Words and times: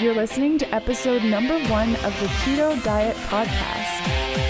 You're 0.00 0.14
listening 0.14 0.58
to 0.58 0.74
episode 0.74 1.22
number 1.22 1.58
one 1.68 1.90
of 1.96 2.18
the 2.20 2.26
Keto 2.42 2.82
Diet 2.82 3.16
Podcast. 3.28 4.43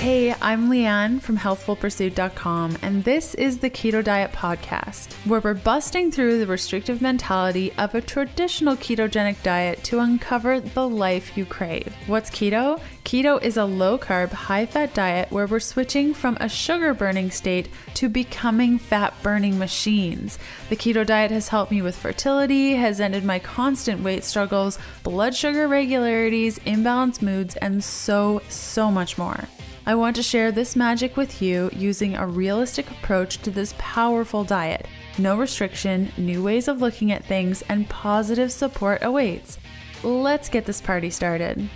Hey, 0.00 0.34
I'm 0.40 0.70
Leanne 0.70 1.20
from 1.20 1.36
healthfulpursuit.com, 1.36 2.78
and 2.80 3.04
this 3.04 3.34
is 3.34 3.58
the 3.58 3.68
Keto 3.68 4.02
Diet 4.02 4.32
Podcast, 4.32 5.12
where 5.26 5.40
we're 5.40 5.52
busting 5.52 6.10
through 6.10 6.38
the 6.38 6.46
restrictive 6.46 7.02
mentality 7.02 7.70
of 7.76 7.94
a 7.94 8.00
traditional 8.00 8.76
ketogenic 8.76 9.42
diet 9.42 9.84
to 9.84 9.98
uncover 9.98 10.58
the 10.58 10.88
life 10.88 11.36
you 11.36 11.44
crave. 11.44 11.94
What's 12.06 12.30
keto? 12.30 12.80
Keto 13.04 13.42
is 13.42 13.58
a 13.58 13.66
low 13.66 13.98
carb, 13.98 14.30
high 14.30 14.64
fat 14.64 14.94
diet 14.94 15.30
where 15.30 15.46
we're 15.46 15.60
switching 15.60 16.14
from 16.14 16.38
a 16.40 16.48
sugar 16.48 16.94
burning 16.94 17.30
state 17.30 17.68
to 17.92 18.08
becoming 18.08 18.78
fat 18.78 19.12
burning 19.22 19.58
machines. 19.58 20.38
The 20.70 20.76
keto 20.76 21.04
diet 21.04 21.30
has 21.30 21.48
helped 21.48 21.72
me 21.72 21.82
with 21.82 21.94
fertility, 21.94 22.76
has 22.76 23.02
ended 23.02 23.22
my 23.22 23.38
constant 23.38 24.00
weight 24.00 24.24
struggles, 24.24 24.78
blood 25.02 25.34
sugar 25.34 25.68
regularities, 25.68 26.58
imbalanced 26.60 27.20
moods, 27.20 27.54
and 27.56 27.84
so, 27.84 28.40
so 28.48 28.90
much 28.90 29.18
more. 29.18 29.46
I 29.86 29.94
want 29.94 30.14
to 30.16 30.22
share 30.22 30.52
this 30.52 30.76
magic 30.76 31.16
with 31.16 31.40
you 31.40 31.70
using 31.72 32.14
a 32.14 32.26
realistic 32.26 32.90
approach 32.90 33.38
to 33.38 33.50
this 33.50 33.74
powerful 33.78 34.44
diet. 34.44 34.86
No 35.16 35.38
restriction, 35.38 36.12
new 36.18 36.42
ways 36.42 36.68
of 36.68 36.82
looking 36.82 37.12
at 37.12 37.24
things, 37.24 37.62
and 37.62 37.88
positive 37.88 38.52
support 38.52 39.02
awaits. 39.02 39.58
Let's 40.02 40.50
get 40.50 40.66
this 40.66 40.82
party 40.82 41.08
started. 41.08 41.68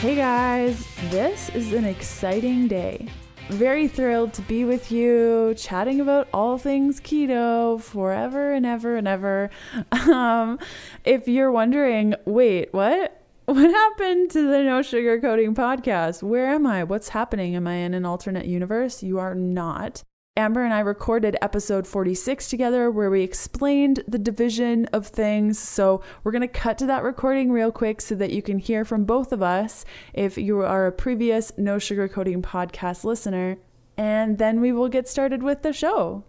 Hey 0.00 0.16
guys, 0.16 0.86
this 1.10 1.48
is 1.50 1.72
an 1.72 1.84
exciting 1.84 2.66
day. 2.66 3.08
Very 3.48 3.88
thrilled 3.88 4.34
to 4.34 4.42
be 4.42 4.66
with 4.66 4.92
you, 4.92 5.54
chatting 5.56 6.02
about 6.02 6.28
all 6.34 6.58
things 6.58 7.00
keto 7.00 7.80
forever 7.80 8.52
and 8.52 8.66
ever 8.66 8.96
and 8.96 9.08
ever. 9.08 9.50
Um, 10.08 10.58
if 11.04 11.28
you're 11.28 11.50
wondering, 11.50 12.14
wait, 12.24 12.72
what? 12.72 13.14
What 13.46 13.70
happened 13.70 14.30
to 14.32 14.42
the 14.42 14.62
No 14.62 14.82
Sugar 14.82 15.18
Coating 15.18 15.54
podcast? 15.54 16.22
Where 16.22 16.48
am 16.48 16.66
I? 16.66 16.84
What's 16.84 17.08
happening? 17.08 17.56
Am 17.56 17.66
I 17.66 17.76
in 17.76 17.94
an 17.94 18.04
alternate 18.04 18.44
universe? 18.44 19.02
You 19.02 19.18
are 19.18 19.34
not. 19.34 20.02
Amber 20.38 20.62
and 20.62 20.72
I 20.72 20.78
recorded 20.78 21.36
episode 21.42 21.84
46 21.84 22.48
together 22.48 22.92
where 22.92 23.10
we 23.10 23.24
explained 23.24 24.04
the 24.06 24.20
division 24.20 24.86
of 24.92 25.08
things. 25.08 25.58
So 25.58 26.00
we're 26.22 26.30
going 26.30 26.42
to 26.42 26.48
cut 26.48 26.78
to 26.78 26.86
that 26.86 27.02
recording 27.02 27.50
real 27.50 27.72
quick 27.72 28.00
so 28.00 28.14
that 28.14 28.30
you 28.30 28.40
can 28.40 28.60
hear 28.60 28.84
from 28.84 29.04
both 29.04 29.32
of 29.32 29.42
us 29.42 29.84
if 30.14 30.38
you 30.38 30.60
are 30.60 30.86
a 30.86 30.92
previous 30.92 31.50
No 31.58 31.80
Sugar 31.80 32.06
Coating 32.06 32.40
podcast 32.40 33.02
listener. 33.02 33.56
And 33.96 34.38
then 34.38 34.60
we 34.60 34.70
will 34.70 34.88
get 34.88 35.08
started 35.08 35.42
with 35.42 35.62
the 35.62 35.72
show. 35.72 36.22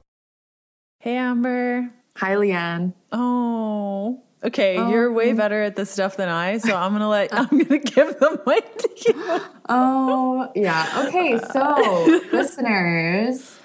Hey, 1.01 1.15
Amber. 1.15 1.91
Hi, 2.17 2.33
Leanne. 2.33 2.95
Oh. 3.11 4.23
Okay, 4.43 4.77
oh. 4.77 4.89
you're 4.89 5.11
way 5.11 5.33
mm. 5.33 5.37
better 5.37 5.61
at 5.61 5.75
this 5.75 5.91
stuff 5.91 6.15
than 6.15 6.29
I, 6.29 6.59
so 6.59 6.73
I'm 6.73 6.93
gonna 6.93 7.09
let 7.09 7.33
I'm 7.33 7.49
gonna 7.49 7.77
give 7.77 8.19
the 8.19 8.41
mic 8.47 8.77
to 8.77 8.89
you. 9.05 9.41
Oh 9.67 10.49
yeah. 10.55 11.05
Okay, 11.05 11.37
so 11.51 12.21
listeners, 12.31 13.58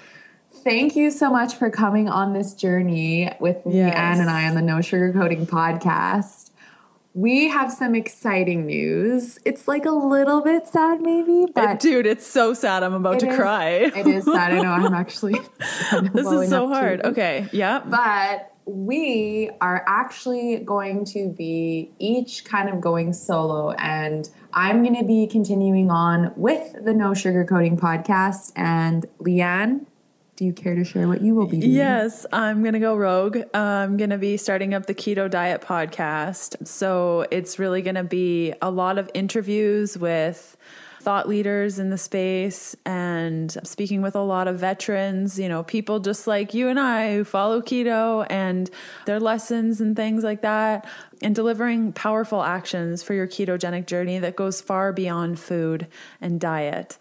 thank 0.65 0.95
you 0.95 1.11
so 1.11 1.29
much 1.29 1.55
for 1.55 1.69
coming 1.69 2.09
on 2.09 2.33
this 2.33 2.53
journey 2.53 3.31
with 3.39 3.61
yes. 3.65 3.95
Anne 3.95 4.19
and 4.19 4.29
I 4.29 4.49
on 4.49 4.55
the 4.55 4.61
No 4.61 4.77
Sugarcoating 4.77 5.45
podcast. 5.45 6.49
We 7.13 7.47
have 7.47 7.71
some 7.71 7.95
exciting 7.95 8.65
news. 8.65 9.39
It's 9.45 9.69
like 9.69 9.85
a 9.85 9.91
little 9.91 10.41
bit 10.41 10.67
sad, 10.67 10.99
maybe, 10.99 11.45
but 11.55 11.79
dude, 11.79 12.05
it's 12.05 12.27
so 12.27 12.53
sad. 12.53 12.83
I'm 12.83 12.93
about 12.93 13.19
to 13.21 13.29
is, 13.29 13.37
cry. 13.37 13.69
it 13.69 14.05
is 14.05 14.25
sad. 14.25 14.51
I 14.51 14.61
know. 14.61 14.71
I'm 14.71 14.93
actually. 14.93 15.39
this 16.11 16.27
is 16.27 16.49
so 16.49 16.67
hard. 16.67 17.01
Too. 17.03 17.11
Okay. 17.11 17.47
Yeah. 17.53 17.79
But 17.85 18.51
we 18.65 19.49
are 19.61 19.85
actually 19.87 20.57
going 20.57 21.05
to 21.05 21.29
be 21.29 21.91
each 21.99 22.43
kind 22.43 22.67
of 22.67 22.81
going 22.81 23.13
solo, 23.13 23.71
and 23.71 24.29
I'm 24.51 24.83
going 24.83 24.97
to 24.97 25.05
be 25.05 25.25
continuing 25.27 25.89
on 25.89 26.33
with 26.35 26.83
the 26.83 26.93
No 26.93 27.11
Sugarcoating 27.11 27.79
podcast. 27.79 28.51
And 28.57 29.05
Leanne, 29.19 29.85
do 30.35 30.45
you 30.45 30.53
care 30.53 30.75
to 30.75 30.83
share 30.83 31.07
what 31.07 31.21
you 31.21 31.33
will 31.33 31.47
be 31.47 31.59
doing? 31.59 31.71
Yes, 31.71 32.25
I'm 32.33 32.61
going 32.61 32.73
to 32.73 32.79
go 32.79 32.95
rogue. 32.95 33.37
I'm 33.53 33.97
going 33.97 34.09
to 34.09 34.17
be 34.17 34.37
starting 34.37 34.73
up 34.73 34.85
the 34.85 34.93
Keto 34.93 35.29
Diet 35.29 35.61
podcast. 35.61 36.67
So 36.67 37.25
it's 37.31 37.57
really 37.57 37.81
going 37.81 37.95
to 37.95 38.03
be 38.03 38.53
a 38.61 38.69
lot 38.69 38.97
of 38.97 39.09
interviews 39.13 39.97
with 39.97 40.57
thought 40.99 41.29
leaders 41.29 41.77
in 41.77 41.91
the 41.91 41.97
space 41.99 42.75
and 42.83 43.55
speaking 43.63 44.01
with 44.01 44.15
a 44.15 44.21
lot 44.21 44.47
of 44.47 44.59
veterans, 44.59 45.37
you 45.37 45.47
know, 45.47 45.61
people 45.61 45.99
just 45.99 46.25
like 46.25 46.55
you 46.55 46.67
and 46.67 46.79
I 46.79 47.13
who 47.13 47.23
follow 47.23 47.61
keto 47.61 48.25
and 48.27 48.71
their 49.05 49.19
lessons 49.19 49.79
and 49.79 49.95
things 49.95 50.23
like 50.23 50.41
that, 50.41 50.87
and 51.21 51.35
delivering 51.35 51.93
powerful 51.93 52.41
actions 52.41 53.03
for 53.03 53.13
your 53.13 53.27
ketogenic 53.27 53.85
journey 53.85 54.17
that 54.17 54.35
goes 54.35 54.61
far 54.61 54.91
beyond 54.91 55.39
food 55.39 55.85
and 56.19 56.39
diet. 56.41 56.97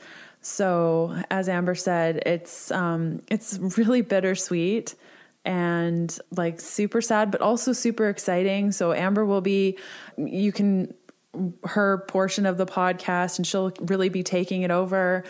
So, 0.47 1.17
as 1.31 1.49
Amber 1.49 1.75
said, 1.75 2.23
it's 2.27 2.71
um, 2.71 3.23
it's 3.29 3.59
really 3.79 4.03
bittersweet 4.03 4.95
and 5.43 6.19
like 6.37 6.61
super 6.61 7.01
sad, 7.01 7.31
but 7.31 7.41
also 7.41 7.73
super 7.73 8.11
exciting. 8.11 8.71
So, 8.71 8.93
Amber 8.93 9.25
will 9.25 9.41
be, 9.41 9.79
you 10.19 10.53
can 10.53 10.93
her 11.65 12.05
portion 12.09 12.45
of 12.45 12.59
the 12.59 12.67
podcast, 12.67 13.39
and 13.39 13.47
she'll 13.47 13.73
really 13.81 14.11
be 14.11 14.23
taking 14.23 14.61
it 14.61 14.71
over. 14.71 15.25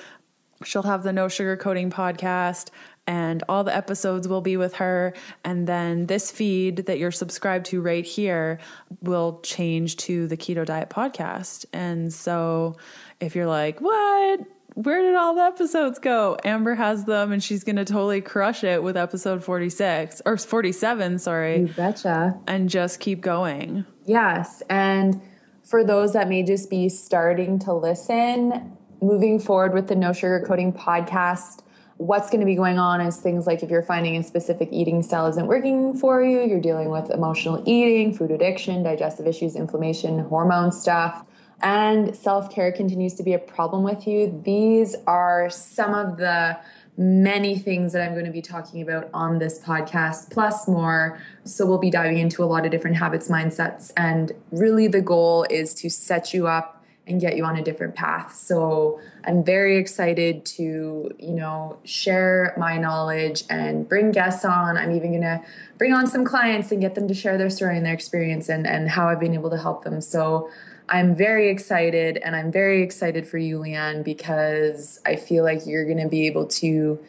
She'll 0.65 0.83
have 0.83 1.05
the 1.05 1.13
No 1.13 1.29
Sugar 1.29 1.57
Coating 1.57 1.91
podcast, 1.91 2.71
and 3.07 3.45
all 3.49 3.63
the 3.63 3.75
episodes 3.75 4.27
will 4.27 4.41
be 4.41 4.57
with 4.57 4.75
her. 4.75 5.15
And 5.45 5.69
then 5.69 6.07
this 6.07 6.33
feed 6.33 6.87
that 6.87 6.99
you're 6.99 7.13
subscribed 7.13 7.67
to 7.67 7.81
right 7.81 8.05
here 8.05 8.59
will 9.01 9.39
change 9.45 9.97
to 9.99 10.27
the 10.27 10.37
Keto 10.37 10.67
Diet 10.67 10.91
podcast. 10.91 11.67
And 11.73 12.13
so, 12.13 12.75
if 13.21 13.37
you're 13.37 13.47
like, 13.47 13.81
what? 13.81 14.41
Where 14.75 15.03
did 15.03 15.15
all 15.15 15.35
the 15.35 15.43
episodes 15.43 15.99
go? 16.01 16.37
Amber 16.45 16.75
has 16.75 17.05
them 17.05 17.31
and 17.31 17.43
she's 17.43 17.63
going 17.63 17.77
to 17.77 17.85
totally 17.85 18.21
crush 18.21 18.65
it 18.65 18.83
with 18.83 18.97
episode 18.97 19.45
46 19.45 20.23
or 20.27 20.37
47, 20.37 21.19
sorry. 21.21 21.61
You 21.61 21.69
betcha. 21.69 22.39
And 22.47 22.69
just 22.69 22.99
keep 22.99 23.21
going. 23.21 23.87
Yes. 24.05 24.63
And 24.69 25.23
for 25.63 25.85
those 25.85 26.13
that 26.15 26.29
may 26.29 26.43
just 26.43 26.71
be 26.71 26.89
starting 26.89 27.61
to 27.61 27.73
listen, 27.73 28.77
moving 29.01 29.39
forward 29.39 29.75
with 29.75 29.87
the 29.87 29.95
No 29.95 30.13
Sugar 30.13 30.45
Coating 30.45 30.73
podcast, 30.73 31.63
what's 31.97 32.29
going 32.29 32.41
to 32.41 32.47
be 32.47 32.57
going 32.57 32.79
on 32.79 33.01
is 33.01 33.19
things 33.19 33.47
like 33.47 33.63
if 33.63 33.71
you're 33.71 33.83
finding 33.83 34.17
a 34.17 34.25
specific 34.25 34.69
eating 34.73 35.05
style 35.05 35.27
isn't 35.29 35.47
working 35.47 35.97
for 35.97 36.21
you, 36.21 36.41
you're 36.43 36.61
dealing 36.61 36.91
with 36.91 37.11
emotional 37.11 37.63
eating, 37.65 38.13
food 38.13 38.33
addiction, 38.33 38.83
digestive 38.83 39.29
issues, 39.29 39.55
inflammation, 39.55 40.19
hormone 40.19 40.73
stuff 40.73 41.25
and 41.63 42.15
self 42.17 42.51
care 42.51 42.73
continues 42.73 43.15
to 43.15 43.23
be 43.23 43.33
a 43.33 43.39
problem 43.39 43.83
with 43.83 44.07
you, 44.07 44.41
these 44.45 44.97
are 45.07 45.49
some 45.51 45.95
of 45.95 46.19
the 46.19 46.59
many 46.97 47.59
things 47.59 47.93
that 47.93 48.03
I'm 48.03 48.13
going 48.13 48.25
to 48.25 48.31
be 48.31 48.43
talking 48.43 48.81
about 48.81 49.11
on 49.13 49.39
this 49.39 49.59
podcast, 49.59 50.31
plus 50.31 50.69
more. 50.69 51.21
So, 51.45 51.67
we'll 51.67 51.79
be 51.79 51.91
diving 51.91 52.19
into 52.19 52.43
a 52.43 52.47
lot 52.47 52.65
of 52.65 52.71
different 52.71 52.97
habits, 52.97 53.29
mindsets, 53.29 53.93
and 53.97 54.33
really 54.51 54.87
the 54.87 55.01
goal 55.01 55.47
is 55.51 55.75
to 55.75 55.91
set 55.91 56.33
you 56.33 56.47
up 56.47 56.85
and 57.07 57.21
get 57.21 57.37
you 57.37 57.45
on 57.45 57.57
a 57.57 57.63
different 57.63 57.95
path. 57.95 58.35
So, 58.35 59.01
I'm 59.25 59.43
very 59.43 59.79
excited 59.79 60.45
to, 60.47 61.11
you 61.19 61.33
know, 61.33 61.79
share 61.85 62.55
my 62.57 62.79
knowledge 62.79 63.45
and 63.51 63.89
bring 63.89 64.13
guests 64.13 64.45
on. 64.45 64.77
I'm 64.77 64.93
even 64.93 65.11
going 65.11 65.23
to 65.23 65.43
bring 65.79 65.93
on 65.93 66.07
some 66.07 66.25
clients 66.25 66.71
and 66.71 66.81
get 66.81 66.95
them 66.95 67.09
to 67.09 67.15
share 67.15 67.39
their 67.39 67.51
story 67.51 67.77
and 67.77 67.85
their 67.85 67.95
experience 67.95 68.49
and, 68.49 68.67
and 68.67 68.91
how 68.91 69.09
I've 69.09 69.21
been 69.21 69.35
able 69.35 69.51
to 69.51 69.59
help 69.59 69.83
them. 69.83 70.01
So, 70.01 70.51
I'm 70.89 71.15
very 71.15 71.49
excited, 71.49 72.19
and 72.19 72.37
I'm 72.37 72.53
very 72.53 72.83
excited 72.83 73.27
for 73.27 73.39
you, 73.39 73.59
Leanne, 73.59 74.05
because 74.05 75.01
I 75.07 75.17
feel 75.17 75.43
like 75.43 75.67
you're 75.67 75.85
going 75.85 76.03
to 76.03 76.09
be 76.09 76.27
able 76.27 76.47
to 76.47 77.01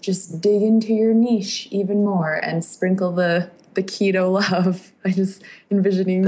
just 0.00 0.40
dig 0.40 0.62
into 0.62 0.92
your 0.92 1.14
niche 1.14 1.66
even 1.70 2.04
more 2.04 2.34
and 2.34 2.64
sprinkle 2.64 3.12
the 3.12 3.50
the 3.74 3.82
keto 3.82 4.32
love. 4.52 4.92
I'm 5.04 5.12
just 5.12 5.42
envisioning 5.70 6.22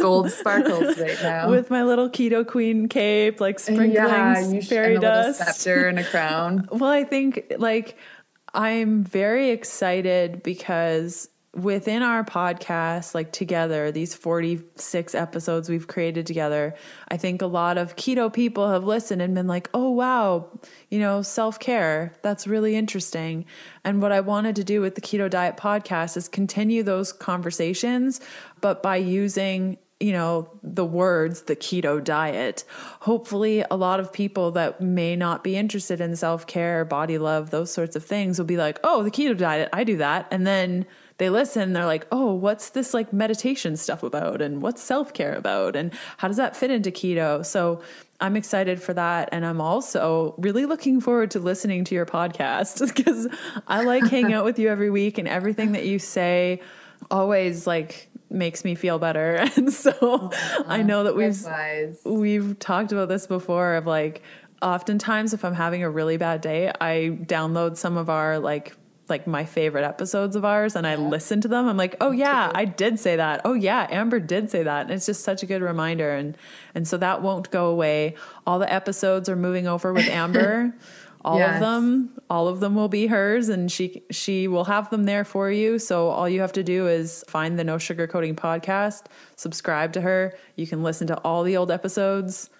gold 0.00 0.30
sparkles 0.32 0.98
right 0.98 1.18
now 1.22 1.50
with 1.50 1.70
my 1.70 1.82
little 1.82 2.08
keto 2.08 2.46
queen 2.46 2.88
cape, 2.88 3.40
like 3.40 3.58
sprinkling 3.58 3.92
yeah, 3.92 4.60
fairy 4.60 4.98
dust, 4.98 5.38
scepter, 5.38 5.88
and 5.88 5.98
a 5.98 6.04
crown. 6.10 6.68
well, 6.70 6.90
I 6.90 7.04
think 7.04 7.54
like 7.58 7.96
I'm 8.52 9.02
very 9.02 9.50
excited 9.50 10.42
because 10.42 11.28
within 11.54 12.02
our 12.02 12.24
podcast, 12.24 13.14
like 13.14 13.32
together, 13.32 13.92
these 13.92 14.14
46 14.14 15.14
episodes 15.14 15.68
we've 15.68 15.86
created 15.86 16.26
together, 16.26 16.74
I 17.08 17.16
think 17.16 17.42
a 17.42 17.46
lot 17.46 17.78
of 17.78 17.96
keto 17.96 18.32
people 18.32 18.70
have 18.70 18.84
listened 18.84 19.22
and 19.22 19.34
been 19.34 19.46
like, 19.46 19.70
oh, 19.72 19.90
wow, 19.90 20.48
you 20.90 20.98
know, 20.98 21.22
self 21.22 21.58
care, 21.58 22.12
that's 22.22 22.46
really 22.46 22.76
interesting. 22.76 23.44
And 23.84 24.02
what 24.02 24.12
I 24.12 24.20
wanted 24.20 24.56
to 24.56 24.64
do 24.64 24.80
with 24.80 24.94
the 24.94 25.00
Keto 25.00 25.30
Diet 25.30 25.56
podcast 25.56 26.16
is 26.16 26.28
continue 26.28 26.82
those 26.82 27.12
conversations, 27.12 28.20
but 28.60 28.82
by 28.82 28.96
using 28.96 29.78
you 30.00 30.12
know, 30.12 30.50
the 30.62 30.84
words, 30.84 31.42
the 31.42 31.56
keto 31.56 32.02
diet, 32.02 32.64
hopefully 33.00 33.64
a 33.70 33.76
lot 33.76 34.00
of 34.00 34.12
people 34.12 34.50
that 34.50 34.80
may 34.80 35.14
not 35.16 35.44
be 35.44 35.56
interested 35.56 36.00
in 36.00 36.14
self 36.16 36.46
care, 36.46 36.84
body 36.84 37.16
love, 37.16 37.50
those 37.50 37.72
sorts 37.72 37.94
of 37.96 38.04
things 38.04 38.38
will 38.38 38.44
be 38.44 38.56
like, 38.56 38.78
oh, 38.84 39.02
the 39.02 39.10
keto 39.10 39.36
diet, 39.36 39.68
I 39.72 39.84
do 39.84 39.96
that. 39.98 40.26
And 40.30 40.46
then 40.46 40.84
they 41.18 41.30
listen, 41.30 41.72
they're 41.72 41.86
like, 41.86 42.06
oh, 42.10 42.32
what's 42.32 42.70
this 42.70 42.92
like 42.92 43.12
meditation 43.12 43.76
stuff 43.76 44.02
about? 44.02 44.42
And 44.42 44.60
what's 44.60 44.82
self 44.82 45.12
care 45.12 45.34
about? 45.34 45.76
And 45.76 45.92
how 46.16 46.28
does 46.28 46.38
that 46.38 46.56
fit 46.56 46.70
into 46.70 46.90
keto? 46.90 47.46
So 47.46 47.82
I'm 48.20 48.36
excited 48.36 48.82
for 48.82 48.94
that. 48.94 49.28
And 49.32 49.46
I'm 49.46 49.60
also 49.60 50.34
really 50.38 50.66
looking 50.66 51.00
forward 51.00 51.30
to 51.32 51.38
listening 51.38 51.84
to 51.84 51.94
your 51.94 52.06
podcast 52.06 52.84
because 52.94 53.28
I 53.68 53.84
like 53.84 54.06
hanging 54.08 54.32
out 54.32 54.44
with 54.44 54.58
you 54.58 54.68
every 54.68 54.90
week 54.90 55.18
and 55.18 55.28
everything 55.28 55.72
that 55.72 55.84
you 55.84 55.98
say 55.98 56.60
always 57.10 57.66
like 57.66 58.08
makes 58.30 58.64
me 58.64 58.74
feel 58.74 58.98
better. 58.98 59.44
And 59.56 59.72
so 59.72 59.94
oh, 60.02 60.30
I 60.66 60.82
know 60.82 61.04
that 61.04 61.14
we've 61.14 61.46
we've 62.04 62.58
talked 62.58 62.90
about 62.90 63.08
this 63.08 63.26
before 63.26 63.74
of 63.74 63.86
like 63.86 64.22
oftentimes 64.62 65.32
if 65.32 65.44
I'm 65.44 65.54
having 65.54 65.84
a 65.84 65.90
really 65.90 66.16
bad 66.16 66.40
day, 66.40 66.72
I 66.80 67.16
download 67.22 67.76
some 67.76 67.96
of 67.96 68.10
our 68.10 68.38
like 68.38 68.74
like 69.08 69.26
my 69.26 69.44
favorite 69.44 69.84
episodes 69.84 70.34
of 70.34 70.44
ours 70.44 70.76
and 70.76 70.86
I 70.86 70.96
listen 70.96 71.40
to 71.42 71.48
them. 71.48 71.68
I'm 71.68 71.76
like, 71.76 71.96
"Oh 72.00 72.10
yeah, 72.10 72.50
I 72.54 72.64
did 72.64 72.98
say 72.98 73.16
that. 73.16 73.42
Oh 73.44 73.54
yeah, 73.54 73.86
Amber 73.90 74.20
did 74.20 74.50
say 74.50 74.62
that." 74.62 74.82
And 74.82 74.90
it's 74.92 75.06
just 75.06 75.22
such 75.22 75.42
a 75.42 75.46
good 75.46 75.62
reminder 75.62 76.14
and 76.14 76.36
and 76.74 76.88
so 76.88 76.96
that 76.98 77.22
won't 77.22 77.50
go 77.50 77.66
away. 77.66 78.14
All 78.46 78.58
the 78.58 78.72
episodes 78.72 79.28
are 79.28 79.36
moving 79.36 79.66
over 79.66 79.92
with 79.92 80.08
Amber. 80.08 80.74
all 81.24 81.38
yes. 81.38 81.54
of 81.54 81.60
them 81.60 82.10
all 82.28 82.48
of 82.48 82.60
them 82.60 82.74
will 82.74 82.88
be 82.88 83.06
hers 83.06 83.48
and 83.48 83.72
she 83.72 84.02
she 84.10 84.46
will 84.46 84.64
have 84.64 84.90
them 84.90 85.04
there 85.04 85.24
for 85.24 85.50
you 85.50 85.78
so 85.78 86.08
all 86.08 86.28
you 86.28 86.40
have 86.40 86.52
to 86.52 86.62
do 86.62 86.86
is 86.86 87.24
find 87.26 87.58
the 87.58 87.64
no 87.64 87.78
sugar 87.78 88.06
coating 88.06 88.36
podcast 88.36 89.06
subscribe 89.36 89.92
to 89.92 90.00
her 90.02 90.36
you 90.56 90.66
can 90.66 90.82
listen 90.82 91.06
to 91.06 91.16
all 91.20 91.42
the 91.42 91.56
old 91.56 91.70
episodes 91.70 92.50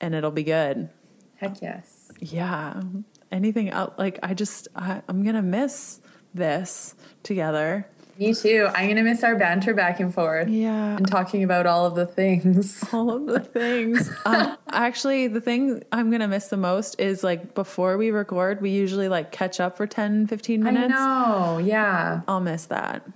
and 0.00 0.14
it'll 0.14 0.30
be 0.32 0.42
good 0.42 0.88
heck 1.36 1.62
yes 1.62 2.10
yeah 2.18 2.82
anything 3.32 3.68
else 3.70 3.92
like 3.98 4.18
i 4.22 4.34
just 4.34 4.68
I, 4.76 5.02
i'm 5.08 5.22
gonna 5.24 5.42
miss 5.42 6.00
this 6.34 6.94
together 7.22 7.88
me 8.18 8.32
too. 8.32 8.68
I'm 8.74 8.88
gonna 8.88 9.02
miss 9.02 9.22
our 9.22 9.36
banter 9.36 9.74
back 9.74 10.00
and 10.00 10.12
forth. 10.12 10.48
Yeah. 10.48 10.96
And 10.96 11.06
talking 11.06 11.44
about 11.44 11.66
all 11.66 11.84
of 11.84 11.94
the 11.94 12.06
things. 12.06 12.82
All 12.92 13.10
of 13.10 13.26
the 13.26 13.40
things. 13.40 14.10
um, 14.24 14.56
actually, 14.70 15.26
the 15.26 15.40
thing 15.40 15.82
I'm 15.92 16.10
gonna 16.10 16.28
miss 16.28 16.48
the 16.48 16.56
most 16.56 16.98
is 16.98 17.22
like 17.22 17.54
before 17.54 17.98
we 17.98 18.10
record, 18.10 18.62
we 18.62 18.70
usually 18.70 19.08
like 19.08 19.32
catch 19.32 19.60
up 19.60 19.76
for 19.76 19.86
10, 19.86 20.28
15 20.28 20.62
minutes. 20.62 20.94
I 20.94 20.96
know. 20.96 21.58
Yeah. 21.58 22.22
I'll 22.26 22.40
miss 22.40 22.66
that. 22.66 23.06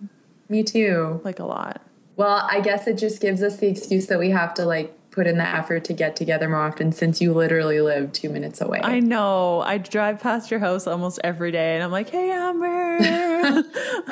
Me 0.49 0.63
too. 0.63 1.21
Like 1.25 1.39
a 1.39 1.45
lot. 1.45 1.81
Well, 2.17 2.47
I 2.51 2.61
guess 2.61 2.87
it 2.87 2.99
just 2.99 3.23
gives 3.23 3.43
us 3.43 3.57
the 3.57 3.69
excuse 3.69 4.07
that 4.09 4.19
we 4.19 4.31
have 4.31 4.53
to 4.55 4.67
like 4.67 4.95
put 5.11 5.27
in 5.27 5.39
the 5.39 5.47
effort 5.47 5.85
to 5.85 5.93
get 5.93 6.15
together 6.15 6.49
more 6.49 6.61
often 6.61 6.93
since 6.93 7.21
you 7.21 7.33
literally 7.33 7.81
live 7.81 8.13
two 8.13 8.29
minutes 8.29 8.61
away. 8.61 8.81
I 8.83 9.01
know. 9.01 9.61
I 9.61 9.79
drive 9.79 10.21
past 10.21 10.51
your 10.51 10.61
house 10.61 10.87
almost 10.87 11.19
every 11.25 11.51
day 11.51 11.75
and 11.75 11.83
I'm 11.83 11.91
like, 11.91 12.11
hey, 12.11 12.31
Amber. 12.31 12.97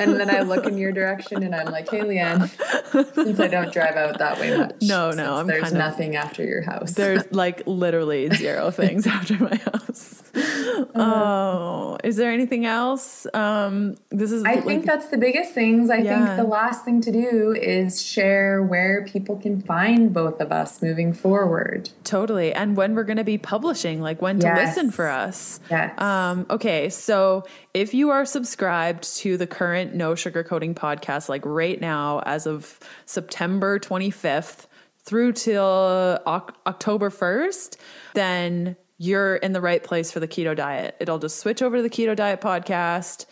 and 0.00 0.18
then 0.18 0.28
I 0.28 0.40
look 0.40 0.66
in 0.66 0.76
your 0.76 0.92
direction 0.92 1.42
and 1.42 1.54
I'm 1.54 1.70
like, 1.70 1.88
hey, 1.88 2.00
Leanne, 2.00 3.14
since 3.14 3.38
I 3.38 3.46
don't 3.46 3.72
drive 3.72 3.96
out 3.96 4.18
that 4.18 4.40
way 4.40 4.56
much. 4.56 4.76
No, 4.82 5.10
no. 5.12 5.36
I'm 5.36 5.46
there's 5.46 5.72
nothing 5.72 6.16
of, 6.16 6.24
after 6.24 6.44
your 6.44 6.62
house. 6.62 6.92
There's 6.94 7.30
like 7.32 7.62
literally 7.66 8.28
zero 8.30 8.70
things 8.70 9.06
after 9.06 9.34
my 9.34 9.56
house. 9.56 10.17
Oh, 10.94 11.99
is 12.02 12.17
there 12.17 12.32
anything 12.32 12.64
else? 12.67 13.26
Um, 13.35 13.96
this 14.11 14.32
is. 14.32 14.44
I 14.44 14.55
like, 14.55 14.64
think 14.64 14.87
that's 14.87 15.08
the 15.08 15.19
biggest 15.19 15.52
things. 15.52 15.90
I 15.90 15.99
yeah. 15.99 16.26
think 16.26 16.37
the 16.37 16.50
last 16.50 16.85
thing 16.85 17.00
to 17.02 17.12
do 17.12 17.52
is 17.52 18.02
share 18.02 18.62
where 18.62 19.05
people 19.05 19.37
can 19.37 19.61
find 19.61 20.12
both 20.12 20.40
of 20.40 20.50
us 20.50 20.81
moving 20.82 21.12
forward. 21.12 21.90
Totally, 22.05 22.52
and 22.52 22.76
when 22.76 22.94
we're 22.94 23.05
going 23.05 23.19
to 23.19 23.25
be 23.25 23.38
publishing, 23.38 24.00
like 24.00 24.23
when 24.23 24.40
yes. 24.40 24.56
to 24.56 24.64
listen 24.64 24.90
for 24.90 25.08
us. 25.08 25.61
Yes. 25.70 26.00
Um, 26.00 26.46
okay, 26.50 26.88
so 26.88 27.44
if 27.75 27.94
you 27.94 28.11
are 28.11 28.25
subscribed 28.25 29.17
to 29.19 29.37
the 29.37 29.46
current 29.46 29.94
No 29.94 30.14
Sugar 30.14 30.43
Coating 30.43 30.75
podcast, 30.75 31.29
like 31.29 31.44
right 31.44 31.81
now, 31.81 32.20
as 32.20 32.46
of 32.46 32.79
September 33.05 33.79
twenty 33.79 34.11
fifth 34.11 34.69
through 35.08 35.32
till 35.32 36.20
October 36.26 37.08
1st, 37.08 37.79
then 38.12 38.76
you're 38.98 39.36
in 39.36 39.52
the 39.52 39.60
right 39.60 39.82
place 39.82 40.10
for 40.10 40.20
the 40.20 40.28
keto 40.28 40.54
diet. 40.54 40.96
It'll 41.00 41.18
just 41.18 41.38
switch 41.38 41.62
over 41.62 41.76
to 41.76 41.82
the 41.82 41.90
keto 41.90 42.14
diet 42.14 42.40
podcast. 42.40 43.26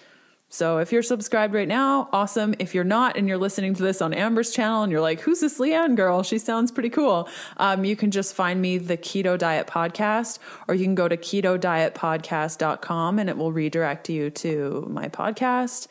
So 0.49 0.79
if 0.79 0.93
you're 0.93 1.03
subscribed 1.03 1.55
right 1.55 1.67
now, 1.67 2.09
awesome. 2.13 2.55
If 2.61 2.73
you're 2.73 2.85
not 2.85 3.17
and 3.17 3.27
you're 3.27 3.37
listening 3.37 3.75
to 3.75 3.83
this 3.83 4.01
on 4.01 4.15
Amber's 4.15 4.53
channel 4.53 4.85
and 4.85 4.93
you're 4.93 5.01
like, 5.01 5.21
who's 5.21 5.41
this 5.41 5.59
Leanne 5.59 5.97
girl? 5.97 6.23
She 6.23 6.39
sounds 6.39 6.71
pretty 6.71 6.89
cool. 6.89 7.29
Um, 7.57 7.85
you 7.85 7.97
can 7.97 8.13
just 8.13 8.33
find 8.33 8.63
me 8.63 8.79
the 8.79 8.97
Keto 8.97 9.37
Diet 9.37 9.67
Podcast, 9.67 10.39
or 10.69 10.77
you 10.77 10.85
can 10.85 10.95
go 10.95 11.09
to 11.09 11.17
keto 11.17 11.59
diet 11.59 11.95
ketodietpodcast.com 11.95 13.19
and 13.19 13.29
it 13.29 13.37
will 13.37 13.53
redirect 13.53 14.09
you 14.09 14.31
to 14.31 14.87
my 14.89 15.09
podcast. 15.09 15.89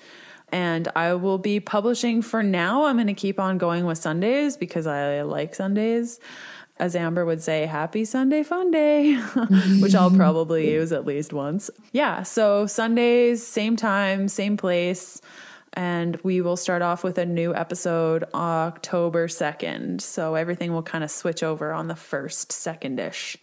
And 0.52 0.88
I 0.96 1.16
will 1.16 1.38
be 1.38 1.60
publishing 1.60 2.22
for 2.22 2.42
now. 2.42 2.86
I'm 2.86 2.96
going 2.96 3.08
to 3.08 3.14
keep 3.14 3.42
on 3.42 3.58
going 3.58 3.86
with 3.86 3.98
Sundays 3.98 4.56
because 4.56 4.88
I 4.88 5.24
like 5.24 5.54
Sundays 5.54 6.20
as 6.78 6.96
Amber 6.96 7.26
would 7.26 7.42
say, 7.42 7.66
happy 7.66 8.04
Sunday 8.04 8.44
fun 8.44 8.72
day, 8.72 9.16
which 9.80 9.96
I'll 9.96 10.12
probably 10.12 10.72
use 10.74 10.92
at 10.92 11.06
least 11.06 11.32
once. 11.32 11.70
Yeah, 11.92 12.24
so 12.24 12.66
Sundays, 12.66 13.46
same 13.46 13.76
time, 13.76 14.28
same 14.28 14.58
place. 14.58 15.22
And 15.74 16.18
we 16.24 16.40
will 16.40 16.56
start 16.56 16.82
off 16.82 17.04
with 17.04 17.18
a 17.18 17.26
new 17.26 17.54
episode 17.54 18.24
October 18.34 19.28
2nd. 19.28 20.00
So 20.00 20.36
everything 20.36 20.72
will 20.72 20.84
kind 20.84 21.04
of 21.04 21.12
switch 21.12 21.44
over 21.44 21.74
on 21.74 21.88
the 21.88 21.96
first, 21.96 22.52
second 22.52 23.00
ish. 23.00 23.38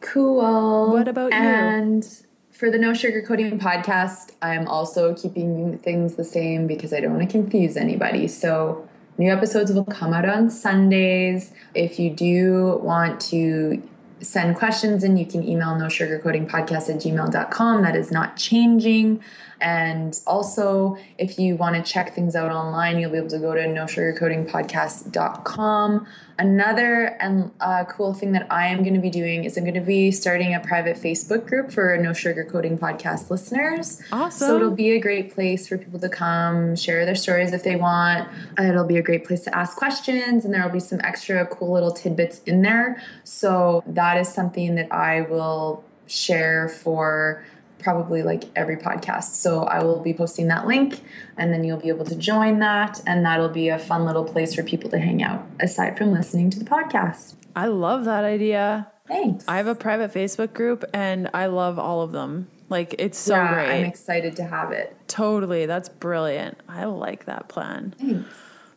Cool. 0.00 0.90
What 0.90 1.08
about 1.08 1.32
and 1.32 2.04
you? 2.04 2.10
And 2.10 2.26
for 2.52 2.70
the 2.70 2.78
No 2.78 2.94
Sugar 2.94 3.22
Coating 3.22 3.58
podcast, 3.58 4.32
I'm 4.40 4.66
also 4.66 5.14
keeping 5.14 5.78
things 5.78 6.14
the 6.14 6.24
same 6.24 6.66
because 6.66 6.92
I 6.92 7.00
don't 7.00 7.14
want 7.14 7.28
to 7.28 7.30
confuse 7.30 7.76
anybody. 7.76 8.28
So 8.28 8.87
New 9.18 9.32
episodes 9.32 9.72
will 9.72 9.84
come 9.84 10.14
out 10.14 10.28
on 10.28 10.48
Sundays. 10.48 11.52
If 11.74 11.98
you 11.98 12.08
do 12.10 12.78
want 12.82 13.20
to 13.22 13.82
send 14.20 14.56
questions 14.56 15.02
in, 15.02 15.16
you 15.16 15.26
can 15.26 15.46
email 15.46 15.76
no 15.76 15.86
sugarcoatingpodcast 15.86 16.88
at 16.88 16.96
gmail.com. 17.02 17.82
That 17.82 17.96
is 17.96 18.12
not 18.12 18.36
changing. 18.36 19.20
And 19.60 20.18
also, 20.26 20.96
if 21.18 21.38
you 21.38 21.56
want 21.56 21.76
to 21.76 21.82
check 21.82 22.14
things 22.14 22.34
out 22.36 22.52
online, 22.52 22.98
you'll 22.98 23.10
be 23.10 23.18
able 23.18 23.28
to 23.30 23.38
go 23.38 23.54
to 23.54 23.60
nosugarcoatingpodcast.com. 23.60 26.06
Another 26.40 27.16
and 27.20 27.50
uh, 27.60 27.84
cool 27.84 28.14
thing 28.14 28.30
that 28.32 28.46
I 28.48 28.68
am 28.68 28.84
going 28.84 28.94
to 28.94 29.00
be 29.00 29.10
doing 29.10 29.42
is 29.42 29.56
I'm 29.56 29.64
going 29.64 29.74
to 29.74 29.80
be 29.80 30.12
starting 30.12 30.54
a 30.54 30.60
private 30.60 30.96
Facebook 30.96 31.48
group 31.48 31.72
for 31.72 31.98
No 31.98 32.12
Sugar 32.12 32.44
Coating 32.44 32.78
podcast 32.78 33.28
listeners. 33.28 34.00
Awesome. 34.12 34.48
So 34.48 34.54
it'll 34.54 34.70
be 34.70 34.92
a 34.92 35.00
great 35.00 35.34
place 35.34 35.66
for 35.66 35.76
people 35.76 35.98
to 35.98 36.08
come 36.08 36.76
share 36.76 37.04
their 37.04 37.16
stories 37.16 37.52
if 37.52 37.64
they 37.64 37.74
want. 37.74 38.28
It'll 38.56 38.86
be 38.86 38.98
a 38.98 39.02
great 39.02 39.24
place 39.24 39.42
to 39.44 39.56
ask 39.56 39.76
questions, 39.76 40.44
and 40.44 40.54
there 40.54 40.62
will 40.62 40.70
be 40.70 40.78
some 40.78 41.00
extra 41.02 41.44
cool 41.46 41.72
little 41.72 41.90
tidbits 41.90 42.40
in 42.44 42.62
there. 42.62 43.02
So 43.24 43.82
that 43.88 44.16
is 44.16 44.32
something 44.32 44.76
that 44.76 44.92
I 44.92 45.22
will 45.22 45.82
share 46.06 46.68
for 46.68 47.44
probably 47.88 48.22
like 48.22 48.44
every 48.54 48.76
podcast. 48.76 49.36
So 49.36 49.62
I 49.62 49.82
will 49.82 50.00
be 50.00 50.12
posting 50.12 50.48
that 50.48 50.66
link 50.66 51.00
and 51.38 51.50
then 51.50 51.64
you'll 51.64 51.80
be 51.80 51.88
able 51.88 52.04
to 52.04 52.16
join 52.16 52.58
that. 52.58 53.00
And 53.06 53.24
that'll 53.24 53.48
be 53.48 53.70
a 53.70 53.78
fun 53.78 54.04
little 54.04 54.24
place 54.24 54.54
for 54.54 54.62
people 54.62 54.90
to 54.90 54.98
hang 54.98 55.22
out 55.22 55.46
aside 55.58 55.96
from 55.96 56.12
listening 56.12 56.50
to 56.50 56.58
the 56.58 56.66
podcast. 56.66 57.34
I 57.56 57.68
love 57.68 58.04
that 58.04 58.24
idea. 58.24 58.92
Thanks. 59.06 59.46
I 59.48 59.56
have 59.56 59.68
a 59.68 59.74
private 59.74 60.12
Facebook 60.12 60.52
group 60.52 60.84
and 60.92 61.30
I 61.32 61.46
love 61.46 61.78
all 61.78 62.02
of 62.02 62.12
them. 62.12 62.48
Like 62.68 62.94
it's 62.98 63.16
so 63.16 63.36
yeah, 63.36 63.54
great. 63.54 63.78
I'm 63.78 63.84
excited 63.86 64.36
to 64.36 64.44
have 64.44 64.70
it. 64.72 64.94
Totally. 65.08 65.64
That's 65.64 65.88
brilliant. 65.88 66.58
I 66.68 66.84
like 66.84 67.24
that 67.24 67.48
plan. 67.48 67.94
Thanks. 67.98 68.28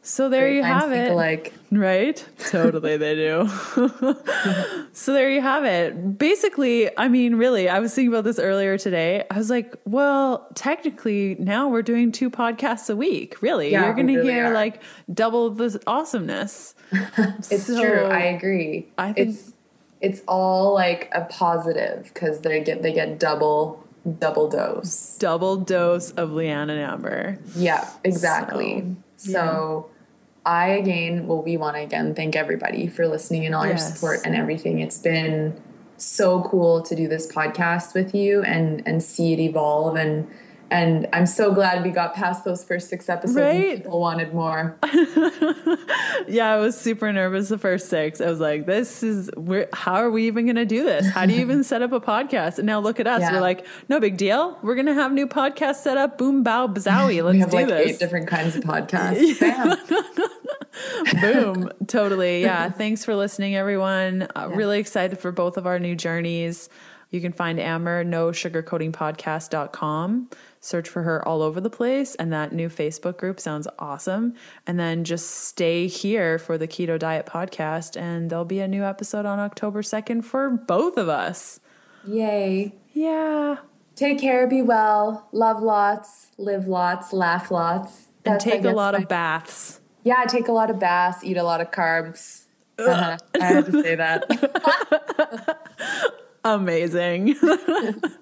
So 0.03 0.29
there 0.29 0.47
Great 0.47 0.55
you 0.55 0.63
have 0.63 0.91
it. 0.91 1.13
Like 1.13 1.53
right? 1.71 2.25
Totally 2.49 2.97
they 2.97 3.15
do. 3.15 3.47
so 4.93 5.13
there 5.13 5.29
you 5.29 5.41
have 5.41 5.63
it. 5.63 6.17
Basically, 6.17 6.97
I 6.97 7.07
mean, 7.07 7.35
really, 7.35 7.69
I 7.69 7.79
was 7.79 7.93
thinking 7.93 8.11
about 8.11 8.23
this 8.23 8.39
earlier 8.39 8.77
today. 8.77 9.25
I 9.29 9.37
was 9.37 9.49
like, 9.51 9.75
well, 9.85 10.47
technically 10.55 11.35
now 11.39 11.69
we're 11.69 11.83
doing 11.83 12.11
two 12.11 12.31
podcasts 12.31 12.89
a 12.89 12.95
week. 12.95 13.41
Really. 13.41 13.71
Yeah, 13.71 13.85
You're 13.85 13.93
gonna 13.93 14.13
really 14.13 14.31
hear 14.31 14.45
are. 14.47 14.53
like 14.53 14.81
double 15.13 15.51
the 15.51 15.81
awesomeness. 15.85 16.73
it's 16.91 17.67
so, 17.67 17.81
true. 17.81 18.05
I 18.05 18.21
agree. 18.21 18.87
I 18.97 19.13
think 19.13 19.29
it's 19.29 19.53
it's 20.01 20.21
all 20.27 20.73
like 20.73 21.09
a 21.11 21.25
positive 21.25 22.09
because 22.11 22.41
they 22.41 22.63
get 22.63 22.81
they 22.81 22.91
get 22.91 23.19
double 23.19 23.85
double 24.19 24.49
dose. 24.49 25.15
Double 25.19 25.57
dose 25.57 26.11
of 26.11 26.29
Leanne 26.29 26.69
and 26.69 26.71
Amber. 26.71 27.37
Yeah, 27.55 27.87
exactly. 28.03 28.81
So, 28.81 28.95
so 29.21 29.89
I 30.45 30.69
again, 30.69 31.27
well, 31.27 31.41
we 31.41 31.57
want 31.57 31.75
to 31.75 31.81
again 31.81 32.15
thank 32.15 32.35
everybody 32.35 32.87
for 32.87 33.07
listening 33.07 33.45
and 33.45 33.53
all 33.53 33.65
yes. 33.65 33.81
your 33.81 33.95
support 33.95 34.19
and 34.25 34.35
everything. 34.35 34.79
It's 34.79 34.97
been 34.97 35.59
so 35.97 36.41
cool 36.43 36.81
to 36.81 36.95
do 36.95 37.07
this 37.07 37.31
podcast 37.31 37.93
with 37.93 38.15
you 38.15 38.41
and 38.41 38.81
and 38.87 39.03
see 39.03 39.33
it 39.33 39.39
evolve 39.39 39.95
and 39.95 40.27
And 40.71 41.07
I'm 41.11 41.25
so 41.25 41.53
glad 41.53 41.83
we 41.83 41.89
got 41.89 42.13
past 42.13 42.45
those 42.45 42.63
first 42.63 42.87
six 42.87 43.09
episodes. 43.09 43.35
Right? 43.35 43.83
people 43.83 43.99
wanted 43.99 44.33
more. 44.33 44.77
yeah, 46.29 46.53
I 46.53 46.59
was 46.59 46.79
super 46.79 47.11
nervous 47.11 47.49
the 47.49 47.57
first 47.57 47.89
six. 47.89 48.21
I 48.21 48.29
was 48.29 48.39
like, 48.39 48.65
this 48.65 49.03
is, 49.03 49.29
we're, 49.35 49.67
how 49.73 49.95
are 49.95 50.09
we 50.09 50.27
even 50.27 50.45
going 50.45 50.55
to 50.55 50.65
do 50.65 50.85
this? 50.85 51.09
How 51.09 51.25
do 51.25 51.33
you 51.33 51.41
even 51.41 51.65
set 51.65 51.81
up 51.81 51.91
a 51.91 51.99
podcast? 51.99 52.57
And 52.57 52.65
now 52.65 52.79
look 52.79 53.01
at 53.01 53.07
us. 53.07 53.19
Yeah. 53.19 53.33
We're 53.33 53.41
like, 53.41 53.67
no 53.89 53.99
big 53.99 54.15
deal. 54.15 54.57
We're 54.63 54.75
going 54.75 54.85
to 54.85 54.93
have 54.93 55.11
new 55.11 55.27
podcast 55.27 55.75
set 55.75 55.97
up. 55.97 56.17
Boom, 56.17 56.41
bow, 56.41 56.69
bazowie. 56.69 57.21
Let's 57.23 57.33
we 57.33 57.39
have 57.39 57.49
do 57.49 57.57
like 57.57 57.67
this. 57.67 57.91
eight 57.91 57.99
different 57.99 58.29
kinds 58.29 58.55
of 58.55 58.63
podcasts. 58.63 59.39
Bam. 59.41 59.77
Boom. 61.21 61.69
totally. 61.87 62.43
Yeah. 62.43 62.69
Thanks 62.69 63.03
for 63.03 63.13
listening, 63.13 63.57
everyone. 63.57 64.29
Uh. 64.37 64.47
Really 64.53 64.79
excited 64.79 65.19
for 65.19 65.33
both 65.33 65.57
of 65.57 65.67
our 65.67 65.79
new 65.79 65.97
journeys. 65.97 66.69
You 67.09 67.19
can 67.19 67.33
find 67.33 67.59
Amber, 67.59 68.05
no 68.05 68.29
sugarcoatingpodcast.com. 68.29 70.29
Search 70.61 70.87
for 70.87 71.01
her 71.03 71.27
all 71.27 71.41
over 71.41 71.59
the 71.59 71.69
place. 71.71 72.13
And 72.15 72.31
that 72.31 72.53
new 72.53 72.69
Facebook 72.69 73.17
group 73.17 73.39
sounds 73.39 73.67
awesome. 73.79 74.35
And 74.67 74.79
then 74.79 75.03
just 75.03 75.29
stay 75.29 75.87
here 75.87 76.37
for 76.37 76.57
the 76.57 76.67
Keto 76.67 76.97
Diet 76.99 77.25
podcast. 77.25 77.99
And 77.99 78.29
there'll 78.29 78.45
be 78.45 78.59
a 78.59 78.67
new 78.67 78.83
episode 78.83 79.25
on 79.25 79.39
October 79.39 79.81
2nd 79.81 80.23
for 80.23 80.49
both 80.51 80.97
of 80.97 81.09
us. 81.09 81.59
Yay. 82.07 82.73
Yeah. 82.93 83.57
Take 83.95 84.19
care, 84.19 84.47
be 84.47 84.61
well, 84.61 85.27
love 85.31 85.61
lots, 85.61 86.27
live 86.37 86.67
lots, 86.67 87.11
laugh 87.11 87.51
lots. 87.51 88.07
That's, 88.23 88.45
and 88.45 88.53
take 88.53 88.63
a 88.63 88.71
lot 88.71 88.93
my- 88.93 89.01
of 89.01 89.07
baths. 89.07 89.79
Yeah, 90.03 90.23
take 90.25 90.47
a 90.47 90.51
lot 90.51 90.69
of 90.71 90.79
baths, 90.79 91.23
eat 91.23 91.37
a 91.37 91.43
lot 91.43 91.61
of 91.61 91.71
carbs. 91.71 92.45
Uh-huh. 92.79 93.17
I 93.39 93.45
had 93.45 93.65
to 93.67 93.83
say 93.83 93.95
that. 93.95 95.57
Amazing. 96.43 97.35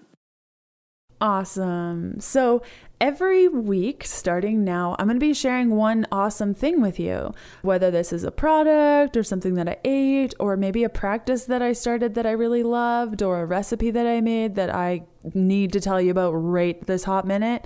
awesome. 1.21 2.19
So, 2.19 2.61
every 3.01 3.47
week 3.47 4.03
starting 4.03 4.63
now, 4.63 4.95
I'm 4.99 5.07
going 5.07 5.15
to 5.15 5.25
be 5.25 5.33
sharing 5.33 5.71
one 5.71 6.05
awesome 6.11 6.53
thing 6.53 6.81
with 6.81 6.99
you. 6.99 7.33
Whether 7.61 7.91
this 7.91 8.11
is 8.11 8.23
a 8.23 8.31
product 8.31 9.15
or 9.15 9.23
something 9.23 9.55
that 9.55 9.69
I 9.69 9.77
ate, 9.83 10.33
or 10.39 10.57
maybe 10.57 10.83
a 10.83 10.89
practice 10.89 11.45
that 11.45 11.61
I 11.61 11.73
started 11.73 12.15
that 12.15 12.25
I 12.25 12.31
really 12.31 12.63
loved, 12.63 13.21
or 13.21 13.41
a 13.41 13.45
recipe 13.45 13.91
that 13.91 14.05
I 14.05 14.21
made 14.21 14.55
that 14.55 14.73
I 14.73 15.03
need 15.33 15.73
to 15.73 15.79
tell 15.79 16.01
you 16.01 16.11
about 16.11 16.31
right 16.31 16.85
this 16.85 17.03
hot 17.03 17.25
minute 17.25 17.65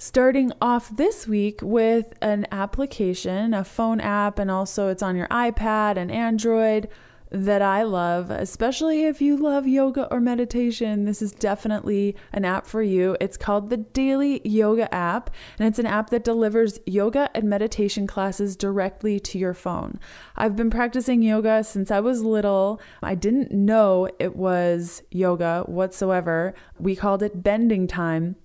starting 0.00 0.50
off 0.62 0.88
this 0.96 1.28
week 1.28 1.60
with 1.60 2.14
an 2.22 2.46
application, 2.50 3.52
a 3.52 3.62
phone 3.62 4.00
app, 4.00 4.38
and 4.38 4.50
also 4.50 4.88
it's 4.88 5.02
on 5.02 5.14
your 5.14 5.28
iPad 5.28 5.98
and 5.98 6.10
Android 6.10 6.88
that 7.30 7.62
I 7.62 7.82
love, 7.84 8.30
especially 8.30 9.04
if 9.04 9.22
you 9.22 9.36
love 9.36 9.66
yoga 9.66 10.12
or 10.12 10.20
meditation. 10.20 11.04
This 11.04 11.22
is 11.22 11.32
definitely 11.32 12.16
an 12.32 12.44
app 12.44 12.66
for 12.66 12.82
you. 12.82 13.16
It's 13.20 13.36
called 13.36 13.70
the 13.70 13.76
Daily 13.76 14.40
Yoga 14.44 14.92
app, 14.94 15.30
and 15.58 15.68
it's 15.68 15.78
an 15.78 15.86
app 15.86 16.10
that 16.10 16.24
delivers 16.24 16.78
yoga 16.86 17.30
and 17.34 17.44
meditation 17.44 18.06
classes 18.06 18.56
directly 18.56 19.20
to 19.20 19.38
your 19.38 19.54
phone. 19.54 20.00
I've 20.36 20.56
been 20.56 20.70
practicing 20.70 21.22
yoga 21.22 21.62
since 21.62 21.90
I 21.90 22.00
was 22.00 22.22
little. 22.22 22.80
I 23.02 23.14
didn't 23.14 23.52
know 23.52 24.08
it 24.18 24.34
was 24.34 25.02
yoga 25.10 25.62
whatsoever. 25.66 26.54
We 26.78 26.96
called 26.96 27.22
it 27.22 27.42
bending 27.42 27.86
time 27.86 28.36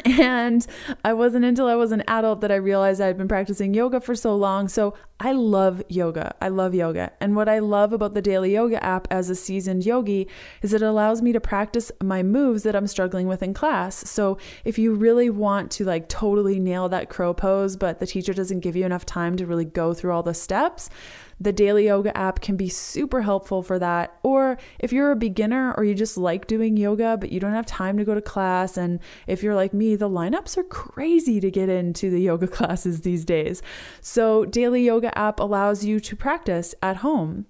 and 0.04 0.66
I 1.04 1.12
wasn't 1.12 1.44
until 1.44 1.66
I 1.66 1.74
was 1.74 1.92
an 1.92 2.02
adult 2.08 2.40
that 2.40 2.52
I 2.52 2.56
realized 2.56 3.00
I 3.00 3.06
had 3.06 3.18
been 3.18 3.28
practicing 3.28 3.74
yoga 3.74 4.00
for 4.00 4.14
so 4.14 4.34
long. 4.36 4.68
So 4.68 4.94
I 5.18 5.32
love 5.32 5.82
yoga. 5.88 6.34
I 6.40 6.48
love 6.48 6.74
yoga. 6.74 7.12
And 7.20 7.34
what 7.34 7.48
I 7.48 7.60
love 7.60 7.92
about 7.92 8.14
the 8.14 8.20
Daily 8.20 8.52
Yoga 8.52 8.82
app 8.84 9.08
as 9.10 9.30
a 9.30 9.34
seasoned 9.34 9.86
yogi 9.86 10.28
is 10.60 10.74
it 10.74 10.82
allows 10.82 11.22
me 11.22 11.32
to 11.32 11.40
practice 11.40 11.90
my 12.02 12.22
moves 12.22 12.64
that 12.64 12.76
I'm 12.76 12.86
struggling 12.86 13.26
with 13.26 13.42
in 13.42 13.54
class. 13.54 14.08
So 14.08 14.36
if 14.64 14.78
you 14.78 14.94
really 14.94 15.30
want 15.30 15.70
to 15.72 15.84
like 15.84 16.08
totally 16.08 16.60
nail 16.60 16.88
that 16.90 17.08
crow 17.08 17.32
pose, 17.32 17.76
but 17.76 17.98
the 17.98 18.06
teacher 18.06 18.34
doesn't 18.34 18.60
give 18.60 18.76
you 18.76 18.84
enough 18.84 19.06
time 19.06 19.36
to 19.36 19.46
really 19.46 19.64
go 19.64 19.94
through 19.94 20.12
all 20.12 20.22
the 20.22 20.34
steps, 20.34 20.90
the 21.40 21.52
Daily 21.52 21.86
Yoga 21.86 22.16
app 22.16 22.40
can 22.40 22.56
be 22.56 22.68
super 22.68 23.22
helpful 23.22 23.62
for 23.62 23.78
that. 23.78 24.18
Or 24.22 24.58
if 24.78 24.92
you're 24.92 25.10
a 25.10 25.16
beginner 25.16 25.74
or 25.74 25.84
you 25.84 25.94
just 25.94 26.16
like 26.16 26.46
doing 26.46 26.76
yoga, 26.76 27.16
but 27.16 27.30
you 27.30 27.40
don't 27.40 27.52
have 27.52 27.66
time 27.66 27.98
to 27.98 28.04
go 28.04 28.14
to 28.14 28.22
class, 28.22 28.76
and 28.76 29.00
if 29.26 29.42
you're 29.42 29.54
like 29.54 29.74
me, 29.74 29.96
the 29.96 30.08
lineups 30.08 30.56
are 30.56 30.64
crazy 30.64 31.40
to 31.40 31.50
get 31.50 31.68
into 31.68 32.10
the 32.10 32.20
yoga 32.20 32.46
classes 32.56 33.02
these 33.02 33.24
days. 33.24 33.62
So, 34.00 34.44
Daily 34.44 34.84
Yoga 34.84 35.16
app 35.18 35.40
allows 35.40 35.84
you 35.84 36.00
to 36.00 36.16
practice 36.16 36.74
at 36.82 36.98
home. 36.98 37.46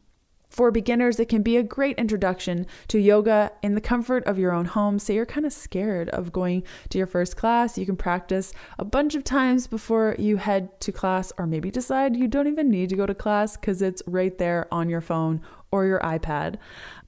For 0.56 0.70
beginners, 0.70 1.20
it 1.20 1.28
can 1.28 1.42
be 1.42 1.58
a 1.58 1.62
great 1.62 1.98
introduction 1.98 2.66
to 2.88 2.98
yoga 2.98 3.52
in 3.62 3.74
the 3.74 3.80
comfort 3.82 4.24
of 4.24 4.38
your 4.38 4.52
own 4.52 4.64
home. 4.64 4.98
Say 4.98 5.12
you're 5.12 5.26
kind 5.26 5.44
of 5.44 5.52
scared 5.52 6.08
of 6.08 6.32
going 6.32 6.62
to 6.88 6.96
your 6.96 7.06
first 7.06 7.36
class. 7.36 7.76
You 7.76 7.84
can 7.84 7.94
practice 7.94 8.54
a 8.78 8.84
bunch 8.86 9.14
of 9.14 9.22
times 9.22 9.66
before 9.66 10.16
you 10.18 10.38
head 10.38 10.80
to 10.80 10.92
class, 10.92 11.30
or 11.36 11.46
maybe 11.46 11.70
decide 11.70 12.16
you 12.16 12.26
don't 12.26 12.46
even 12.46 12.70
need 12.70 12.88
to 12.88 12.96
go 12.96 13.04
to 13.04 13.14
class 13.14 13.58
because 13.58 13.82
it's 13.82 14.02
right 14.06 14.38
there 14.38 14.66
on 14.72 14.88
your 14.88 15.02
phone 15.02 15.42
or 15.70 15.84
your 15.84 16.00
iPad. 16.00 16.56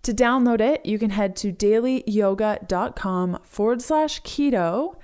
To 0.02 0.12
download 0.12 0.60
it, 0.60 0.84
you 0.84 0.98
can 0.98 1.08
head 1.08 1.34
to 1.36 1.50
dailyyoga.com 1.50 3.38
forward 3.44 3.80
slash 3.80 4.20
keto 4.24 4.96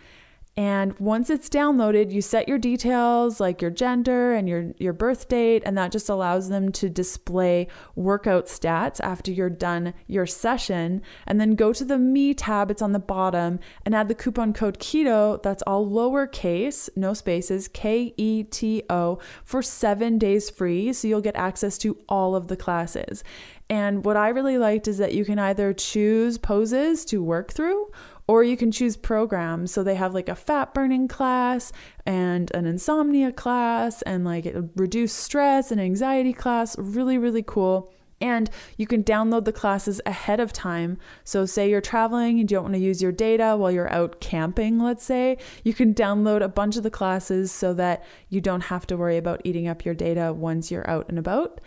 and 0.57 0.97
once 1.01 1.31
it's 1.31 1.49
downloaded, 1.49 2.13
you 2.13 2.23
set 2.23 2.49
your 2.49 2.59
details 2.59 3.41
like 3.41 3.61
your 3.61 3.73
gender 3.73 4.35
and 4.35 4.49
your, 4.49 4.73
your 4.79 4.93
birth 4.93 5.29
date, 5.29 5.63
and 5.67 5.77
that 5.77 5.91
just 5.91 6.09
allows 6.09 6.49
them 6.49 6.71
to 6.73 6.89
display 6.89 7.67
workout 7.97 8.47
stats 8.47 9.01
after 9.01 9.33
you're 9.33 9.51
done 9.51 9.95
your 10.07 10.27
session. 10.27 11.03
And 11.27 11.41
then 11.41 11.57
go 11.57 11.73
to 11.73 11.85
the 11.85 11.99
Me 11.99 12.35
tab, 12.35 12.71
it's 12.71 12.83
on 12.83 12.93
the 12.93 13.01
bottom, 13.01 13.59
and 13.85 13.97
add 13.97 14.09
the 14.09 14.15
coupon 14.15 14.53
code 14.53 14.79
KETO, 14.79 15.43
that's 15.43 15.63
all 15.67 15.89
lowercase, 15.89 16.89
no 16.95 17.15
spaces, 17.15 17.67
K 17.67 18.15
E 18.17 18.45
T 18.45 18.85
O, 18.89 19.19
for 19.45 19.61
seven 19.61 20.19
days 20.19 20.51
free. 20.51 20.93
So 20.93 21.09
you'll 21.09 21.21
get 21.21 21.37
access 21.37 21.79
to 21.79 21.99
all 22.09 22.37
of 22.37 22.47
the 22.47 22.57
classes. 22.57 23.25
And 23.71 24.05
what 24.05 24.17
I 24.17 24.29
really 24.29 24.59
liked 24.59 24.87
is 24.87 24.99
that 24.99 25.15
you 25.15 25.25
can 25.25 25.39
either 25.39 25.73
choose 25.73 26.37
poses 26.37 27.05
to 27.07 27.25
work 27.25 27.51
through 27.51 27.91
or 28.27 28.43
you 28.43 28.57
can 28.57 28.73
choose 28.73 28.97
programs. 28.97 29.73
So 29.73 29.83
they 29.83 29.95
have 29.97 30.15
like 30.15 30.29
a 30.29 30.35
fat 30.35 30.73
burning 30.75 31.09
class 31.09 31.73
and 32.07 32.51
an 32.55 32.67
insomnia 32.67 33.33
class 33.33 34.03
and 34.03 34.25
like 34.25 34.47
a 34.47 34.69
reduced 34.77 35.19
stress 35.19 35.71
and 35.71 35.81
anxiety 35.81 36.33
class. 36.33 36.77
Really, 36.79 37.19
really 37.19 37.43
cool. 37.43 37.93
And 38.21 38.49
you 38.79 38.87
can 38.87 39.05
download 39.05 39.45
the 39.45 39.53
classes 39.53 40.01
ahead 40.07 40.41
of 40.41 40.53
time. 40.53 40.97
So, 41.25 41.45
say 41.45 41.69
you're 41.69 41.83
traveling 41.83 42.41
and 42.41 42.51
you 42.51 42.57
don't 42.57 42.63
want 42.63 42.75
to 42.75 42.81
use 42.81 43.03
your 43.03 43.13
data 43.13 43.55
while 43.57 43.71
you're 43.71 43.93
out 43.93 44.21
camping, 44.21 44.79
let's 44.79 45.05
say, 45.05 45.37
you 45.63 45.75
can 45.75 45.93
download 45.93 46.41
a 46.41 46.49
bunch 46.49 46.77
of 46.77 46.85
the 46.85 46.91
classes 46.91 47.53
so 47.53 47.75
that 47.75 48.05
you 48.31 48.41
don't 48.41 48.63
have 48.63 48.87
to 48.87 48.97
worry 48.97 49.19
about 49.19 49.43
eating 49.45 49.69
up 49.69 49.85
your 49.85 49.95
data 49.95 50.33
once 50.33 50.71
you're 50.71 50.89
out 50.89 51.07
and 51.09 51.19
about. 51.19 51.61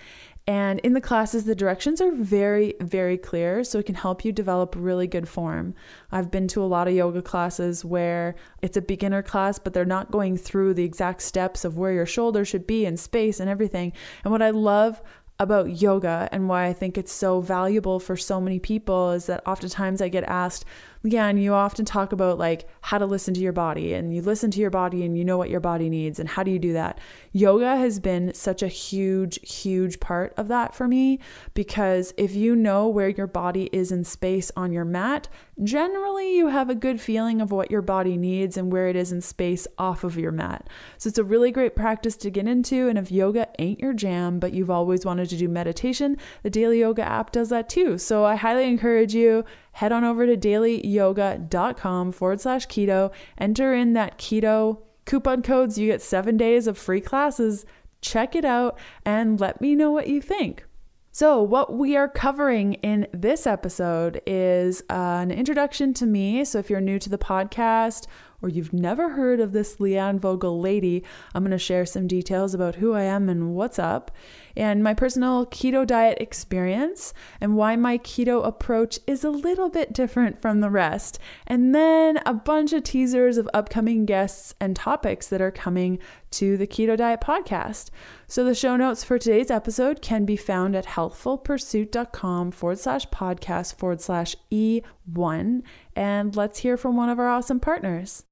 And 0.50 0.80
in 0.80 0.94
the 0.94 1.02
classes, 1.02 1.44
the 1.44 1.56
directions 1.56 2.00
are 2.00 2.14
very, 2.14 2.74
very 2.80 3.18
clear, 3.18 3.66
so 3.66 3.80
it 3.80 3.86
can 3.86 3.96
help 3.96 4.24
you 4.24 4.32
develop 4.32 4.76
really 4.78 5.06
good 5.06 5.28
form. 5.28 5.76
I've 6.10 6.32
been 6.32 6.48
to 6.50 6.64
a 6.64 6.66
lot 6.66 6.88
of 6.88 6.94
yoga 6.94 7.22
classes 7.22 7.84
where 7.84 8.36
it's 8.62 8.78
a 8.78 8.82
beginner 8.82 9.22
class, 9.22 9.60
but 9.60 9.74
they're 9.74 9.84
not 9.84 10.10
going 10.10 10.38
through 10.38 10.76
the 10.76 10.86
exact 10.86 11.22
steps 11.22 11.66
of 11.66 11.78
where 11.78 11.92
your 11.92 12.06
shoulder 12.06 12.46
should 12.46 12.66
be 12.66 12.86
in 12.86 12.96
space 12.96 13.42
and 13.42 13.50
everything. 13.50 13.92
And 14.24 14.32
what 14.32 14.42
I 14.42 14.52
love 14.52 15.02
about 15.40 15.82
yoga 15.82 16.30
and 16.32 16.48
why 16.48 16.66
I 16.66 16.74
think 16.74 16.98
it's 16.98 17.12
so 17.12 17.42
valuable 17.42 18.00
for 18.00 18.16
so 18.16 18.42
many 18.42 18.58
people 18.58 19.12
is 19.12 19.26
that 19.28 19.46
oftentimes 19.46 20.02
I 20.02 20.08
get 20.08 20.24
asked, 20.24 20.66
Leanne, 21.10 21.42
you 21.42 21.54
often 21.54 21.86
talk 21.86 22.12
about 22.12 22.38
like 22.38 22.68
how 22.82 22.98
to 22.98 23.06
listen 23.06 23.34
to 23.34 23.40
your 23.40 23.54
body 23.54 23.94
and 23.94 24.14
you 24.14 24.22
listen 24.22 24.52
to 24.52 24.60
your 24.60 24.70
body 24.70 25.04
and 25.04 25.18
you 25.18 25.24
know 25.24 25.38
what 25.38 25.50
your 25.50 25.60
body 25.60 25.90
needs 25.90 26.20
and 26.20 26.28
how 26.28 26.44
do 26.44 26.52
you 26.52 26.60
do 26.60 26.74
that? 26.74 27.00
Yoga 27.32 27.78
has 27.78 28.00
been 28.00 28.34
such 28.34 28.62
a 28.62 28.68
huge, 28.68 29.40
huge 29.48 30.00
part 30.00 30.34
of 30.38 30.48
that 30.48 30.76
for 30.76 30.88
me 30.88 31.20
because 31.54 32.14
if 32.18 32.36
you 32.36 32.56
know 32.56 32.88
where 32.88 33.10
your 33.10 33.28
body 33.28 33.70
is 33.72 33.92
in 33.92 34.04
space 34.04 34.52
on 34.56 34.72
your 34.72 34.86
mat, 34.86 35.28
generally 35.64 36.36
you 36.36 36.48
have 36.48 36.70
a 36.70 36.76
good 36.76 37.00
feeling 37.00 37.42
of 37.42 37.52
what 37.52 37.72
your 37.72 37.82
body 37.82 38.18
needs 38.18 38.58
and 38.58 38.72
where 38.72 38.88
it 38.88 38.96
is 38.96 39.12
in 39.12 39.22
space 39.22 39.68
off 39.78 40.04
of 40.04 40.18
your 40.18 40.32
mat. 40.32 40.70
So 40.98 41.08
it's 41.08 41.18
a 41.18 41.24
really 41.24 41.52
great 41.52 41.76
practice 41.76 42.16
to 42.18 42.30
get 42.30 42.48
into. 42.48 42.88
And 42.88 42.98
if 42.98 43.12
yoga 43.12 43.48
ain't 43.60 43.80
your 43.80 43.94
jam, 43.94 44.40
but 44.40 44.54
you've 44.54 44.70
always 44.70 45.06
wanted 45.06 45.30
to 45.30 45.38
do 45.38 45.48
meditation, 45.48 46.18
the 46.44 46.50
Daily 46.50 46.80
Yoga 46.80 47.04
app 47.04 47.32
does 47.32 47.50
that 47.50 47.70
too. 47.70 47.98
So 47.98 48.26
I 48.26 48.36
highly 48.36 48.68
encourage 48.68 49.14
you 49.14 49.46
head 49.78 49.92
on 49.92 50.04
over 50.04 50.26
to 50.26 50.36
dailyyoga.com 50.36 52.12
forward 52.12 52.42
slash 52.42 52.68
keto, 52.68 53.12
enter 53.38 53.76
in 53.76 53.94
that 53.94 54.18
keto 54.18 54.82
coupon 55.06 55.44
codes. 55.44 55.78
You 55.78 55.86
get 55.86 56.02
seven 56.02 56.36
days 56.36 56.66
of 56.66 56.80
free 56.80 57.00
classes. 57.00 57.64
Check 58.02 58.36
it 58.36 58.44
out 58.44 58.80
and 59.06 59.40
let 59.40 59.62
me 59.62 59.76
know 59.76 59.92
what 59.92 60.08
you 60.08 60.20
think. 60.20 60.66
So, 61.12 61.44
what 61.44 61.78
we 61.78 61.96
are 61.96 62.08
covering 62.08 62.74
in 62.76 63.08
this 63.14 63.46
episode 63.46 64.20
is 64.26 64.82
an 64.90 65.30
introduction 65.30 65.94
to 65.96 66.08
me. 66.08 66.44
So, 66.44 66.58
if 66.58 66.72
you're 66.72 66.82
new 66.82 66.98
to 66.98 67.10
the 67.10 67.18
podcast, 67.20 68.08
or 68.42 68.50
you've 68.50 68.74
never 68.74 69.10
heard 69.10 69.40
of 69.40 69.52
this 69.52 69.78
Leanne 69.78 70.20
Vogel 70.20 70.60
lady, 70.60 71.04
I'm 71.34 71.44
going 71.44 71.52
to 71.52 71.58
share 71.58 71.88
some 71.88 72.08
details 72.08 72.54
about 72.54 72.76
who 72.76 72.94
I 72.94 73.02
am 73.02 73.30
and 73.30 73.56
what's 73.56 73.80
up, 73.80 74.12
and 74.56 74.84
my 74.84 74.94
personal 74.94 75.48
keto 75.48 75.88
diet 75.88 76.20
experience, 76.22 77.16
and 77.42 77.56
why 77.56 77.76
my 77.76 77.98
keto 77.98 78.46
approach 78.46 79.00
is 79.08 79.24
a 79.24 79.32
little 79.32 79.70
bit 79.70 79.92
different 79.92 80.40
from 80.40 80.62
the 80.62 80.70
rest, 80.70 81.18
and 81.48 81.74
then 81.74 82.20
a 82.28 82.34
bunch 82.34 82.74
of 82.74 82.84
teasers 82.84 83.38
of 83.38 83.50
upcoming 83.56 84.06
guests 84.06 84.54
and 84.60 84.76
topics 84.76 85.28
that 85.28 85.42
are 85.42 85.52
coming 85.52 85.98
to 86.30 86.58
the 86.58 86.68
Keto 86.68 86.96
Diet 86.96 87.22
podcast. 87.22 87.90
So 88.28 88.44
the 88.44 88.54
show 88.54 88.76
notes 88.76 89.04
for 89.04 89.18
today's 89.18 89.50
episode 89.50 90.02
can 90.02 90.26
be 90.26 90.36
found 90.36 90.76
at 90.76 90.86
healthfulpursuit.com 90.86 92.52
forward 92.52 92.80
slash 92.80 93.08
podcast 93.08 93.76
forward 93.76 94.02
slash 94.02 94.36
E1. 94.52 95.62
And 95.96 96.36
let's 96.36 96.60
hear 96.60 96.78
from 96.78 96.98
one 96.98 97.10
of 97.10 97.18
our 97.20 97.30
awesome 97.30 97.60
partners. 97.60 98.27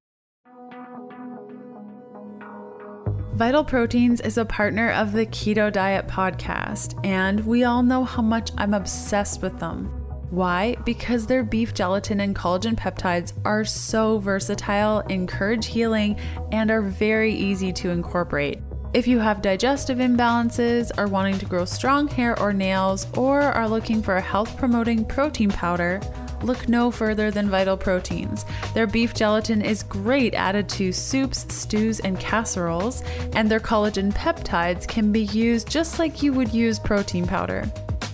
Vital 3.36 3.66
Proteins 3.66 4.22
is 4.22 4.38
a 4.38 4.46
partner 4.46 4.92
of 4.92 5.12
the 5.12 5.26
Keto 5.26 5.70
Diet 5.70 6.08
podcast, 6.08 6.98
and 7.06 7.46
we 7.46 7.66
all 7.66 7.84
know 7.84 8.06
how 8.06 8.22
much 8.22 8.52
I'm 8.58 8.74
obsessed 8.74 9.42
with 9.42 9.60
them. 9.60 9.88
Why? 10.30 10.78
Because 10.86 11.28
their 11.28 11.44
beef 11.44 11.74
gelatin 11.74 12.22
and 12.22 12.34
collagen 12.34 12.76
peptides 12.76 13.34
are 13.44 13.66
so 13.66 14.20
versatile, 14.20 15.02
encourage 15.10 15.66
healing, 15.66 16.18
and 16.54 16.72
are 16.72 16.82
very 16.82 17.34
easy 17.34 17.74
to 17.74 17.90
incorporate. 17.90 18.62
If 18.94 19.06
you 19.06 19.20
have 19.20 19.42
digestive 19.42 19.98
imbalances, 19.98 20.90
are 20.98 21.10
wanting 21.10 21.38
to 21.40 21.46
grow 21.46 21.66
strong 21.66 22.08
hair 22.08 22.40
or 22.40 22.54
nails, 22.54 23.06
or 23.18 23.42
are 23.42 23.68
looking 23.68 24.02
for 24.02 24.16
a 24.16 24.22
health 24.22 24.56
promoting 24.56 25.04
protein 25.04 25.50
powder, 25.50 26.00
look 26.44 26.68
no 26.68 26.92
further 26.92 27.32
than 27.32 27.50
Vital 27.50 27.78
Proteins. 27.78 28.46
Their 28.74 28.88
beef 28.88 29.14
gelatin 29.14 29.62
is 29.62 29.84
great 29.84 30.34
added 30.34 30.68
to 30.70 30.92
soups, 30.92 31.46
stews, 31.54 32.00
and 32.00 32.20
casseroles, 32.20 33.04
and 33.34 33.50
their 33.50 33.60
collagen 33.60 34.14
peptides 34.14 34.88
can 34.88 35.12
be 35.12 35.24
used 35.24 35.68
just 35.68 36.00
like 36.00 36.22
you 36.24 36.34
would 36.34 36.54
use 36.54 36.80
protein 36.80 37.26
powder. 37.26 37.72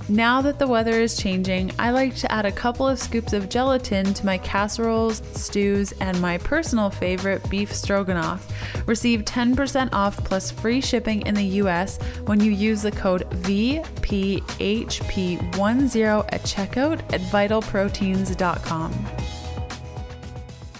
Now 0.09 0.41
that 0.41 0.59
the 0.59 0.67
weather 0.67 0.99
is 0.99 1.17
changing, 1.17 1.71
I 1.79 1.91
like 1.91 2.15
to 2.17 2.31
add 2.31 2.45
a 2.45 2.51
couple 2.51 2.87
of 2.87 2.99
scoops 2.99 3.33
of 3.33 3.49
gelatin 3.49 4.13
to 4.13 4.25
my 4.25 4.37
casseroles, 4.37 5.21
stews, 5.33 5.91
and 5.93 6.19
my 6.21 6.37
personal 6.37 6.89
favorite, 6.89 7.49
beef 7.49 7.73
stroganoff. 7.73 8.47
Receive 8.87 9.21
10% 9.21 9.89
off 9.93 10.23
plus 10.23 10.51
free 10.51 10.81
shipping 10.81 11.21
in 11.21 11.35
the 11.35 11.45
US 11.61 11.97
when 12.25 12.39
you 12.39 12.51
use 12.51 12.81
the 12.81 12.91
code 12.91 13.29
VPHP10 13.29 16.25
at 16.29 16.41
checkout 16.43 17.01
at 17.13 17.21
vitalproteins.com. 17.21 19.30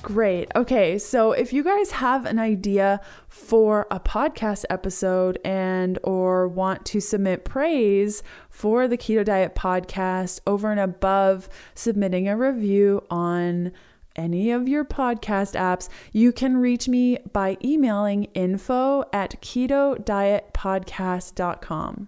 Great. 0.02 0.52
Okay, 0.56 0.98
so 0.98 1.32
if 1.32 1.54
you 1.54 1.64
guys 1.64 1.92
have 1.92 2.26
an 2.26 2.40
idea 2.40 3.00
for 3.28 3.86
a 3.92 4.00
podcast 4.00 4.66
episode 4.70 5.38
and 5.46 6.00
or 6.04 6.48
want 6.48 6.86
to 6.88 7.00
submit 7.00 7.46
praise 7.46 8.24
for 8.50 8.88
the 8.88 8.98
Keto 8.98 9.24
Diet 9.24 9.54
podcast 9.54 10.40
over 10.48 10.72
and 10.72 10.80
above 10.80 11.50
submitting 11.76 12.28
a 12.28 12.36
review 12.36 13.04
on 13.12 13.72
any 14.16 14.52
of 14.52 14.68
your 14.68 14.84
podcast 14.84 15.54
apps, 15.54 15.88
you 16.12 16.32
can 16.32 16.58
reach 16.58 16.88
me 16.88 17.18
by 17.32 17.58
emailing 17.64 18.26
info 18.34 19.04
at 19.14 19.40
keto 19.42 20.04
diet 20.04 20.52
ketodietpodcast.com. 20.54 22.08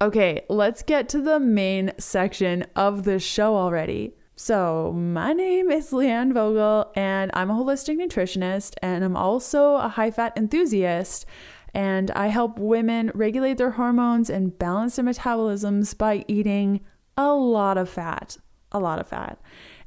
Okay, 0.00 0.44
let's 0.48 0.82
get 0.82 1.08
to 1.08 1.22
the 1.22 1.40
main 1.40 1.92
section 1.98 2.66
of 2.76 3.04
the 3.04 3.18
show 3.18 3.56
already. 3.56 4.14
So, 4.38 4.92
my 4.92 5.32
name 5.32 5.70
is 5.70 5.92
Leanne 5.92 6.34
Vogel, 6.34 6.92
and 6.94 7.30
I'm 7.32 7.48
a 7.48 7.54
holistic 7.54 7.96
nutritionist, 7.96 8.74
and 8.82 9.02
I'm 9.02 9.16
also 9.16 9.76
a 9.76 9.88
high 9.88 10.10
fat 10.10 10.34
enthusiast. 10.36 11.24
And 11.72 12.10
I 12.10 12.26
help 12.26 12.58
women 12.58 13.10
regulate 13.14 13.56
their 13.56 13.70
hormones 13.70 14.28
and 14.28 14.58
balance 14.58 14.96
their 14.96 15.06
metabolisms 15.06 15.96
by 15.96 16.22
eating 16.28 16.82
a 17.16 17.32
lot 17.32 17.78
of 17.78 17.88
fat. 17.88 18.36
A 18.72 18.78
lot 18.78 18.98
of 18.98 19.06
fat. 19.08 19.40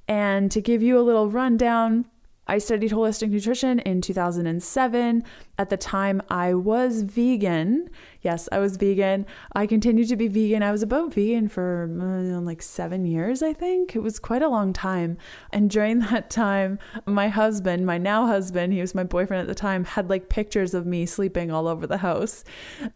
And 0.07 0.51
to 0.51 0.61
give 0.61 0.81
you 0.81 0.97
a 0.97 1.05
little 1.05 1.29
rundown, 1.29 2.07
I 2.47 2.57
studied 2.57 2.89
holistic 2.89 3.29
nutrition 3.29 3.77
in 3.77 4.01
2007. 4.01 5.23
At 5.59 5.69
the 5.69 5.75
time, 5.75 6.21
I 6.29 6.53
was 6.53 7.01
vegan. 7.01 7.89
Yes, 8.21 8.47
I 8.49 8.59
was 8.59 8.77
vegan. 8.77 9.25
I 9.53 9.67
continued 9.67 10.07
to 10.07 10.15
be 10.15 10.29
vegan. 10.29 10.63
I 10.63 10.71
was 10.71 10.81
about 10.81 11.13
vegan 11.13 11.49
for 11.49 11.89
uh, 11.99 12.39
like 12.39 12.61
seven 12.61 13.05
years, 13.05 13.43
I 13.43 13.51
think. 13.51 13.93
It 13.93 13.99
was 13.99 14.19
quite 14.19 14.41
a 14.41 14.47
long 14.47 14.71
time. 14.71 15.17
And 15.51 15.69
during 15.69 15.99
that 16.11 16.29
time, 16.29 16.79
my 17.05 17.27
husband, 17.27 17.85
my 17.85 17.97
now 17.97 18.25
husband, 18.25 18.71
he 18.71 18.79
was 18.79 18.95
my 18.95 19.03
boyfriend 19.03 19.41
at 19.41 19.47
the 19.47 19.53
time, 19.53 19.83
had 19.83 20.09
like 20.09 20.29
pictures 20.29 20.73
of 20.73 20.85
me 20.85 21.05
sleeping 21.05 21.51
all 21.51 21.67
over 21.67 21.85
the 21.85 21.97
house. 21.97 22.45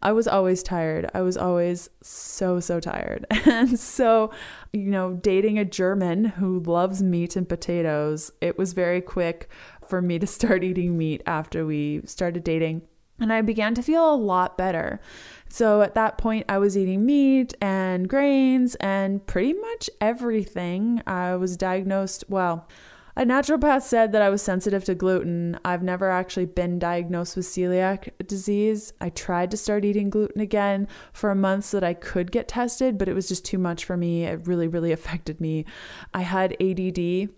I 0.01 0.13
was 0.13 0.25
always 0.25 0.63
tired. 0.63 1.11
I 1.13 1.21
was 1.21 1.35
always 1.35 1.89
so, 2.01 2.61
so 2.61 2.79
tired. 2.79 3.25
And 3.45 3.77
so, 3.77 4.31
you 4.71 4.89
know, 4.89 5.13
dating 5.15 5.59
a 5.59 5.65
German 5.65 6.23
who 6.25 6.61
loves 6.61 7.03
meat 7.03 7.35
and 7.35 7.47
potatoes, 7.47 8.31
it 8.39 8.57
was 8.57 8.71
very 8.71 9.01
quick 9.01 9.49
for 9.89 10.01
me 10.01 10.19
to 10.19 10.27
start 10.27 10.63
eating 10.63 10.97
meat 10.97 11.21
after 11.25 11.65
we 11.65 12.01
started 12.05 12.43
dating. 12.43 12.83
And 13.19 13.31
I 13.31 13.41
began 13.41 13.75
to 13.75 13.83
feel 13.83 14.13
a 14.13 14.15
lot 14.15 14.57
better. 14.57 14.99
So 15.47 15.81
at 15.81 15.95
that 15.95 16.17
point, 16.17 16.45
I 16.49 16.57
was 16.57 16.77
eating 16.77 17.05
meat 17.05 17.53
and 17.61 18.09
grains 18.09 18.75
and 18.75 19.25
pretty 19.27 19.53
much 19.53 19.89
everything. 20.01 21.01
I 21.05 21.35
was 21.35 21.55
diagnosed, 21.55 22.25
well, 22.27 22.67
a 23.15 23.23
naturopath 23.23 23.83
said 23.83 24.11
that 24.11 24.23
I 24.23 24.29
was 24.29 24.41
sensitive 24.41 24.83
to 24.85 24.95
gluten. 24.95 25.59
I've 25.63 25.83
never 25.83 26.09
actually 26.09 26.47
been 26.47 26.79
diagnosed 26.79 27.35
with 27.35 27.45
celiac 27.45 28.09
disease. 28.25 28.91
I 28.99 29.09
tried 29.09 29.51
to 29.51 29.57
start 29.57 29.85
eating 29.85 30.09
gluten 30.09 30.41
again 30.41 30.87
for 31.11 31.29
a 31.29 31.35
month 31.35 31.65
so 31.65 31.79
that 31.79 31.85
I 31.85 31.93
could 31.93 32.31
get 32.31 32.47
tested, 32.47 32.97
but 32.97 33.07
it 33.07 33.13
was 33.13 33.27
just 33.27 33.45
too 33.45 33.59
much 33.59 33.85
for 33.85 33.95
me. 33.95 34.23
It 34.23 34.47
really, 34.47 34.67
really 34.67 34.91
affected 34.93 35.39
me. 35.39 35.65
I 36.13 36.21
had 36.21 36.59
ADD 36.59 37.29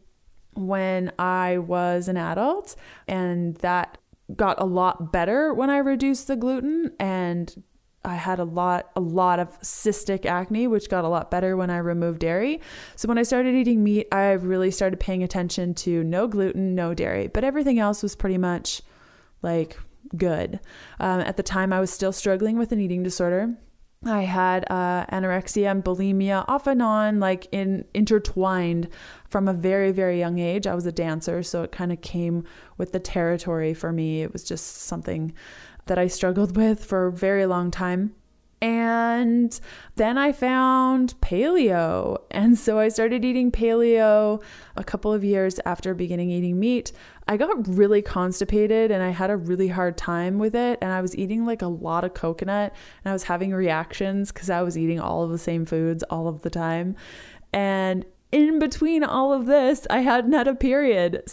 when 0.55 1.11
I 1.19 1.59
was 1.59 2.07
an 2.07 2.17
adult, 2.17 2.75
and 3.07 3.55
that 3.57 3.97
got 4.35 4.59
a 4.59 4.65
lot 4.65 5.11
better 5.11 5.53
when 5.53 5.69
I 5.69 5.77
reduced 5.77 6.27
the 6.27 6.35
gluten 6.35 6.91
and 6.99 7.63
I 8.03 8.15
had 8.15 8.39
a 8.39 8.43
lot 8.43 8.91
a 8.95 8.99
lot 8.99 9.39
of 9.39 9.59
cystic 9.61 10.25
acne 10.25 10.67
which 10.67 10.89
got 10.89 11.03
a 11.03 11.07
lot 11.07 11.31
better 11.31 11.57
when 11.57 11.69
I 11.69 11.77
removed 11.77 12.19
dairy. 12.19 12.61
So 12.95 13.07
when 13.07 13.17
I 13.17 13.23
started 13.23 13.55
eating 13.55 13.83
meat, 13.83 14.07
I 14.11 14.31
really 14.31 14.71
started 14.71 14.99
paying 14.99 15.23
attention 15.23 15.73
to 15.75 16.03
no 16.03 16.27
gluten, 16.27 16.75
no 16.75 16.93
dairy, 16.93 17.27
but 17.27 17.43
everything 17.43 17.79
else 17.79 18.03
was 18.03 18.15
pretty 18.15 18.37
much 18.37 18.81
like 19.41 19.77
good. 20.15 20.59
Um, 20.99 21.21
at 21.21 21.37
the 21.37 21.43
time 21.43 21.73
I 21.73 21.79
was 21.79 21.91
still 21.91 22.11
struggling 22.11 22.57
with 22.57 22.71
an 22.71 22.79
eating 22.79 23.03
disorder. 23.03 23.55
I 24.05 24.21
had 24.21 24.65
uh, 24.69 25.05
anorexia 25.07 25.71
and 25.71 25.83
bulimia 25.83 26.45
off 26.47 26.67
and 26.67 26.81
on, 26.81 27.19
like 27.19 27.47
in 27.51 27.85
intertwined 27.93 28.87
from 29.27 29.47
a 29.47 29.53
very, 29.53 29.91
very 29.91 30.19
young 30.19 30.37
age. 30.37 30.67
I 30.67 30.75
was 30.75 30.85
a 30.85 30.91
dancer, 30.91 31.41
so 31.41 31.63
it 31.63 31.71
kind 31.71 31.91
of 31.91 32.01
came 32.01 32.43
with 32.77 32.91
the 32.91 32.99
territory 32.99 33.73
for 33.73 33.91
me. 33.91 34.21
It 34.21 34.31
was 34.31 34.43
just 34.43 34.83
something 34.83 35.33
that 35.87 35.97
I 35.97 36.07
struggled 36.07 36.55
with 36.55 36.83
for 36.83 37.07
a 37.07 37.11
very 37.11 37.45
long 37.45 37.71
time. 37.71 38.13
And 38.61 39.59
then 39.95 40.17
I 40.17 40.31
found 40.31 41.13
paleo. 41.21 42.17
And 42.31 42.57
so 42.57 42.79
I 42.79 42.87
started 42.87 43.25
eating 43.25 43.51
paleo 43.51 44.41
a 44.75 44.83
couple 44.83 45.13
of 45.13 45.23
years 45.23 45.59
after 45.65 45.93
beginning 45.93 46.31
eating 46.31 46.59
meat. 46.59 46.91
I 47.27 47.37
got 47.37 47.67
really 47.67 48.01
constipated 48.01 48.91
and 48.91 49.01
I 49.01 49.09
had 49.09 49.29
a 49.29 49.37
really 49.37 49.67
hard 49.67 49.97
time 49.97 50.37
with 50.37 50.55
it. 50.55 50.77
And 50.81 50.91
I 50.91 51.01
was 51.01 51.15
eating 51.17 51.45
like 51.45 51.61
a 51.61 51.67
lot 51.67 52.03
of 52.03 52.13
coconut 52.13 52.73
and 53.03 53.09
I 53.09 53.13
was 53.13 53.23
having 53.23 53.51
reactions 53.51 54.31
because 54.31 54.49
I 54.49 54.61
was 54.61 54.77
eating 54.77 54.99
all 54.99 55.23
of 55.23 55.31
the 55.31 55.37
same 55.37 55.65
foods 55.65 56.03
all 56.03 56.27
of 56.27 56.43
the 56.43 56.49
time. 56.49 56.95
And 57.51 58.05
in 58.31 58.59
between 58.59 59.03
all 59.03 59.31
of 59.31 59.45
this, 59.45 59.87
I 59.89 59.99
hadn't 59.99 60.33
had 60.33 60.47
a 60.47 60.55
period 60.55 61.23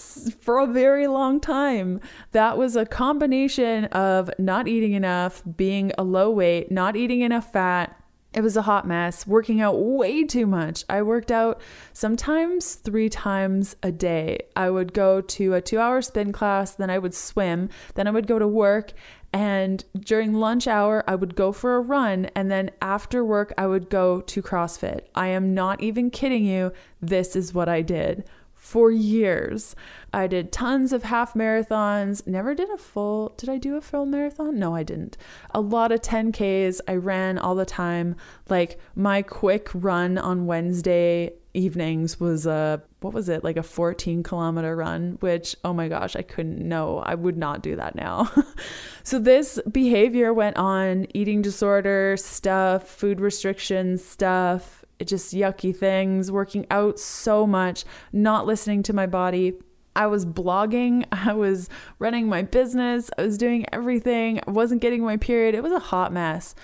for 0.40 0.58
a 0.58 0.66
very 0.66 1.08
long 1.08 1.40
time. 1.40 2.00
That 2.30 2.56
was 2.56 2.76
a 2.76 2.86
combination 2.86 3.86
of 3.86 4.30
not 4.38 4.68
eating 4.68 4.92
enough, 4.92 5.42
being 5.56 5.92
a 5.98 6.04
low 6.04 6.30
weight, 6.30 6.70
not 6.70 6.96
eating 6.96 7.22
enough 7.22 7.52
fat. 7.52 8.01
It 8.34 8.40
was 8.40 8.56
a 8.56 8.62
hot 8.62 8.86
mess, 8.86 9.26
working 9.26 9.60
out 9.60 9.74
way 9.78 10.24
too 10.24 10.46
much. 10.46 10.84
I 10.88 11.02
worked 11.02 11.30
out 11.30 11.60
sometimes 11.92 12.76
three 12.76 13.10
times 13.10 13.76
a 13.82 13.92
day. 13.92 14.46
I 14.56 14.70
would 14.70 14.94
go 14.94 15.20
to 15.20 15.54
a 15.54 15.60
two 15.60 15.78
hour 15.78 16.00
spin 16.00 16.32
class, 16.32 16.74
then 16.74 16.88
I 16.88 16.98
would 16.98 17.14
swim, 17.14 17.68
then 17.94 18.06
I 18.06 18.10
would 18.10 18.26
go 18.26 18.38
to 18.38 18.48
work, 18.48 18.92
and 19.34 19.84
during 19.98 20.34
lunch 20.34 20.66
hour, 20.66 21.04
I 21.06 21.14
would 21.14 21.34
go 21.34 21.52
for 21.52 21.76
a 21.76 21.80
run. 21.80 22.26
And 22.34 22.50
then 22.50 22.70
after 22.82 23.24
work, 23.24 23.52
I 23.56 23.66
would 23.66 23.88
go 23.88 24.20
to 24.20 24.42
CrossFit. 24.42 25.02
I 25.14 25.28
am 25.28 25.54
not 25.54 25.82
even 25.82 26.10
kidding 26.10 26.44
you. 26.44 26.72
This 27.00 27.34
is 27.34 27.54
what 27.54 27.68
I 27.68 27.82
did 27.82 28.24
for 28.62 28.92
years. 28.92 29.74
I 30.12 30.28
did 30.28 30.52
tons 30.52 30.92
of 30.92 31.02
half 31.02 31.34
marathons, 31.34 32.24
never 32.28 32.54
did 32.54 32.70
a 32.70 32.78
full. 32.78 33.34
Did 33.36 33.48
I 33.48 33.58
do 33.58 33.74
a 33.76 33.80
full 33.80 34.06
marathon? 34.06 34.56
No, 34.56 34.72
I 34.72 34.84
didn't. 34.84 35.16
A 35.50 35.60
lot 35.60 35.90
of 35.90 36.00
10Ks. 36.00 36.80
I 36.86 36.94
ran 36.94 37.38
all 37.38 37.56
the 37.56 37.66
time. 37.66 38.14
Like 38.48 38.78
my 38.94 39.20
quick 39.22 39.68
run 39.74 40.16
on 40.16 40.46
Wednesday 40.46 41.32
evenings 41.54 42.20
was 42.20 42.46
a 42.46 42.80
what 43.00 43.12
was 43.12 43.28
it 43.28 43.44
like 43.44 43.58
a 43.58 43.62
14 43.62 44.22
kilometer 44.22 44.74
run 44.74 45.18
which 45.20 45.54
oh 45.64 45.74
my 45.74 45.86
gosh 45.86 46.16
i 46.16 46.22
couldn't 46.22 46.66
no 46.66 47.00
i 47.00 47.14
would 47.14 47.36
not 47.36 47.62
do 47.62 47.76
that 47.76 47.94
now 47.94 48.30
so 49.02 49.18
this 49.18 49.60
behavior 49.70 50.32
went 50.32 50.56
on 50.56 51.06
eating 51.12 51.42
disorder 51.42 52.16
stuff 52.16 52.88
food 52.88 53.20
restrictions 53.20 54.02
stuff 54.02 54.81
just 55.04 55.34
yucky 55.34 55.74
things 55.74 56.30
working 56.30 56.66
out 56.70 56.98
so 56.98 57.46
much 57.46 57.84
not 58.12 58.46
listening 58.46 58.82
to 58.82 58.92
my 58.92 59.06
body 59.06 59.54
I 59.94 60.06
was 60.06 60.24
blogging, 60.24 61.04
I 61.12 61.32
was 61.34 61.68
running 61.98 62.28
my 62.28 62.42
business, 62.42 63.10
I 63.18 63.22
was 63.22 63.36
doing 63.38 63.66
everything. 63.72 64.40
I 64.46 64.50
wasn't 64.50 64.80
getting 64.80 65.04
my 65.04 65.16
period. 65.16 65.54
It 65.54 65.62
was 65.62 65.72
a 65.72 65.78
hot 65.78 66.12
mess. 66.12 66.54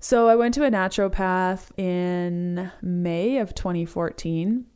So 0.00 0.26
I 0.28 0.34
went 0.34 0.54
to 0.54 0.64
a 0.64 0.70
naturopath 0.70 1.70
in 1.78 2.72
May 2.82 3.38
of 3.38 3.54
2014 3.54 4.66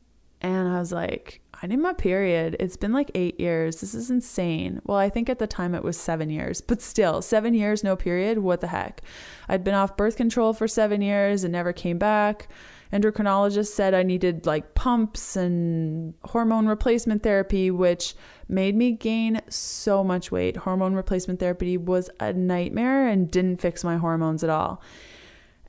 and 0.41 0.69
I 0.69 0.79
was 0.79 0.93
like, 0.93 1.41
I 1.61 1.67
need 1.67 1.79
my 1.79 1.95
period. 1.95 2.57
It's 2.61 2.77
been 2.77 2.93
like 2.93 3.11
eight 3.15 3.41
years. 3.41 3.81
This 3.81 3.95
is 3.95 4.11
insane. 4.11 4.81
Well, 4.85 4.99
I 4.99 5.09
think 5.09 5.29
at 5.29 5.39
the 5.39 5.47
time 5.47 5.75
it 5.75 5.83
was 5.83 5.97
seven 5.97 6.29
years, 6.29 6.61
but 6.61 6.83
still, 6.83 7.23
seven 7.23 7.55
years, 7.55 7.83
no 7.83 7.97
period. 7.97 8.39
What 8.39 8.61
the 8.61 8.67
heck? 8.69 9.01
I'd 9.49 9.65
been 9.65 9.75
off 9.75 9.97
birth 9.97 10.17
control 10.17 10.53
for 10.53 10.69
seven 10.69 11.01
years 11.01 11.45
and 11.45 11.53
never 11.53 11.73
came 11.73 11.99
back. 11.99 12.49
Endocrinologist 12.93 13.69
said 13.69 13.95
I 13.95 14.03
needed 14.03 14.47
like 14.47 14.75
pumps 14.75 15.37
and 15.37 16.15
hormone 16.25 16.67
replacement 16.67 17.23
therapy, 17.23 17.71
which 17.71 18.15
made 18.49 18.77
me 18.77 18.93
gain 18.93 19.41
so 19.49 20.05
much 20.05 20.31
weight. 20.31 20.57
Hormone 20.59 20.95
replacement 20.95 21.41
therapy 21.41 21.77
was 21.77 22.11
a 22.21 22.33
nightmare 22.33 23.09
and 23.09 23.31
didn't 23.31 23.61
fix 23.61 23.83
my 23.83 23.97
hormones 23.97 24.45
at 24.45 24.51
all. 24.51 24.83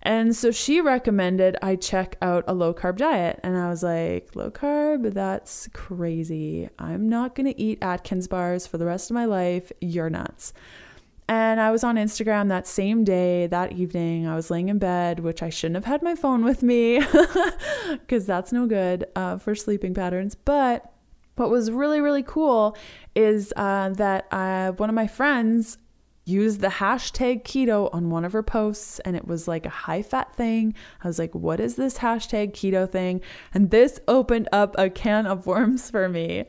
And 0.03 0.35
so 0.35 0.51
she 0.51 0.79
recommended 0.79 1.57
I 1.61 1.75
check 1.75 2.17
out 2.21 2.45
a 2.47 2.53
low 2.53 2.73
carb 2.73 2.97
diet. 2.97 3.39
And 3.43 3.57
I 3.57 3.69
was 3.69 3.83
like, 3.83 4.35
low 4.35 4.51
carb? 4.51 5.13
That's 5.13 5.67
crazy. 5.73 6.69
I'm 6.79 7.09
not 7.09 7.35
going 7.35 7.51
to 7.51 7.59
eat 7.59 7.79
Atkins 7.81 8.27
bars 8.27 8.67
for 8.67 8.77
the 8.77 8.85
rest 8.85 9.09
of 9.09 9.15
my 9.15 9.25
life. 9.25 9.71
You're 9.81 10.09
nuts. 10.09 10.53
And 11.29 11.59
I 11.59 11.71
was 11.71 11.83
on 11.83 11.95
Instagram 11.95 12.47
that 12.49 12.67
same 12.67 13.03
day, 13.03 13.47
that 13.47 13.73
evening. 13.73 14.27
I 14.27 14.35
was 14.35 14.49
laying 14.49 14.69
in 14.69 14.79
bed, 14.79 15.19
which 15.19 15.43
I 15.43 15.49
shouldn't 15.49 15.75
have 15.75 15.85
had 15.85 16.01
my 16.01 16.15
phone 16.15 16.43
with 16.43 16.63
me 16.63 17.01
because 17.91 18.25
that's 18.25 18.53
no 18.53 18.65
good 18.65 19.05
uh, 19.15 19.37
for 19.37 19.53
sleeping 19.53 19.93
patterns. 19.93 20.35
But 20.35 20.89
what 21.35 21.49
was 21.49 21.69
really, 21.69 21.99
really 21.99 22.23
cool 22.23 22.77
is 23.13 23.53
uh, 23.57 23.89
that 23.89 24.27
uh, 24.31 24.71
one 24.73 24.89
of 24.89 24.95
my 24.95 25.07
friends 25.07 25.77
used 26.27 26.59
the 26.59 26.67
hashtag 26.67 27.43
keto 27.43 27.89
on 27.93 28.09
one 28.09 28.25
of 28.25 28.33
her 28.33 28.43
posts 28.43 28.99
and 28.99 29.15
it 29.15 29.27
was 29.27 29.47
like 29.47 29.65
a 29.65 29.69
high 29.69 30.01
fat 30.01 30.33
thing. 30.33 30.73
I 31.03 31.07
was 31.07 31.17
like, 31.17 31.33
what 31.33 31.59
is 31.59 31.75
this 31.75 31.99
hashtag 31.99 32.51
keto 32.51 32.89
thing? 32.89 33.21
And 33.53 33.71
this 33.71 33.99
opened 34.07 34.49
up 34.51 34.75
a 34.77 34.89
can 34.89 35.25
of 35.25 35.47
worms 35.47 35.89
for 35.89 36.09
me. 36.09 36.45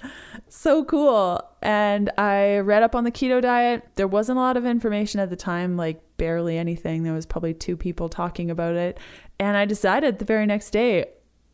So 0.48 0.84
cool. 0.84 1.40
And 1.62 2.10
I 2.18 2.58
read 2.58 2.82
up 2.82 2.94
on 2.94 3.04
the 3.04 3.12
keto 3.12 3.40
diet. 3.40 3.84
There 3.94 4.08
wasn't 4.08 4.38
a 4.38 4.40
lot 4.40 4.56
of 4.56 4.66
information 4.66 5.20
at 5.20 5.30
the 5.30 5.36
time, 5.36 5.76
like 5.76 6.00
barely 6.16 6.58
anything. 6.58 7.04
There 7.04 7.14
was 7.14 7.26
probably 7.26 7.54
two 7.54 7.76
people 7.76 8.08
talking 8.08 8.50
about 8.50 8.74
it. 8.74 8.98
And 9.38 9.56
I 9.56 9.64
decided 9.64 10.18
the 10.18 10.24
very 10.24 10.46
next 10.46 10.70
day, 10.70 11.06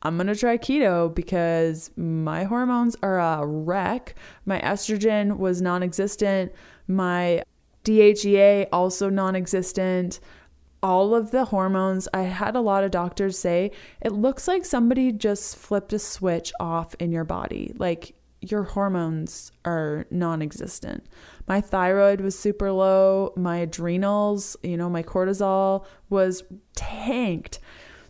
I'm 0.03 0.17
going 0.17 0.27
to 0.27 0.37
try 0.37 0.59
keto 0.59 1.15
because 1.15 1.91
my 1.97 2.45
hormones 2.45 2.95
are 3.03 3.19
a 3.19 3.47
wreck. 3.47 4.15
My 4.45 4.61
estrogen 4.61 5.39
was 5.39 5.63
non 5.63 5.83
existent. 5.83 6.53
My 6.87 7.43
DHEA 7.85 8.67
also 8.73 9.09
non 9.09 9.37
existent. 9.37 10.21
All 10.83 11.15
of 11.15 11.31
the 11.31 11.47
hormones, 11.47 12.09
I 12.13 12.23
had 12.23 12.57
a 12.57 12.61
lot 12.61 12.85
of 12.85 12.91
doctors 12.91 13.39
say 13.39 13.71
it 14.03 14.13
looks 14.13 14.47
like 14.47 14.67
somebody 14.67 15.13
just 15.13 15.57
flipped 15.57 15.95
a 15.95 15.99
switch 15.99 16.53
off 16.61 16.95
in 16.99 17.11
your 17.11 17.25
body. 17.25 17.73
Like 17.79 18.15
your 18.51 18.65
hormones 18.65 19.53
are 19.65 20.07
non 20.11 20.43
existent. 20.43 21.07
My 21.47 21.61
thyroid 21.61 22.21
was 22.21 22.39
super 22.39 22.71
low. 22.71 23.33
My 23.37 23.59
adrenals, 23.59 24.57
you 24.63 24.77
know, 24.77 24.91
my 24.91 25.03
cortisol 25.03 25.87
was 26.11 26.43
tanked. 26.75 27.61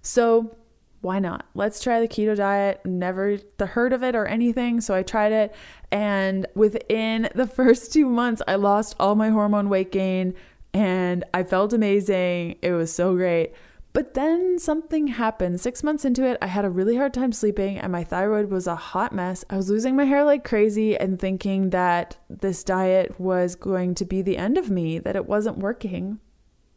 So, 0.03 0.57
why 1.05 1.19
not? 1.19 1.47
Let's 1.55 1.83
try 1.83 2.01
the 2.01 2.09
keto 2.09 2.35
diet. 2.35 2.81
Never 2.85 3.39
the 3.59 3.67
heard 3.67 3.93
of 3.93 4.03
it 4.03 4.17
or 4.17 4.27
anything. 4.27 4.81
So 4.81 4.95
I 4.95 5.03
tried 5.03 5.33
it. 5.33 5.55
And 5.93 6.47
within 6.55 7.29
the 7.35 7.47
first 7.59 7.93
two 7.93 8.09
months, 8.09 8.43
I 8.49 8.55
lost 8.55 8.97
all 8.99 9.15
my 9.15 9.29
hormone 9.29 9.69
weight 9.69 9.93
gain 9.93 10.35
and 10.73 11.23
I 11.35 11.45
felt 11.45 11.73
amazing. 11.73 12.57
It 12.63 12.73
was 12.73 12.93
so 12.93 13.15
great. 13.15 13.53
But 13.93 14.15
then 14.15 14.59
something 14.59 15.07
happened. 15.07 15.61
Six 15.61 15.85
months 15.85 16.05
into 16.05 16.27
it, 16.27 16.37
I 16.43 16.49
had 16.49 16.65
a 16.65 16.71
really 16.71 16.97
hard 16.97 17.15
time 17.15 17.31
sleeping 17.31 17.79
and 17.79 17.93
my 17.93 18.03
thyroid 18.03 18.51
was 18.51 18.67
a 18.67 18.75
hot 18.75 19.13
mess. 19.13 19.45
I 19.49 19.57
was 19.57 19.71
losing 19.71 19.95
my 19.95 20.05
hair 20.05 20.25
like 20.25 20.43
crazy 20.43 20.97
and 20.97 21.21
thinking 21.21 21.71
that 21.71 22.17
this 22.29 22.65
diet 22.65 23.21
was 23.21 23.55
going 23.55 23.95
to 23.97 24.05
be 24.05 24.21
the 24.21 24.37
end 24.37 24.59
of 24.59 24.69
me, 24.69 24.99
that 24.99 25.15
it 25.15 25.27
wasn't 25.27 25.59
working 25.59 26.19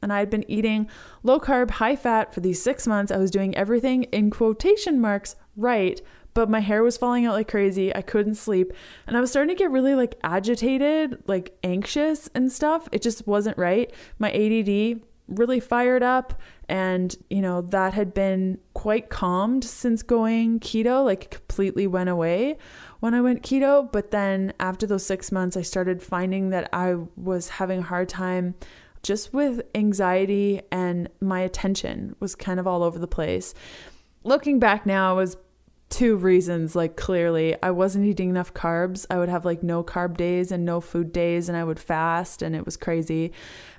and 0.01 0.13
I 0.13 0.19
had 0.19 0.29
been 0.29 0.49
eating 0.49 0.89
low 1.23 1.39
carb, 1.39 1.71
high 1.71 1.95
fat 1.95 2.33
for 2.33 2.39
these 2.39 2.61
six 2.61 2.87
months. 2.87 3.11
I 3.11 3.17
was 3.17 3.31
doing 3.31 3.55
everything 3.55 4.03
in 4.03 4.29
quotation 4.29 4.99
marks 4.99 5.35
right, 5.55 6.01
but 6.33 6.49
my 6.49 6.59
hair 6.59 6.83
was 6.83 6.97
falling 6.97 7.25
out 7.25 7.33
like 7.33 7.47
crazy. 7.47 7.95
I 7.95 8.01
couldn't 8.01 8.35
sleep. 8.35 8.71
And 9.07 9.17
I 9.17 9.21
was 9.21 9.31
starting 9.31 9.55
to 9.55 9.59
get 9.59 9.71
really 9.71 9.95
like 9.95 10.15
agitated, 10.23 11.23
like 11.27 11.57
anxious 11.63 12.29
and 12.35 12.51
stuff. 12.51 12.87
It 12.91 13.01
just 13.01 13.25
wasn't 13.25 13.57
right. 13.57 13.91
My 14.19 14.31
ADD 14.31 15.01
really 15.27 15.59
fired 15.59 16.03
up. 16.03 16.39
And, 16.69 17.15
you 17.29 17.41
know, 17.41 17.61
that 17.61 17.93
had 17.93 18.13
been 18.13 18.59
quite 18.73 19.09
calmed 19.09 19.63
since 19.63 20.03
going 20.03 20.59
keto, 20.59 21.03
like 21.03 21.31
completely 21.31 21.87
went 21.87 22.09
away 22.09 22.57
when 22.99 23.13
I 23.13 23.21
went 23.21 23.41
keto. 23.41 23.91
But 23.91 24.11
then 24.11 24.53
after 24.59 24.85
those 24.85 25.05
six 25.05 25.31
months, 25.31 25.57
I 25.57 25.61
started 25.61 26.03
finding 26.03 26.49
that 26.51 26.69
I 26.73 26.95
was 27.15 27.49
having 27.49 27.79
a 27.79 27.83
hard 27.83 28.09
time 28.09 28.55
just 29.03 29.33
with 29.33 29.61
anxiety 29.75 30.61
and 30.71 31.09
my 31.21 31.41
attention 31.41 32.15
was 32.19 32.35
kind 32.35 32.59
of 32.59 32.67
all 32.67 32.83
over 32.83 32.99
the 32.99 33.07
place. 33.07 33.53
Looking 34.23 34.59
back 34.59 34.85
now, 34.85 35.13
it 35.13 35.15
was 35.15 35.37
two 35.89 36.17
reasons 36.17 36.75
like 36.75 36.97
clearly 36.97 37.55
I 37.63 37.71
wasn't 37.71 38.05
eating 38.05 38.29
enough 38.29 38.53
carbs. 38.53 39.05
I 39.09 39.17
would 39.17 39.29
have 39.29 39.45
like 39.45 39.63
no 39.63 39.83
carb 39.83 40.17
days 40.17 40.51
and 40.51 40.65
no 40.65 40.81
food 40.81 41.13
days 41.13 41.47
and 41.47 41.57
I 41.57 41.63
would 41.63 41.79
fast 41.79 42.41
and 42.41 42.55
it 42.55 42.65
was 42.65 42.75
crazy. 42.75 43.31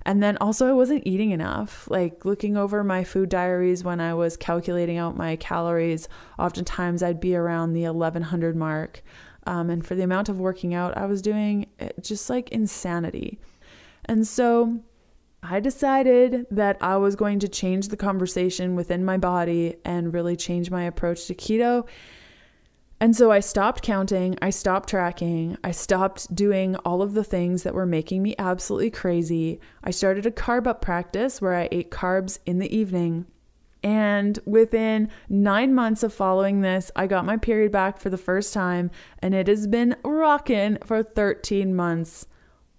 And 0.07 0.23
then 0.23 0.39
also 0.39 0.67
I 0.69 0.73
wasn't 0.73 1.07
eating 1.07 1.33
enough. 1.33 1.87
Like 1.91 2.25
looking 2.25 2.57
over 2.57 2.83
my 2.83 3.05
food 3.05 3.29
diaries 3.29 3.85
when 3.85 4.01
I 4.01 4.15
was 4.15 4.37
calculating 4.37 4.97
out 4.97 5.17
my 5.17 5.37
calories, 5.37 6.09
oftentimes 6.39 7.03
I'd 7.03 7.21
be 7.21 7.37
around 7.37 7.75
the 7.75 7.85
1100 7.85 8.57
mark. 8.57 9.03
Um, 9.47 9.71
and 9.71 9.87
for 9.87 9.95
the 9.95 10.03
amount 10.03 10.29
of 10.29 10.41
working 10.41 10.75
out 10.75 10.97
I 10.97 11.07
was 11.07 11.21
doing, 11.21 11.67
just 12.01 12.31
like 12.31 12.49
insanity. 12.51 13.39
And 14.07 14.27
so 14.27 14.81
I 15.42 15.61
decided 15.61 16.46
that 16.51 16.77
I 16.81 16.96
was 16.96 17.14
going 17.14 17.38
to 17.40 17.48
change 17.48 17.88
the 17.88 17.96
conversation 17.96 18.74
within 18.74 19.05
my 19.05 19.18
body 19.18 19.77
and 19.85 20.12
really 20.12 20.37
change 20.37 20.70
my 20.70 20.83
approach 20.85 21.27
to 21.27 21.35
keto. 21.35 21.87
And 23.01 23.14
so 23.14 23.31
I 23.31 23.38
stopped 23.38 23.83
counting, 23.83 24.37
I 24.42 24.51
stopped 24.51 24.88
tracking, 24.88 25.57
I 25.62 25.70
stopped 25.70 26.35
doing 26.35 26.74
all 26.77 27.01
of 27.01 27.14
the 27.14 27.22
things 27.22 27.62
that 27.62 27.74
were 27.74 27.87
making 27.87 28.24
me 28.24 28.35
absolutely 28.40 28.90
crazy. 28.90 29.61
I 29.85 29.92
started 29.92 30.27
a 30.27 30.33
carb 30.33 30.66
up 30.66 30.83
practice 30.83 31.40
where 31.40 31.55
I 31.55 31.68
ate 31.70 31.92
carbs 31.92 32.40
in 32.44 32.59
the 32.59 32.77
evening. 32.77 33.27
And 33.85 34.40
within 34.44 35.09
nine 35.29 35.72
months 35.72 36.03
of 36.03 36.12
following 36.12 36.62
this, 36.62 36.90
I 36.96 37.07
got 37.07 37.24
my 37.24 37.37
period 37.37 37.70
back 37.70 38.01
for 38.01 38.11
the 38.11 38.18
first 38.18 38.53
time, 38.53 38.90
and 39.20 39.33
it 39.33 39.46
has 39.46 39.68
been 39.68 39.94
rocking 40.03 40.79
for 40.85 41.05
13 41.05 41.77
months, 41.77 42.27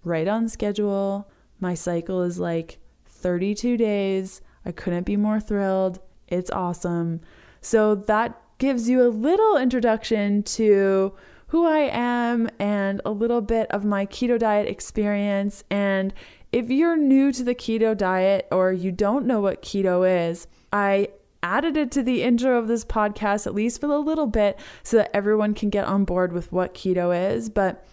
right 0.04 0.28
on 0.28 0.50
schedule 0.50 1.29
my 1.60 1.74
cycle 1.74 2.22
is 2.22 2.38
like 2.38 2.78
32 3.06 3.76
days. 3.76 4.40
I 4.64 4.72
couldn't 4.72 5.04
be 5.04 5.16
more 5.16 5.40
thrilled. 5.40 6.00
It's 6.28 6.50
awesome. 6.50 7.20
So 7.60 7.94
that 7.94 8.40
gives 8.58 8.88
you 8.88 9.02
a 9.02 9.08
little 9.08 9.56
introduction 9.56 10.42
to 10.42 11.14
who 11.48 11.66
I 11.66 11.90
am 11.92 12.48
and 12.58 13.00
a 13.04 13.10
little 13.10 13.40
bit 13.40 13.68
of 13.70 13.84
my 13.84 14.06
keto 14.06 14.38
diet 14.38 14.68
experience. 14.68 15.64
And 15.70 16.14
if 16.52 16.70
you're 16.70 16.96
new 16.96 17.32
to 17.32 17.42
the 17.42 17.54
keto 17.54 17.96
diet 17.96 18.46
or 18.52 18.72
you 18.72 18.92
don't 18.92 19.26
know 19.26 19.40
what 19.40 19.62
keto 19.62 20.28
is, 20.30 20.46
I 20.72 21.08
added 21.42 21.76
it 21.76 21.90
to 21.92 22.02
the 22.02 22.22
intro 22.22 22.58
of 22.58 22.68
this 22.68 22.84
podcast, 22.84 23.46
at 23.46 23.54
least 23.54 23.80
for 23.80 23.86
a 23.86 23.98
little 23.98 24.26
bit, 24.26 24.58
so 24.82 24.98
that 24.98 25.14
everyone 25.14 25.54
can 25.54 25.70
get 25.70 25.86
on 25.86 26.04
board 26.04 26.32
with 26.32 26.52
what 26.52 26.74
keto 26.74 27.34
is. 27.34 27.48
But 27.48 27.84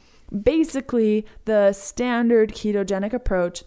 Basically, 0.43 1.25
the 1.45 1.73
standard 1.73 2.53
ketogenic 2.53 3.13
approach 3.13 3.63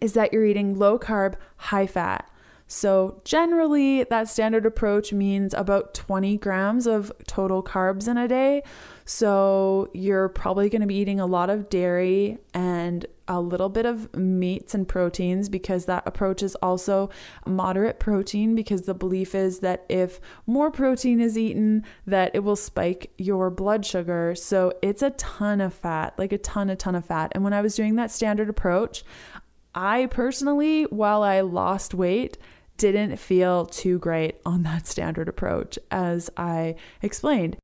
is 0.00 0.12
that 0.12 0.32
you're 0.32 0.44
eating 0.44 0.78
low 0.78 0.98
carb, 0.98 1.34
high 1.56 1.86
fat. 1.86 2.30
So, 2.74 3.20
generally, 3.24 4.02
that 4.02 4.28
standard 4.28 4.66
approach 4.66 5.12
means 5.12 5.54
about 5.54 5.94
20 5.94 6.38
grams 6.38 6.88
of 6.88 7.12
total 7.28 7.62
carbs 7.62 8.08
in 8.08 8.16
a 8.16 8.26
day. 8.26 8.64
So, 9.04 9.90
you're 9.94 10.28
probably 10.28 10.68
going 10.68 10.80
to 10.80 10.88
be 10.88 10.96
eating 10.96 11.20
a 11.20 11.26
lot 11.26 11.50
of 11.50 11.68
dairy 11.68 12.38
and 12.52 13.06
a 13.28 13.40
little 13.40 13.68
bit 13.68 13.86
of 13.86 14.12
meats 14.16 14.74
and 14.74 14.88
proteins 14.88 15.48
because 15.48 15.84
that 15.84 16.02
approach 16.04 16.42
is 16.42 16.56
also 16.56 17.10
moderate 17.46 18.00
protein 18.00 18.56
because 18.56 18.82
the 18.82 18.92
belief 18.92 19.36
is 19.36 19.60
that 19.60 19.86
if 19.88 20.20
more 20.48 20.72
protein 20.72 21.20
is 21.20 21.38
eaten 21.38 21.84
that 22.08 22.34
it 22.34 22.40
will 22.40 22.56
spike 22.56 23.12
your 23.16 23.48
blood 23.50 23.86
sugar 23.86 24.34
so 24.34 24.74
it's 24.82 25.00
a 25.00 25.08
ton 25.12 25.62
of 25.62 25.72
fat 25.72 26.12
like 26.18 26.32
a 26.32 26.38
ton 26.38 26.68
a 26.68 26.76
ton 26.76 26.94
of 26.94 27.06
fat 27.06 27.32
and 27.34 27.42
when 27.42 27.54
i 27.54 27.62
was 27.62 27.74
doing 27.74 27.96
that 27.96 28.10
standard 28.10 28.50
approach 28.50 29.04
i 29.74 30.04
personally 30.10 30.82
while 30.84 31.22
i 31.22 31.40
lost 31.40 31.94
weight 31.94 32.36
didn't 32.76 33.16
feel 33.16 33.66
too 33.66 33.98
great 33.98 34.36
on 34.44 34.62
that 34.62 34.86
standard 34.86 35.28
approach 35.28 35.78
as 35.90 36.30
i 36.36 36.74
explained 37.02 37.56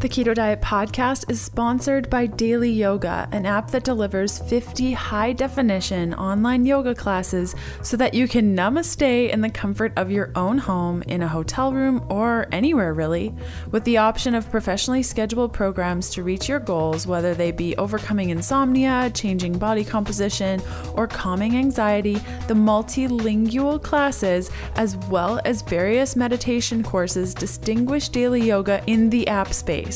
The 0.00 0.08
Keto 0.08 0.34
Diet 0.34 0.62
podcast 0.62 1.30
is 1.30 1.42
sponsored 1.42 2.08
by 2.08 2.24
Daily 2.24 2.70
Yoga, 2.70 3.28
an 3.32 3.44
app 3.44 3.70
that 3.70 3.84
delivers 3.84 4.38
50 4.38 4.92
high 4.92 5.34
definition 5.34 6.14
online 6.14 6.64
yoga 6.64 6.94
classes 6.94 7.54
so 7.82 7.98
that 7.98 8.14
you 8.14 8.26
can 8.26 8.56
namaste 8.56 9.28
in 9.28 9.42
the 9.42 9.50
comfort 9.50 9.92
of 9.98 10.10
your 10.10 10.32
own 10.34 10.56
home, 10.56 11.02
in 11.02 11.20
a 11.20 11.28
hotel 11.28 11.74
room, 11.74 12.02
or 12.08 12.48
anywhere 12.50 12.94
really. 12.94 13.34
With 13.72 13.84
the 13.84 13.98
option 13.98 14.34
of 14.34 14.50
professionally 14.50 15.02
scheduled 15.02 15.52
programs 15.52 16.08
to 16.10 16.22
reach 16.22 16.48
your 16.48 16.60
goals, 16.60 17.06
whether 17.06 17.34
they 17.34 17.52
be 17.52 17.76
overcoming 17.76 18.30
insomnia, 18.30 19.10
changing 19.12 19.58
body 19.58 19.84
composition, 19.84 20.62
or 20.94 21.08
calming 21.08 21.56
anxiety, 21.56 22.14
the 22.48 22.54
multilingual 22.54 23.82
classes, 23.82 24.50
as 24.76 24.96
well 25.10 25.42
as 25.44 25.60
various 25.60 26.16
meditation 26.16 26.82
courses, 26.82 27.34
distinguish 27.34 28.08
daily 28.08 28.40
yoga 28.40 28.82
in 28.86 29.10
the 29.10 29.28
app 29.28 29.52
space. 29.52 29.89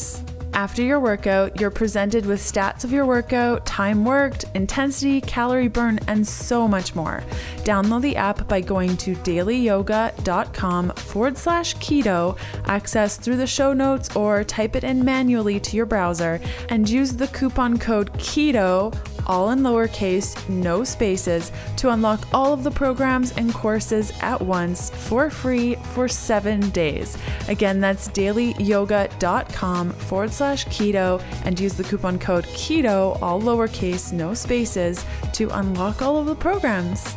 After 0.54 0.82
your 0.82 1.00
workout, 1.00 1.60
you're 1.60 1.70
presented 1.70 2.26
with 2.26 2.40
stats 2.40 2.84
of 2.84 2.92
your 2.92 3.04
workout, 3.06 3.66
time 3.66 4.04
worked, 4.04 4.44
intensity, 4.54 5.20
calorie 5.20 5.66
burn, 5.66 5.98
and 6.06 6.24
so 6.24 6.68
much 6.68 6.94
more. 6.94 7.24
Download 7.64 8.02
the 8.02 8.14
app 8.14 8.46
by 8.46 8.60
going 8.60 8.96
to 8.98 9.16
dailyyoga.com 9.16 10.90
forward 10.90 11.36
slash 11.36 11.74
keto, 11.78 12.38
access 12.66 13.16
through 13.16 13.36
the 13.36 13.48
show 13.48 13.72
notes, 13.72 14.14
or 14.14 14.44
type 14.44 14.76
it 14.76 14.84
in 14.84 15.04
manually 15.04 15.58
to 15.58 15.76
your 15.76 15.86
browser, 15.86 16.40
and 16.68 16.88
use 16.88 17.14
the 17.14 17.26
coupon 17.28 17.76
code 17.76 18.12
KETO 18.12 18.94
all 19.26 19.50
in 19.50 19.60
lowercase, 19.60 20.48
no 20.48 20.84
spaces, 20.84 21.52
to 21.76 21.90
unlock 21.90 22.26
all 22.32 22.52
of 22.52 22.64
the 22.64 22.70
programs 22.70 23.32
and 23.32 23.52
courses 23.52 24.12
at 24.20 24.40
once 24.40 24.90
for 24.90 25.30
free 25.30 25.74
for 25.94 26.08
seven 26.08 26.70
days. 26.70 27.16
Again, 27.48 27.80
that's 27.80 28.08
dailyyoga.com 28.08 29.90
forward 29.90 30.32
slash 30.32 30.66
keto 30.66 31.22
and 31.44 31.58
use 31.58 31.74
the 31.74 31.84
coupon 31.84 32.18
code 32.18 32.44
KETO, 32.44 33.20
all 33.22 33.40
lowercase, 33.40 34.12
no 34.12 34.34
spaces, 34.34 35.04
to 35.32 35.48
unlock 35.50 36.02
all 36.02 36.16
of 36.16 36.26
the 36.26 36.34
programs. 36.34 37.16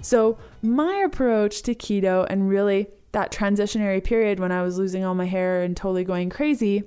So, 0.00 0.38
my 0.62 1.02
approach 1.04 1.62
to 1.62 1.74
keto 1.74 2.26
and 2.28 2.48
really 2.48 2.88
that 3.12 3.30
transitionary 3.30 4.02
period 4.02 4.40
when 4.40 4.52
I 4.52 4.62
was 4.62 4.78
losing 4.78 5.04
all 5.04 5.14
my 5.14 5.26
hair 5.26 5.62
and 5.62 5.76
totally 5.76 6.04
going 6.04 6.30
crazy 6.30 6.84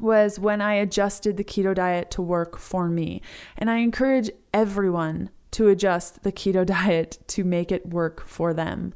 was 0.00 0.38
when 0.38 0.60
I 0.60 0.74
adjusted 0.74 1.36
the 1.36 1.44
keto 1.44 1.74
diet 1.74 2.10
to 2.12 2.22
work 2.22 2.58
for 2.58 2.88
me. 2.88 3.22
And 3.56 3.70
I 3.70 3.78
encourage 3.78 4.30
everyone 4.52 5.30
to 5.52 5.68
adjust 5.68 6.22
the 6.22 6.32
keto 6.32 6.64
diet 6.78 7.18
to 7.28 7.44
make 7.44 7.72
it 7.72 7.86
work 7.86 8.26
for 8.26 8.54
them. 8.54 8.94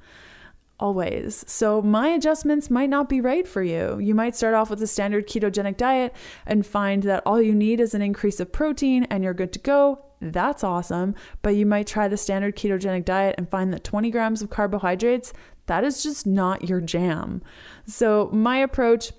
Always. 0.81 1.45
So, 1.47 1.81
my 1.81 2.09
adjustments 2.09 2.69
might 2.69 2.91
not 2.91 3.09
be 3.09 3.21
right 3.21 3.47
for 3.47 3.63
you. 3.63 4.01
You 4.01 4.17
might 4.17 4.35
start 4.35 4.55
off 4.55 4.69
with 4.69 4.83
a 4.83 4.87
standard 4.89 5.29
ketogenic 5.29 5.77
diet 5.77 6.13
and 6.45 6.67
find 6.67 7.05
that 7.05 7.23
all 7.25 7.41
you 7.41 7.55
need 7.55 7.79
is 7.79 7.95
an 7.95 8.03
increase 8.03 8.41
of 8.41 8.51
protein 8.51 9.05
and 9.05 9.23
you're 9.23 9.33
good 9.33 9.53
to 9.53 9.61
go. 9.61 10.05
That's 10.21 10.65
awesome. 10.65 11.15
But 11.43 11.55
you 11.55 11.67
might 11.67 11.87
try 11.87 12.09
the 12.09 12.17
standard 12.17 12.57
ketogenic 12.57 13.05
diet 13.05 13.37
and 13.39 13.49
find 13.49 13.73
that 13.73 13.85
20 13.85 14.11
grams 14.11 14.43
of 14.43 14.51
carbohydrates, 14.51 15.33
that 15.67 15.85
is 15.85 16.03
just 16.03 16.27
not 16.27 16.69
your 16.69 16.81
jam. 16.81 17.43
So, 17.87 18.29
my 18.33 18.57
approach 18.57 19.13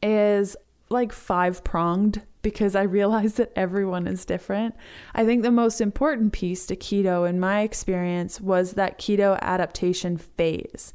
is 0.00 0.56
like 0.90 1.12
five 1.12 1.64
pronged 1.64 2.22
because 2.42 2.74
I 2.74 2.82
realize 2.82 3.34
that 3.34 3.52
everyone 3.56 4.06
is 4.06 4.24
different. 4.24 4.74
I 5.14 5.24
think 5.24 5.42
the 5.42 5.50
most 5.50 5.80
important 5.80 6.32
piece 6.32 6.66
to 6.66 6.76
keto, 6.76 7.28
in 7.28 7.40
my 7.40 7.60
experience, 7.60 8.40
was 8.40 8.72
that 8.72 8.98
keto 8.98 9.38
adaptation 9.40 10.16
phase. 10.16 10.92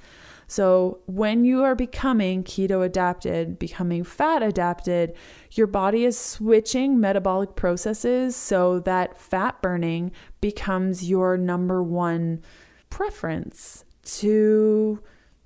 So, 0.48 1.00
when 1.06 1.46
you 1.46 1.64
are 1.64 1.74
becoming 1.74 2.44
keto 2.44 2.86
adapted, 2.86 3.58
becoming 3.58 4.04
fat 4.04 4.44
adapted, 4.44 5.16
your 5.52 5.68
body 5.68 6.06
is 6.06 6.18
switching 6.18 7.00
metabolic 7.00 7.56
processes 7.56 8.36
so 8.36 8.80
that 8.82 9.18
fat 9.18 9.62
burning 9.62 10.12
becomes 10.42 11.10
your 11.10 11.38
number 11.38 11.82
one 11.82 12.42
preference 12.90 13.86
to 14.04 15.02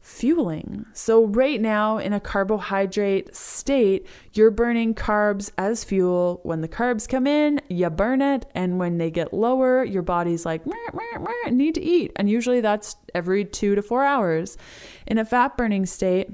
fueling. 0.07 0.85
So, 0.93 1.25
right 1.25 1.59
now, 1.59 1.97
in 1.97 2.13
a 2.13 2.19
carbohydrate 2.19 3.35
state, 3.35 4.07
you're 4.33 4.51
burning 4.51 4.95
carbs 4.95 5.51
as 5.57 5.83
fuel. 5.83 6.39
When 6.43 6.61
the 6.61 6.67
carbs 6.69 7.07
come 7.07 7.27
in, 7.27 7.59
you 7.67 7.89
burn 7.89 8.21
it. 8.21 8.45
And 8.55 8.79
when 8.79 8.97
they 8.97 9.11
get 9.11 9.33
lower, 9.33 9.83
your 9.83 10.03
body's 10.03 10.45
like, 10.45 10.65
meh, 10.65 10.73
meh, 10.93 11.19
meh, 11.19 11.51
need 11.51 11.75
to 11.75 11.81
eat. 11.81 12.13
And 12.15 12.29
usually 12.29 12.61
that's 12.61 12.95
every 13.13 13.43
two 13.43 13.75
to 13.75 13.81
four 13.81 14.03
hours. 14.03 14.57
In 15.05 15.17
a 15.17 15.25
fat 15.25 15.57
burning 15.57 15.85
state, 15.85 16.29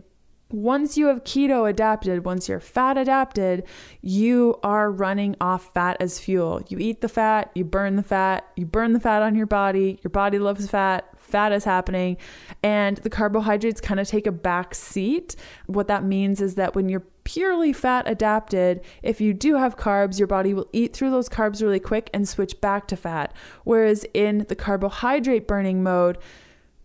once 0.52 0.96
you 0.96 1.08
have 1.08 1.24
keto 1.24 1.68
adapted, 1.68 2.26
once 2.26 2.48
you're 2.48 2.60
fat 2.60 2.96
adapted, 2.96 3.64
you 4.02 4.60
are 4.62 4.92
running 4.92 5.36
off 5.42 5.74
fat 5.74 5.98
as 6.00 6.20
fuel. 6.20 6.62
You 6.68 6.78
eat 6.78 7.02
the 7.02 7.10
fat, 7.10 7.50
you 7.56 7.66
burn 7.66 7.96
the 7.96 8.04
fat, 8.04 8.48
you 8.56 8.68
burn 8.68 8.94
the 8.94 9.00
fat 9.00 9.24
on 9.24 9.34
your 9.34 9.48
body, 9.48 10.00
your 10.04 10.12
body 10.12 10.38
loves 10.38 10.70
fat, 10.70 11.12
fat 11.34 11.52
is 11.52 11.64
happening, 11.64 12.16
and 12.62 12.98
the 12.98 13.10
carbohydrates 13.10 13.82
kind 13.82 14.00
of 14.00 14.08
take 14.08 14.28
a 14.28 14.32
back 14.32 14.76
seat. 14.76 15.36
What 15.66 15.88
that 15.88 16.04
means 16.04 16.40
is 16.42 16.54
that 16.56 16.76
when 16.76 16.90
you're 16.90 17.08
purely 17.24 17.74
fat 17.74 18.08
adapted, 18.08 18.82
if 19.02 19.20
you 19.20 19.34
do 19.34 19.56
have 19.56 19.76
carbs, 19.76 20.20
your 20.20 20.28
body 20.28 20.54
will 20.54 20.70
eat 20.74 20.94
through 20.94 21.10
those 21.10 21.28
carbs 21.28 21.64
really 21.64 21.80
quick 21.80 22.12
and 22.14 22.30
switch 22.30 22.62
back 22.62 22.88
to 22.90 22.96
fat. 22.96 23.34
Whereas 23.64 24.06
in 24.14 24.46
the 24.48 24.56
carbohydrate 24.56 25.48
burning 25.48 25.82
mode, 25.82 26.20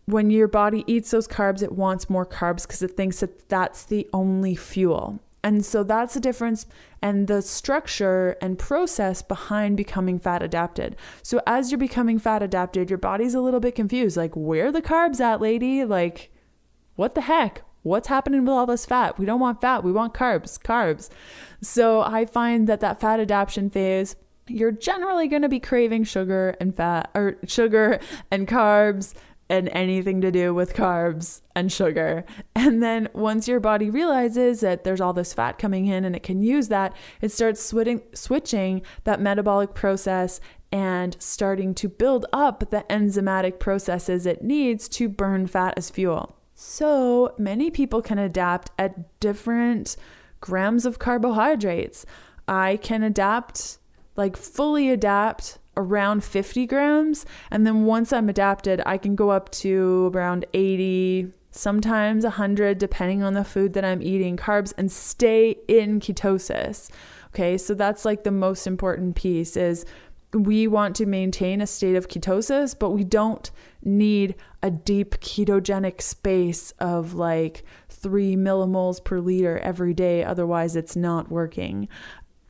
when 0.07 0.31
your 0.31 0.49
body 0.49 0.83
eats 0.87 1.11
those 1.11 1.29
carbs, 1.29 1.63
it 1.63 1.73
wants 1.73 2.09
more 2.09 2.25
carbs 2.25 2.63
because 2.63 2.81
it 2.81 2.97
thinks 2.97 3.21
that 3.21 3.51
that's 3.51 3.85
the 3.85 4.09
only 4.15 4.57
fuel. 4.57 5.21
And 5.49 5.65
so 5.65 5.83
that's 5.83 6.13
the 6.13 6.21
difference 6.21 6.67
and 7.01 7.27
the 7.27 7.41
structure 7.41 8.37
and 8.43 8.59
process 8.59 9.23
behind 9.23 9.79
becoming 9.79 10.19
fat 10.19 10.43
adapted. 10.43 10.95
So 11.23 11.41
as 11.47 11.71
you're 11.71 11.79
becoming 11.79 12.19
fat 12.19 12.43
adapted, 12.43 12.91
your 12.91 12.99
body's 12.99 13.35
a 13.35 13.41
little 13.41 13.59
bit 13.59 13.75
confused. 13.75 14.15
Like, 14.15 14.35
where 14.35 14.71
the 14.71 14.83
carbs 14.83 15.21
at, 15.21 15.41
lady? 15.41 15.87
Like, 15.87 16.31
what 16.97 17.15
the 17.15 17.23
heck? 17.23 17.63
What's 17.83 18.09
happening 18.09 18.43
with 18.43 18.51
all 18.51 18.67
this 18.67 18.85
fat? 18.85 19.19
We 19.19 19.25
don't 19.25 19.41
want 19.41 19.63
fat. 19.63 19.83
We 19.83 19.91
want 19.91 20.13
carbs, 20.13 20.61
carbs. 20.61 21.09
So 21.63 22.03
I 22.03 22.27
find 22.27 22.67
that 22.67 22.81
that 22.81 23.01
fat 23.01 23.19
adaptation 23.19 23.71
phase, 23.71 24.17
you're 24.49 24.71
generally 24.71 25.29
going 25.29 25.41
to 25.41 25.49
be 25.49 25.61
craving 25.61 26.05
sugar 26.05 26.57
and 26.61 26.77
fat 26.77 27.11
or 27.15 27.37
sugar 27.47 28.01
and 28.31 28.47
carbs 28.47 29.15
and 29.49 29.69
anything 29.71 30.21
to 30.21 30.31
do 30.31 30.53
with 30.53 30.75
carbs 30.75 31.41
and 31.55 31.73
sugar. 31.73 32.25
And 32.55 32.83
then 32.83 33.09
once 33.15 33.49
your 33.49 33.61
body 33.61 33.89
realizes 33.89 34.61
that 34.61 34.85
there's 34.85 35.01
all 35.01 35.13
this 35.13 35.33
fat 35.33 35.59
coming 35.59 35.87
in 35.87 36.05
and 36.05 36.15
it 36.15 36.23
can 36.23 36.43
use 36.43 36.69
that, 36.69 36.95
it 37.21 37.31
starts 37.31 37.65
switching 37.65 38.03
switching 38.13 38.83
that 39.05 39.21
metabolic 39.21 39.75
process 39.75 40.41
and 40.71 41.17
starting 41.19 41.75
to 41.75 41.89
build 41.89 42.27
up 42.33 42.71
the 42.71 42.85
enzymatic 42.91 43.59
processes 43.59 44.27
it 44.27 44.43
needs 44.43 44.89
to 44.89 45.09
burn 45.09 45.47
fat 45.47 45.75
as 45.77 45.89
fuel. 45.89 46.37
So, 46.55 47.35
many 47.39 47.71
people 47.71 48.03
can 48.03 48.19
adapt 48.19 48.71
at 48.79 49.21
different 49.21 49.97
grams 50.41 50.85
of 50.85 50.99
carbohydrates. 50.99 52.05
I 52.47 52.79
can 52.79 53.03
adapt 53.03 53.79
like 54.17 54.37
fully 54.37 54.91
adapt 54.91 55.59
around 55.79 56.23
50 56.23 56.67
grams. 56.67 57.25
And 57.51 57.67
then 57.67 57.85
once 57.85 58.13
I'm 58.13 58.29
adapted, 58.29 58.83
I 58.85 58.99
can 58.99 59.15
go 59.15 59.31
up 59.31 59.49
to 59.53 60.11
around 60.15 60.45
80, 60.53 61.33
sometimes 61.53 62.25
100, 62.25 62.77
depending 62.77 63.23
on 63.23 63.33
the 63.33 63.45
food 63.45 63.73
that 63.73 63.85
I'm 63.85 64.03
eating, 64.03 64.37
carbs, 64.37 64.75
and 64.77 64.93
stay 64.93 65.57
in 65.69 66.01
ketosis. 66.01 66.91
Okay, 67.29 67.57
so 67.57 67.75
that's 67.75 68.05
like 68.05 68.25
the 68.25 68.31
most 68.31 68.67
important 68.67 69.15
piece 69.15 69.57
is 69.57 69.87
we 70.33 70.67
want 70.67 70.97
to 70.97 71.07
maintain 71.07 71.61
a 71.61 71.67
state 71.67 71.97
of 71.97 72.09
ketosis, 72.09 72.79
but 72.79 72.91
we 72.91 73.05
don't 73.05 73.51
need 73.83 74.35
a 74.63 74.71
deep 74.71 75.21
ketogenic 75.21 76.03
space 76.03 76.73
of 76.81 77.15
like 77.15 77.65
three 77.89 78.37
millimoles 78.37 79.03
per 79.03 79.21
liter 79.21 79.59
every 79.59 79.95
day. 79.95 80.25
Otherwise, 80.25 80.77
it's 80.77 80.97
not 80.97 81.31
working. 81.31 81.89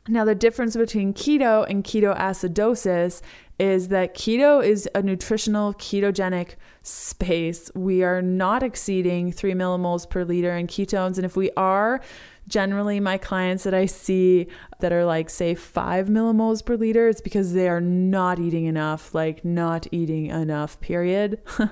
Now, 0.09 0.25
the 0.25 0.35
difference 0.35 0.75
between 0.75 1.12
keto 1.12 1.68
and 1.68 1.85
ketoacidosis 1.85 3.21
is 3.59 3.88
that 3.88 4.14
keto 4.14 4.64
is 4.64 4.88
a 4.94 5.03
nutritional 5.03 5.75
ketogenic 5.75 6.55
space, 6.83 7.71
we 7.75 8.03
are 8.03 8.23
not 8.23 8.62
exceeding 8.62 9.33
three 9.33 9.53
millimoles 9.53 10.09
per 10.09 10.25
liter 10.25 10.57
in 10.57 10.66
ketones. 10.66 11.16
And 11.16 11.25
if 11.25 11.37
we 11.37 11.51
are, 11.57 12.01
generally 12.49 12.99
my 12.99 13.19
clients 13.19 13.65
that 13.65 13.75
I 13.75 13.87
see 13.87 14.49
that 14.81 14.93
are 14.93 15.05
like, 15.05 15.31
say, 15.31 15.55
five 15.55 16.09
millimoles 16.09 16.65
per 16.65 16.77
liter, 16.77 17.09
it's 17.09 17.21
because 17.21 17.53
they 17.53 17.69
are 17.69 17.81
not 17.81 18.39
eating 18.39 18.65
enough, 18.65 19.15
like, 19.15 19.45
not 19.45 19.87
eating 19.93 20.27
enough, 20.27 20.81
period. 20.81 21.41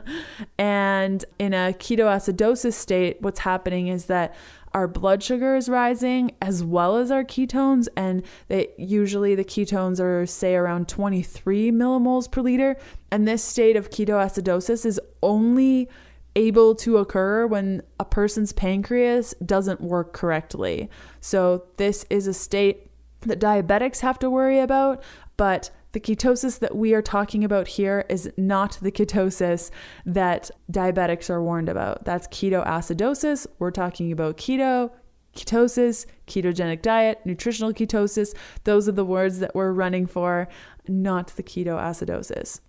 and 0.58 1.24
in 1.38 1.54
a 1.54 1.74
ketoacidosis 1.78 2.74
state, 2.74 3.20
what's 3.20 3.40
happening 3.40 3.88
is 3.88 4.06
that 4.06 4.34
our 4.74 4.86
blood 4.86 5.22
sugar 5.22 5.56
is 5.56 5.70
rising 5.70 6.32
as 6.42 6.62
well 6.62 6.98
as 6.98 7.10
our 7.10 7.24
ketones 7.24 7.88
and 7.96 8.22
they 8.48 8.68
usually 8.76 9.34
the 9.34 9.44
ketones 9.44 9.98
are 9.98 10.26
say 10.26 10.54
around 10.54 10.86
23 10.86 11.72
millimoles 11.72 12.30
per 12.30 12.42
liter 12.42 12.76
and 13.10 13.26
this 13.26 13.42
state 13.42 13.74
of 13.74 13.88
ketoacidosis 13.88 14.84
is 14.84 15.00
only 15.22 15.88
able 16.36 16.74
to 16.76 16.98
occur 16.98 17.46
when 17.46 17.82
a 17.98 18.04
person's 18.04 18.52
pancreas 18.52 19.34
doesn't 19.44 19.80
work 19.80 20.12
correctly. 20.12 20.88
So 21.20 21.64
this 21.78 22.04
is 22.10 22.28
a 22.28 22.34
state 22.34 22.90
that 23.22 23.40
diabetics 23.40 24.00
have 24.00 24.18
to 24.20 24.30
worry 24.30 24.60
about, 24.60 25.02
but 25.36 25.70
the 25.92 26.00
ketosis 26.00 26.58
that 26.58 26.76
we 26.76 26.92
are 26.92 27.00
talking 27.00 27.42
about 27.42 27.66
here 27.66 28.04
is 28.10 28.30
not 28.36 28.78
the 28.82 28.92
ketosis 28.92 29.70
that 30.04 30.50
diabetics 30.70 31.30
are 31.30 31.42
warned 31.42 31.70
about. 31.70 32.04
That's 32.04 32.28
ketoacidosis. 32.28 33.46
We're 33.58 33.70
talking 33.70 34.12
about 34.12 34.36
keto, 34.36 34.90
ketosis, 35.34 36.04
ketogenic 36.26 36.82
diet, 36.82 37.20
nutritional 37.24 37.72
ketosis. 37.72 38.34
Those 38.64 38.88
are 38.90 38.92
the 38.92 39.06
words 39.06 39.38
that 39.38 39.54
we're 39.54 39.72
running 39.72 40.06
for, 40.06 40.48
not 40.86 41.28
the 41.28 41.42
ketoacidosis. 41.42 42.60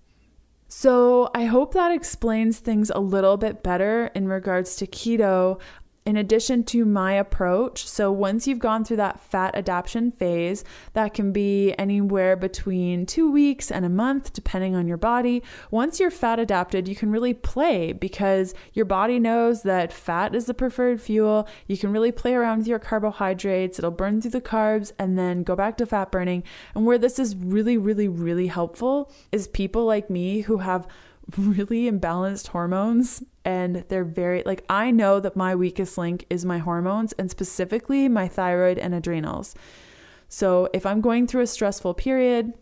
So, 0.70 1.30
I 1.34 1.46
hope 1.46 1.74
that 1.74 1.92
explains 1.92 2.60
things 2.60 2.90
a 2.90 3.00
little 3.00 3.38
bit 3.38 3.64
better 3.64 4.08
in 4.14 4.28
regards 4.28 4.76
to 4.78 4.88
keto 4.88 5.60
in 6.08 6.16
addition 6.16 6.64
to 6.64 6.86
my 6.86 7.12
approach. 7.12 7.86
So, 7.86 8.14
once 8.14 8.48
you've 8.48 8.60
gone 8.60 8.86
through 8.86 8.96
that 8.96 9.20
fat 9.20 9.54
adaptation 9.56 10.10
phase, 10.10 10.64
that 10.94 11.14
can 11.14 11.34
be 11.34 11.74
anywhere 11.78 12.38
between 12.38 13.06
two 13.06 13.30
weeks 13.30 13.70
and 13.70 13.84
a 13.84 13.90
month, 13.90 14.32
depending 14.32 14.74
on 14.74 14.88
your 14.88 14.96
body. 14.96 15.44
Once 15.70 16.00
you're 16.00 16.10
fat 16.10 16.40
adapted, 16.40 16.88
you 16.88 16.96
can 16.96 17.12
really 17.12 17.34
play 17.34 17.92
because 17.92 18.54
your 18.72 18.86
body 18.86 19.20
knows 19.20 19.64
that 19.64 19.92
fat 19.92 20.34
is 20.34 20.46
the 20.46 20.54
preferred 20.54 21.02
fuel. 21.02 21.46
You 21.68 21.78
can 21.78 21.92
really 21.92 22.14
play 22.14 22.36
around 22.36 22.60
with 22.60 22.68
your 22.68 22.80
carbohydrates, 22.80 23.78
it'll 23.78 23.92
burn 23.92 24.22
through 24.22 24.32
the 24.32 24.40
carbs 24.40 24.94
and 24.98 25.20
then 25.20 25.44
go 25.44 25.58
back 25.58 25.76
to 25.76 25.86
fat 25.86 26.10
burning. 26.10 26.44
And 26.74 26.86
where 26.86 26.98
this 26.98 27.20
is 27.20 27.36
really, 27.36 27.78
really, 27.78 28.08
really 28.08 28.48
helpful 28.48 29.12
is 29.34 29.50
people 29.50 29.84
like 29.84 30.10
me 30.10 30.40
who 30.40 30.60
have 30.60 30.88
really 31.36 31.92
imbalanced 31.92 32.48
hormones 32.48 33.24
and 33.44 33.84
they're 33.90 34.06
very 34.06 34.44
like 34.46 34.64
I 34.70 34.92
know 34.92 35.20
that 35.20 35.36
my 35.36 35.56
weakest 35.56 35.98
link 35.98 36.26
is 36.30 36.46
my 36.46 36.60
hormones 36.60 37.14
and 37.14 37.30
specifically 37.30 38.08
my 38.08 38.28
thyroid 38.28 38.78
and 38.78 38.94
adrenals. 38.96 39.56
So 40.30 40.70
if 40.74 40.86
I'm 40.86 41.02
going 41.02 41.28
through 41.28 41.42
a 41.42 41.48
stressful 41.48 41.96
period 41.96 42.54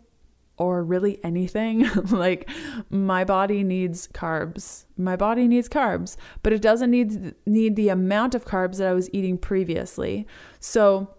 or 0.58 0.82
really 0.82 1.22
anything, 1.22 1.88
like 2.10 2.48
my 2.90 3.24
body 3.24 3.62
needs 3.62 4.08
carbs. 4.08 4.84
My 4.96 5.16
body 5.16 5.46
needs 5.46 5.68
carbs, 5.68 6.16
but 6.42 6.52
it 6.52 6.62
doesn't 6.62 6.90
need 6.90 7.34
need 7.46 7.76
the 7.76 7.88
amount 7.88 8.34
of 8.34 8.44
carbs 8.44 8.78
that 8.78 8.88
I 8.88 8.92
was 8.92 9.10
eating 9.12 9.38
previously. 9.38 10.26
So 10.60 11.16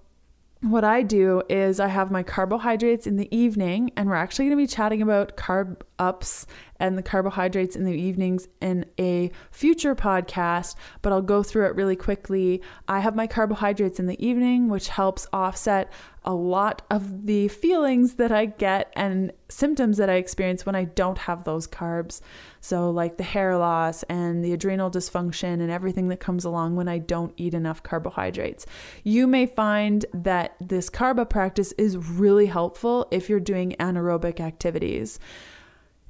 what 0.62 0.84
I 0.84 1.04
do 1.04 1.44
is 1.50 1.80
I 1.80 1.88
have 1.88 2.10
my 2.10 2.24
carbohydrates 2.24 3.06
in 3.06 3.18
the 3.18 3.34
evening, 3.36 3.92
and 3.96 4.10
we're 4.10 4.16
actually 4.16 4.46
going 4.46 4.58
to 4.58 4.64
be 4.64 4.68
chatting 4.68 5.02
about 5.02 5.38
carb 5.38 5.82
ups 6.00 6.48
and 6.80 6.98
the 6.98 7.04
carbohydrates 7.04 7.76
in 7.76 7.84
the 7.84 7.94
evenings 7.94 8.48
in 8.62 8.86
a 9.00 9.32
future 9.52 9.96
podcast, 9.96 10.76
but 11.02 11.12
I'll 11.14 11.22
go 11.22 11.44
through 11.44 11.68
it 11.68 11.76
really 11.76 11.96
quickly. 11.96 12.62
I 12.88 13.00
have 13.00 13.16
my 13.16 13.28
carbohydrates 13.28 14.00
in 14.00 14.08
the 14.08 14.26
evening, 14.26 14.70
which 14.70 14.90
helps 14.90 15.28
offset 15.32 15.92
a 16.28 16.34
lot 16.34 16.82
of 16.92 17.26
the 17.26 17.48
feelings 17.48 18.16
that 18.16 18.34
I 18.34 18.48
get 18.48 18.92
and 18.98 19.32
symptoms 19.48 19.96
that 19.96 20.10
I 20.10 20.16
experience 20.16 20.66
when 20.66 20.76
I 20.76 20.84
don't 20.84 21.18
have 21.20 21.46
those 21.46 21.68
carbs. 21.68 22.20
So, 22.60 22.92
like 22.92 23.16
the 23.16 23.24
hair 23.24 23.58
loss 23.58 24.04
and 24.04 24.44
the 24.44 24.52
adrenal 24.52 24.92
dysfunction 24.92 25.62
and 25.62 25.72
everything 25.72 26.10
that 26.10 26.20
comes 26.20 26.44
along 26.44 26.76
when 26.76 26.90
I 26.90 26.98
don't 26.98 27.34
eat 27.38 27.54
enough 27.54 27.82
carbohydrates. 27.82 28.66
You 29.06 29.26
may 29.26 29.46
find 29.46 30.06
that 30.14 30.58
this 30.60 30.90
carb 30.90 31.30
practice 31.30 31.72
is 31.78 31.96
really 31.96 32.48
helpful 32.48 33.08
if 33.10 33.30
you're 33.30 33.40
doing 33.40 33.78
anaerobic 33.80 34.42
activities. 34.42 35.20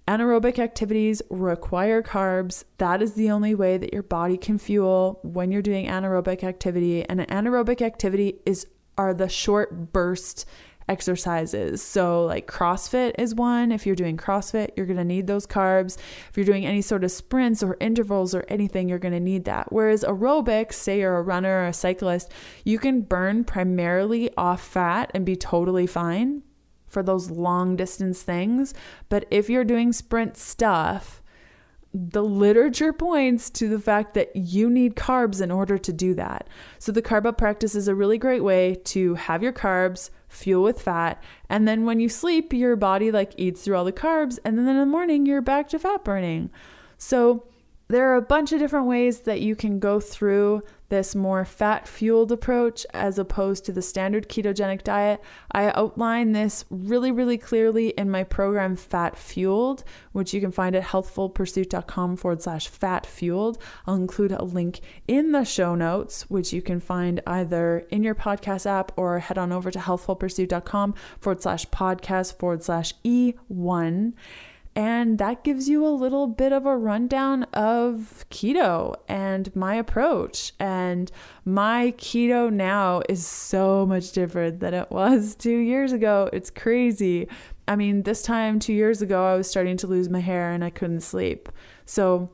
Anaerobic 0.07 0.57
activities 0.57 1.21
require 1.29 2.01
carbs. 2.01 2.63
That 2.77 3.01
is 3.01 3.13
the 3.13 3.29
only 3.29 3.53
way 3.53 3.77
that 3.77 3.91
your 3.93 4.03
body 4.03 4.37
can 4.37 4.57
fuel 4.57 5.19
when 5.21 5.51
you're 5.51 5.61
doing 5.61 5.87
anaerobic 5.87 6.45
activity. 6.45 7.03
And 7.03 7.19
anaerobic 7.19 7.81
activity 7.81 8.39
is 8.45 8.67
are 8.97 9.13
the 9.13 9.27
short 9.27 9.91
burst 9.91 10.45
exercises. 10.89 11.83
So, 11.83 12.23
like 12.23 12.47
CrossFit 12.47 13.15
is 13.19 13.35
one. 13.35 13.73
If 13.73 13.85
you're 13.85 13.97
doing 13.97 14.15
CrossFit, 14.15 14.69
you're 14.77 14.85
going 14.85 14.97
to 14.97 15.03
need 15.03 15.27
those 15.27 15.45
carbs. 15.45 15.97
If 16.29 16.37
you're 16.37 16.45
doing 16.45 16.65
any 16.65 16.81
sort 16.81 17.03
of 17.03 17.11
sprints 17.11 17.61
or 17.61 17.75
intervals 17.81 18.33
or 18.33 18.45
anything, 18.47 18.87
you're 18.87 18.99
going 18.99 19.13
to 19.13 19.19
need 19.19 19.43
that. 19.45 19.71
Whereas 19.71 20.03
aerobics, 20.03 20.73
say 20.73 20.99
you're 20.99 21.17
a 21.17 21.21
runner 21.21 21.63
or 21.63 21.67
a 21.67 21.73
cyclist, 21.73 22.31
you 22.63 22.79
can 22.79 23.01
burn 23.01 23.43
primarily 23.43 24.31
off 24.37 24.61
fat 24.61 25.11
and 25.13 25.25
be 25.25 25.35
totally 25.35 25.85
fine 25.85 26.43
for 26.87 27.03
those 27.03 27.29
long 27.29 27.75
distance 27.75 28.23
things. 28.23 28.73
But 29.09 29.25
if 29.29 29.49
you're 29.49 29.63
doing 29.63 29.93
sprint 29.93 30.37
stuff, 30.37 31.21
the 31.93 32.23
literature 32.23 32.93
points 32.93 33.49
to 33.49 33.69
the 33.69 33.79
fact 33.79 34.13
that 34.13 34.35
you 34.35 34.69
need 34.69 34.95
carbs 34.95 35.41
in 35.41 35.51
order 35.51 35.77
to 35.77 35.93
do 35.93 36.13
that. 36.15 36.47
So, 36.79 36.91
the 36.91 37.01
carb 37.01 37.25
up 37.25 37.37
practice 37.37 37.75
is 37.75 37.87
a 37.87 37.95
really 37.95 38.17
great 38.17 38.43
way 38.43 38.75
to 38.85 39.15
have 39.15 39.41
your 39.41 39.53
carbs, 39.53 40.09
fuel 40.27 40.63
with 40.63 40.81
fat, 40.81 41.23
and 41.49 41.67
then 41.67 41.85
when 41.85 41.99
you 41.99 42.09
sleep, 42.09 42.53
your 42.53 42.75
body 42.75 43.11
like 43.11 43.33
eats 43.37 43.61
through 43.61 43.77
all 43.77 43.85
the 43.85 43.93
carbs, 43.93 44.37
and 44.43 44.57
then 44.57 44.67
in 44.67 44.77
the 44.77 44.85
morning, 44.85 45.25
you're 45.25 45.41
back 45.41 45.69
to 45.69 45.79
fat 45.79 46.03
burning. 46.03 46.49
So, 46.97 47.47
there 47.87 48.11
are 48.11 48.15
a 48.15 48.21
bunch 48.21 48.51
of 48.51 48.59
different 48.59 48.87
ways 48.87 49.21
that 49.21 49.39
you 49.39 49.55
can 49.55 49.79
go 49.79 49.99
through 49.99 50.61
this 50.89 51.15
more 51.15 51.45
fat 51.45 51.87
fueled 51.87 52.31
approach 52.31 52.85
as 52.93 53.19
opposed 53.19 53.65
to 53.65 53.71
the 53.71 53.81
standard 53.81 54.29
ketogenic 54.29 54.83
diet. 54.83 55.21
I 55.51 55.71
outline 55.71 56.31
this 56.31 56.65
really, 56.69 57.11
really 57.11 57.37
clearly 57.37 57.89
in 57.89 58.09
my 58.09 58.23
program 58.23 58.75
Fat 58.75 59.17
Fueled, 59.17 59.83
which 60.11 60.33
you 60.33 60.41
can 60.41 60.51
find 60.51 60.75
at 60.75 60.83
healthfulpursuit.com 60.83 62.17
forward 62.17 62.41
slash 62.41 62.67
fat 62.67 63.05
fueled. 63.05 63.57
I'll 63.85 63.95
include 63.95 64.31
a 64.31 64.43
link 64.43 64.79
in 65.07 65.31
the 65.31 65.43
show 65.43 65.75
notes, 65.75 66.29
which 66.29 66.53
you 66.53 66.61
can 66.61 66.79
find 66.79 67.21
either 67.27 67.85
in 67.89 68.03
your 68.03 68.15
podcast 68.15 68.65
app 68.65 68.91
or 68.95 69.19
head 69.19 69.37
on 69.37 69.51
over 69.51 69.71
to 69.71 69.79
healthfulpursuit.com 69.79 70.95
forward 71.19 71.41
slash 71.41 71.65
podcast 71.67 72.37
forward 72.37 72.63
slash 72.63 72.93
E1. 73.03 74.13
And 74.77 75.17
that 75.17 75.43
gives 75.43 75.67
you 75.67 75.83
a 75.83 75.89
little 75.89 76.27
bit 76.27 76.53
of 76.53 76.67
a 76.67 76.77
rundown 76.77 77.45
of 77.45 78.25
keto 78.29 78.93
and 79.07 79.53
my 79.55 79.73
approach. 79.73 80.53
And 80.59 81.11
my 81.45 81.95
keto 81.97 82.53
now 82.53 83.01
is 83.09 83.25
so 83.25 83.87
much 83.87 84.11
different 84.11 84.59
than 84.59 84.75
it 84.75 84.91
was 84.91 85.35
two 85.39 85.57
years 85.57 85.93
ago. 85.93 86.29
It's 86.31 86.51
crazy. 86.51 87.27
I 87.67 87.75
mean, 87.75 88.03
this 88.03 88.21
time 88.21 88.59
two 88.59 88.71
years 88.71 89.01
ago, 89.01 89.25
I 89.25 89.35
was 89.35 89.49
starting 89.49 89.77
to 89.77 89.87
lose 89.87 90.09
my 90.09 90.19
hair 90.19 90.51
and 90.51 90.63
I 90.63 90.69
couldn't 90.69 91.01
sleep. 91.01 91.49
So 91.87 92.29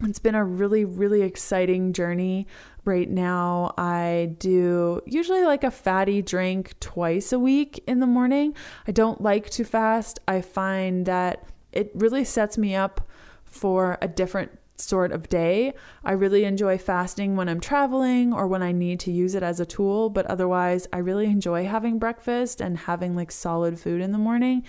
it's 0.00 0.20
been 0.20 0.36
a 0.36 0.44
really, 0.44 0.84
really 0.84 1.22
exciting 1.22 1.92
journey. 1.92 2.46
Right 2.84 3.10
now, 3.10 3.74
I 3.76 4.36
do 4.38 5.00
usually 5.06 5.42
like 5.42 5.64
a 5.64 5.72
fatty 5.72 6.22
drink 6.22 6.78
twice 6.78 7.32
a 7.32 7.38
week 7.38 7.82
in 7.88 7.98
the 7.98 8.06
morning. 8.06 8.54
I 8.86 8.92
don't 8.92 9.20
like 9.20 9.50
to 9.50 9.64
fast. 9.64 10.20
I 10.28 10.40
find 10.40 11.06
that 11.06 11.48
it 11.74 11.90
really 11.94 12.24
sets 12.24 12.56
me 12.56 12.74
up 12.74 13.08
for 13.44 13.98
a 14.00 14.08
different 14.08 14.58
sort 14.76 15.12
of 15.12 15.28
day. 15.28 15.72
I 16.04 16.12
really 16.12 16.44
enjoy 16.44 16.78
fasting 16.78 17.36
when 17.36 17.48
I'm 17.48 17.60
traveling 17.60 18.32
or 18.32 18.46
when 18.46 18.62
I 18.62 18.72
need 18.72 19.00
to 19.00 19.12
use 19.12 19.34
it 19.34 19.42
as 19.42 19.60
a 19.60 19.66
tool, 19.66 20.10
but 20.10 20.26
otherwise, 20.26 20.88
I 20.92 20.98
really 20.98 21.26
enjoy 21.26 21.66
having 21.66 21.98
breakfast 21.98 22.60
and 22.60 22.76
having 22.76 23.14
like 23.14 23.30
solid 23.30 23.78
food 23.78 24.00
in 24.00 24.12
the 24.12 24.18
morning. 24.18 24.64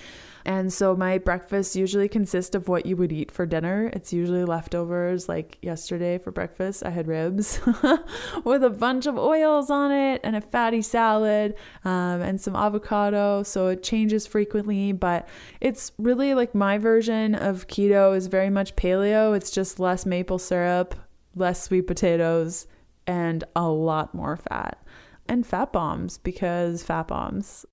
And 0.46 0.72
so 0.72 0.96
my 0.96 1.18
breakfast 1.18 1.76
usually 1.76 2.08
consists 2.08 2.54
of 2.54 2.68
what 2.68 2.86
you 2.86 2.96
would 2.98 3.12
eat 3.12 3.32
for 3.32 3.48
dinner. 3.48 3.90
It's 3.94 4.14
usually 4.14 4.46
leftovers. 4.46 5.28
Like 5.28 5.58
yesterday 5.64 6.20
for 6.20 6.32
breakfast, 6.32 6.86
I 6.86 6.92
had 6.92 7.08
ribs 7.08 7.60
with 8.44 8.64
a 8.64 8.70
bunch 8.70 9.08
of 9.08 9.18
oils 9.18 9.72
on 9.72 9.92
it 9.92 10.22
and 10.24 10.36
a 10.36 10.42
fatty 10.42 10.84
salad 10.84 11.56
um, 11.84 12.22
and 12.22 12.40
some 12.40 12.56
avocado. 12.56 13.42
So 13.42 13.70
it 13.70 13.82
changes 13.82 14.28
frequently, 14.28 14.92
but 14.92 15.28
it's 15.62 15.92
really 15.98 16.36
like 16.36 16.54
my 16.54 16.78
version 16.78 17.34
of 17.34 17.66
keto 17.66 18.16
is 18.16 18.28
very 18.28 18.52
much 18.52 18.76
paleo. 18.76 19.36
It's 19.36 19.50
just 19.50 19.80
less 19.80 20.06
maple 20.06 20.38
syrup, 20.38 20.94
less 21.34 21.64
sweet 21.64 21.88
potatoes, 21.88 22.68
and 23.08 23.44
a 23.56 23.68
lot 23.68 24.14
more 24.14 24.38
fat. 24.38 24.80
And 25.28 25.46
fat 25.46 25.74
bombs 25.74 26.20
because 26.20 26.84
fat 26.84 27.08
bombs. 27.08 27.66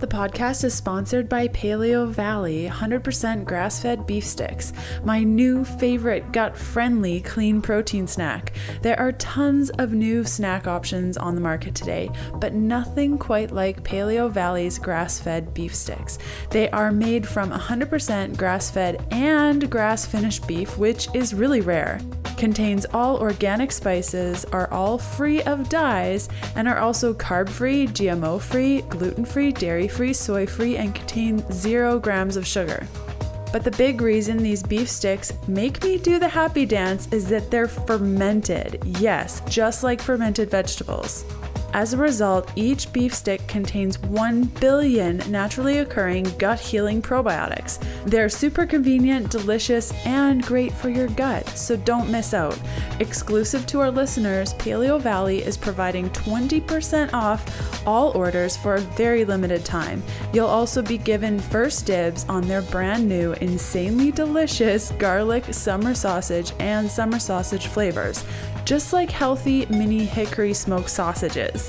The 0.00 0.06
podcast 0.06 0.62
is 0.62 0.74
sponsored 0.74 1.28
by 1.28 1.48
Paleovalley 1.48 2.70
100% 2.70 3.44
grass 3.44 3.82
fed 3.82 4.06
beef 4.06 4.24
sticks, 4.24 4.72
my 5.02 5.24
new 5.24 5.64
favorite 5.64 6.30
gut 6.30 6.56
friendly 6.56 7.20
clean 7.20 7.60
protein 7.60 8.06
snack. 8.06 8.52
There 8.82 8.96
are 8.96 9.10
tons 9.10 9.70
of 9.70 9.92
new 9.92 10.22
snack 10.24 10.68
options 10.68 11.16
on 11.16 11.34
the 11.34 11.40
market 11.40 11.74
today, 11.74 12.10
but 12.34 12.54
nothing 12.54 13.18
quite 13.18 13.50
like 13.50 13.82
Paleovalley's 13.82 14.78
grass 14.78 15.18
fed 15.18 15.52
beef 15.52 15.74
sticks. 15.74 16.20
They 16.50 16.70
are 16.70 16.92
made 16.92 17.26
from 17.26 17.50
100% 17.50 18.36
grass 18.36 18.70
fed 18.70 19.04
and 19.10 19.68
grass 19.68 20.06
finished 20.06 20.46
beef, 20.46 20.78
which 20.78 21.08
is 21.12 21.34
really 21.34 21.60
rare 21.60 22.00
contains 22.38 22.86
all 22.94 23.18
organic 23.18 23.72
spices, 23.72 24.44
are 24.46 24.72
all 24.72 24.96
free 24.96 25.42
of 25.42 25.68
dyes, 25.68 26.28
and 26.54 26.68
are 26.68 26.78
also 26.78 27.12
carb 27.12 27.48
free, 27.48 27.86
GMO 27.88 28.40
free, 28.40 28.82
gluten 28.82 29.24
free, 29.24 29.52
dairy 29.52 29.87
free, 29.88 30.12
soy 30.12 30.46
free, 30.46 30.76
and 30.76 30.94
contain 30.94 31.44
zero 31.50 31.98
grams 31.98 32.36
of 32.36 32.46
sugar. 32.46 32.86
But 33.52 33.64
the 33.64 33.70
big 33.72 34.00
reason 34.02 34.36
these 34.36 34.62
beef 34.62 34.88
sticks 34.88 35.32
make 35.46 35.82
me 35.82 35.96
do 35.98 36.18
the 36.18 36.28
happy 36.28 36.66
dance 36.66 37.08
is 37.12 37.28
that 37.28 37.50
they're 37.50 37.66
fermented. 37.66 38.82
Yes, 38.84 39.40
just 39.48 39.82
like 39.82 40.02
fermented 40.02 40.50
vegetables. 40.50 41.24
As 41.78 41.94
a 41.94 41.96
result, 41.96 42.50
each 42.56 42.92
beef 42.92 43.14
stick 43.14 43.46
contains 43.46 44.00
1 44.00 44.42
billion 44.60 45.18
naturally 45.30 45.78
occurring 45.78 46.24
gut 46.36 46.58
healing 46.58 47.00
probiotics. 47.00 47.78
They're 48.04 48.28
super 48.28 48.66
convenient, 48.66 49.30
delicious, 49.30 49.92
and 50.04 50.42
great 50.42 50.72
for 50.72 50.88
your 50.88 51.06
gut, 51.06 51.46
so 51.50 51.76
don't 51.76 52.10
miss 52.10 52.34
out. 52.34 52.58
Exclusive 52.98 53.64
to 53.66 53.78
our 53.78 53.92
listeners, 53.92 54.54
Paleovalley 54.54 55.40
is 55.40 55.56
providing 55.56 56.10
20% 56.10 57.12
off 57.12 57.86
all 57.86 58.10
orders 58.10 58.56
for 58.56 58.74
a 58.74 58.80
very 58.80 59.24
limited 59.24 59.64
time. 59.64 60.02
You'll 60.32 60.48
also 60.48 60.82
be 60.82 60.98
given 60.98 61.38
first 61.38 61.86
dibs 61.86 62.24
on 62.28 62.48
their 62.48 62.62
brand 62.62 63.08
new, 63.08 63.34
insanely 63.34 64.10
delicious 64.10 64.90
garlic 64.98 65.54
summer 65.54 65.94
sausage 65.94 66.52
and 66.58 66.90
summer 66.90 67.20
sausage 67.20 67.68
flavors 67.68 68.24
just 68.68 68.92
like 68.92 69.10
healthy 69.10 69.64
mini 69.70 70.04
hickory 70.04 70.52
smoked 70.52 70.90
sausages. 70.90 71.67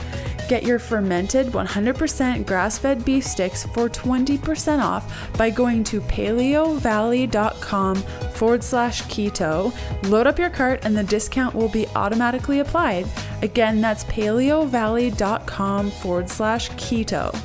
Get 0.50 0.64
your 0.64 0.80
fermented 0.80 1.48
100% 1.48 2.48
grass 2.48 2.78
fed 2.80 3.06
beef 3.06 3.24
sticks 3.24 3.66
for 3.68 3.88
20% 3.88 4.84
off 4.84 5.32
by 5.38 5.52
going 5.52 5.84
to 5.86 6.02
paleovalley.com 6.02 7.96
forward 7.96 8.64
slash 8.64 9.04
keto. 9.04 9.72
Load 10.10 10.26
up 10.26 10.40
your 10.40 10.50
cart 10.50 10.80
and 10.84 10.98
the 10.98 11.04
discount 11.04 11.54
will 11.54 11.70
be 11.70 11.88
automatically 11.90 12.62
applied. 12.62 13.06
Again, 13.44 13.80
that's 13.80 14.04
paleovalley.com 14.06 15.92
forward 15.92 16.30
slash 16.30 16.72
keto. 16.72 17.36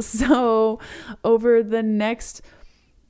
So, 0.00 0.78
over 1.24 1.62
the 1.62 1.82
next 1.82 2.42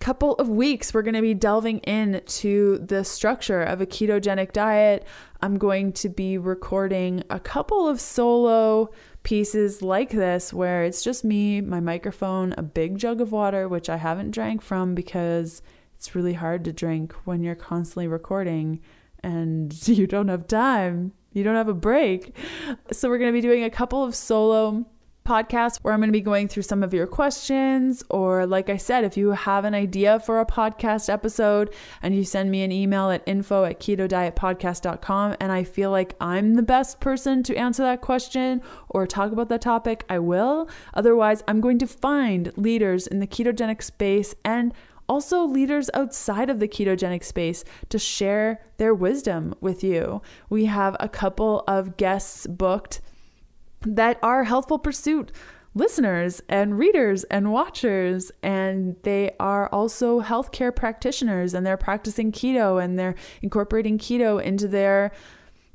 couple 0.01 0.35
of 0.35 0.49
weeks, 0.49 0.95
we're 0.95 1.03
going 1.03 1.15
to 1.15 1.23
be 1.23 1.35
delving 1.35 1.79
into 1.79 2.79
the 2.79 3.05
structure 3.05 3.63
of 3.63 3.81
a 3.81 3.87
ketogenic 3.87 4.53
diet. 4.53 5.07
I'm 5.43 5.59
going 5.59 5.93
to 5.95 6.09
be 6.09 6.39
recording 6.39 7.23
a 7.31 7.41
couple 7.41 7.89
of 7.89 8.01
solo 8.01 8.91
pieces 9.23 9.83
like 9.83 10.11
this 10.11 10.53
where 10.53 10.85
it's 10.85 11.03
just 11.03 11.25
me, 11.25 11.61
my 11.61 11.81
microphone, 11.81 12.55
a 12.57 12.63
big 12.63 12.99
jug 12.99 13.21
of 13.21 13.33
water, 13.33 13.69
which 13.69 13.89
I 13.89 13.97
haven't 13.97 14.31
drank 14.31 14.63
from 14.63 14.95
because 14.95 15.63
it's 15.97 16.15
really 16.15 16.35
hard 16.35 16.65
to 16.65 16.73
drink 16.73 17.13
when 17.25 17.43
you're 17.43 17.55
constantly 17.55 18.07
recording 18.07 18.81
and 19.23 19.89
you 19.89 20.07
don't 20.07 20.29
have 20.29 20.47
time. 20.47 21.13
You 21.33 21.45
don't 21.45 21.57
have 21.57 21.69
a 21.69 21.75
break. 21.75 22.35
So, 22.91 23.09
we're 23.09 23.19
going 23.19 23.33
to 23.33 23.37
be 23.37 23.47
doing 23.47 23.63
a 23.63 23.71
couple 23.71 24.03
of 24.03 24.15
solo 24.15 24.87
podcast 25.29 25.79
where 25.79 25.93
I'm 25.93 26.01
going 26.01 26.09
to 26.09 26.13
be 26.13 26.21
going 26.21 26.49
through 26.49 26.63
some 26.63 26.83
of 26.83 26.95
your 26.95 27.07
questions. 27.07 28.03
Or, 28.09 28.47
like 28.47 28.71
I 28.71 28.79
said, 28.79 29.05
if 29.05 29.17
you 29.17 29.33
have 29.33 29.65
an 29.65 29.75
idea 29.75 30.21
for 30.21 30.41
a 30.41 30.47
podcast 30.47 31.13
episode 31.13 31.75
and 32.03 32.15
you 32.15 32.25
send 32.25 32.51
me 32.51 32.63
an 32.63 32.73
email 32.73 33.11
at 33.11 33.23
info 33.27 33.65
at 33.65 33.79
keto 33.79 34.09
diet 34.09 34.29
ketodietpodcast.com 34.37 35.37
and 35.41 35.53
I 35.53 35.65
feel 35.65 35.91
like 35.91 36.15
I'm 36.21 36.55
the 36.55 36.63
best 36.63 37.01
person 37.01 37.43
to 37.45 37.57
answer 37.57 37.83
that 37.83 38.01
question 38.01 38.63
or 38.89 39.07
talk 39.07 39.33
about 39.33 39.49
that 39.49 39.61
topic, 39.61 40.05
I 40.09 40.19
will. 40.19 40.69
Otherwise, 40.95 41.43
I'm 41.49 41.61
going 41.61 41.79
to 41.79 41.87
find 41.87 42.53
leaders 42.57 43.07
in 43.07 43.21
the 43.21 43.27
ketogenic 43.27 43.83
space 43.83 44.35
and 44.45 44.73
also 45.09 45.43
leaders 45.45 45.89
outside 45.95 46.51
of 46.51 46.61
the 46.61 46.69
ketogenic 46.69 47.25
space 47.25 47.65
to 47.89 47.99
share 47.99 48.61
their 48.77 48.95
wisdom 48.95 49.55
with 49.61 49.83
you. 49.83 50.21
We 50.51 50.67
have 50.67 50.97
a 51.01 51.09
couple 51.09 51.65
of 51.67 51.97
guests 51.97 52.47
booked 52.47 53.01
that 53.83 54.19
are 54.23 54.45
Healthful 54.45 54.79
Pursuit 54.79 55.33
listeners 55.75 56.43
and 56.49 56.79
readers 56.79 57.25
and 57.25 57.53
watchers 57.53 58.33
and 58.43 58.97
they 59.03 59.31
are 59.39 59.69
also 59.69 60.21
healthcare 60.21 60.75
practitioners 60.75 61.55
and 61.55 61.65
they're 61.65 61.77
practicing 61.77 62.33
keto 62.33 62.83
and 62.83 62.99
they're 62.99 63.15
incorporating 63.43 63.99
keto 63.99 64.43
into 64.43 64.67
their 64.67 65.13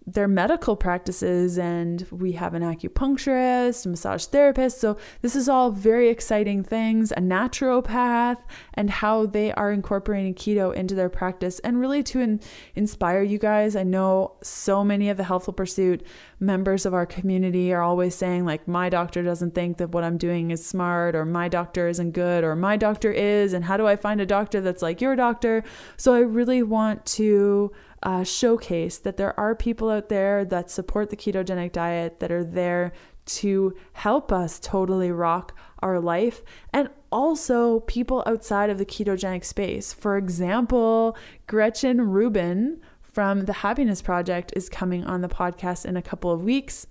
their 0.06 0.28
medical 0.28 0.76
practices 0.76 1.58
and 1.58 2.06
we 2.12 2.34
have 2.34 2.54
an 2.54 2.62
acupuncturist, 2.62 3.86
a 3.86 3.90
massage 3.90 4.26
therapist. 4.26 4.82
So 4.82 4.98
this 5.22 5.36
is 5.36 5.48
all 5.48 5.72
very 5.72 6.10
exciting 6.10 6.64
things, 6.64 7.12
a 7.12 7.22
naturopath 7.22 8.38
and 8.74 8.90
how 8.90 9.26
they 9.26 9.54
are 9.54 9.72
incorporating 9.72 10.36
keto 10.36 10.74
into 10.74 10.94
their 10.96 11.10
practice 11.10 11.60
and 11.60 11.80
really 11.80 12.04
to 12.04 12.20
in, 12.20 12.42
inspire 12.76 13.24
you 13.24 13.38
guys. 13.38 13.76
I 13.76 13.84
know 13.84 14.34
so 14.44 14.84
many 14.84 15.10
of 15.10 15.18
the 15.18 15.24
Healthful 15.24 15.54
Pursuit 15.54 16.06
members 16.40 16.86
of 16.86 16.94
our 16.94 17.06
community 17.06 17.72
are 17.72 17.82
always 17.82 18.14
saying 18.14 18.46
like 18.46 18.68
my 18.68 18.90
doctor 18.90 19.24
doesn't 19.24 19.56
think 19.56 19.78
that 19.78 19.92
what 19.92 20.04
I'm 20.04 20.18
doing 20.18 20.52
is 20.52 20.66
smart 20.66 21.16
or 21.16 21.24
my 21.24 21.48
doctor 21.48 21.88
isn't 21.88 22.12
good 22.12 22.44
or 22.44 22.56
my 22.56 22.76
doctor 22.76 23.12
is 23.12 23.54
and 23.54 23.64
how 23.64 23.78
do 23.78 23.88
I 23.88 23.96
find 23.96 24.20
a 24.20 24.26
doctor 24.26 24.60
that's 24.60 24.82
like 24.82 25.00
your 25.00 25.16
doctor? 25.16 25.64
So 25.96 26.14
I 26.14 26.20
really 26.20 26.62
want 26.62 27.06
to 27.06 27.72
uh, 28.04 28.24
showcase 28.24 28.98
that 29.00 29.18
there 29.18 29.38
are 29.40 29.56
people 29.56 29.90
out 29.90 30.10
there 30.10 30.46
that 30.46 30.70
support 30.70 31.10
the 31.10 31.16
ketogenic 31.16 31.72
diet 31.72 32.20
that 32.20 32.32
are 32.32 32.44
there 32.44 32.92
to 33.26 33.74
help 33.94 34.32
us 34.32 34.60
totally 34.60 35.12
rock 35.12 35.58
our 35.80 36.00
life 36.00 36.44
and 36.74 36.90
also 37.12 37.80
people 37.82 38.22
outside 38.26 38.70
of 38.70 38.78
the 38.78 38.86
ketogenic 38.86 39.46
space. 39.46 39.94
For 39.94 40.18
example, 40.18 41.18
Gretchen 41.48 42.10
Rubin 42.10 42.82
from 43.02 43.46
the 43.46 43.54
Happiness 43.54 44.02
Project 44.02 44.52
is 44.56 44.68
coming 44.68 45.06
on 45.06 45.22
the 45.22 45.30
podcast 45.30 45.86
in 45.86 45.96
a 45.96 46.02
couple 46.02 46.32
of 46.32 46.44
weeks. 46.44 46.88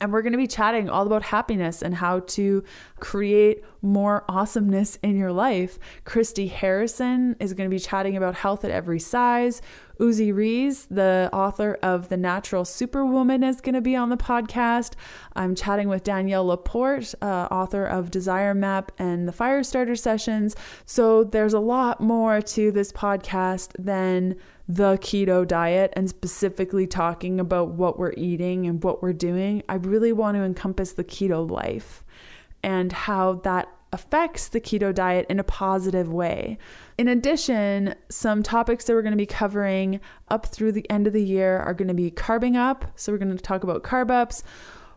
And 0.00 0.12
we're 0.12 0.22
going 0.22 0.32
to 0.32 0.38
be 0.38 0.46
chatting 0.46 0.90
all 0.90 1.06
about 1.06 1.22
happiness 1.22 1.80
and 1.80 1.94
how 1.94 2.20
to 2.20 2.62
create 3.00 3.64
more 3.80 4.24
awesomeness 4.28 4.96
in 5.02 5.16
your 5.16 5.32
life. 5.32 5.78
Christy 6.04 6.48
Harrison 6.48 7.34
is 7.40 7.54
going 7.54 7.70
to 7.70 7.74
be 7.74 7.80
chatting 7.80 8.16
about 8.16 8.34
health 8.34 8.64
at 8.64 8.70
every 8.70 9.00
size. 9.00 9.62
Uzi 9.98 10.34
Rees, 10.34 10.86
the 10.90 11.30
author 11.32 11.78
of 11.82 12.10
The 12.10 12.18
Natural 12.18 12.66
Superwoman, 12.66 13.42
is 13.42 13.62
going 13.62 13.74
to 13.74 13.80
be 13.80 13.96
on 13.96 14.10
the 14.10 14.18
podcast. 14.18 14.92
I'm 15.34 15.54
chatting 15.54 15.88
with 15.88 16.04
Danielle 16.04 16.46
LaPorte, 16.46 17.14
uh, 17.22 17.48
author 17.50 17.86
of 17.86 18.10
Desire 18.10 18.52
Map 18.52 18.92
and 18.98 19.26
the 19.26 19.32
Firestarter 19.32 19.98
Sessions. 19.98 20.54
So 20.84 21.24
there's 21.24 21.54
a 21.54 21.60
lot 21.60 22.02
more 22.02 22.42
to 22.42 22.70
this 22.70 22.92
podcast 22.92 23.72
than 23.78 24.36
the 24.68 24.98
keto 24.98 25.46
diet 25.46 25.92
and 25.94 26.08
specifically 26.08 26.86
talking 26.86 27.38
about 27.38 27.70
what 27.70 27.98
we're 27.98 28.14
eating 28.16 28.66
and 28.66 28.82
what 28.82 29.02
we're 29.02 29.12
doing, 29.12 29.62
I 29.68 29.76
really 29.76 30.12
want 30.12 30.36
to 30.36 30.42
encompass 30.42 30.92
the 30.92 31.04
keto 31.04 31.48
life 31.48 32.04
and 32.62 32.90
how 32.90 33.34
that 33.44 33.68
affects 33.92 34.48
the 34.48 34.60
keto 34.60 34.92
diet 34.92 35.26
in 35.30 35.38
a 35.38 35.44
positive 35.44 36.12
way. 36.12 36.58
In 36.98 37.06
addition, 37.06 37.94
some 38.08 38.42
topics 38.42 38.84
that 38.84 38.94
we're 38.94 39.02
going 39.02 39.12
to 39.12 39.16
be 39.16 39.26
covering 39.26 40.00
up 40.28 40.46
through 40.46 40.72
the 40.72 40.88
end 40.90 41.06
of 41.06 41.12
the 41.12 41.22
year 41.22 41.58
are 41.58 41.74
going 41.74 41.88
to 41.88 41.94
be 41.94 42.10
carbing 42.10 42.56
up. 42.56 42.84
So, 42.96 43.12
we're 43.12 43.18
going 43.18 43.36
to 43.36 43.42
talk 43.42 43.62
about 43.62 43.84
carb 43.84 44.10
ups, 44.10 44.42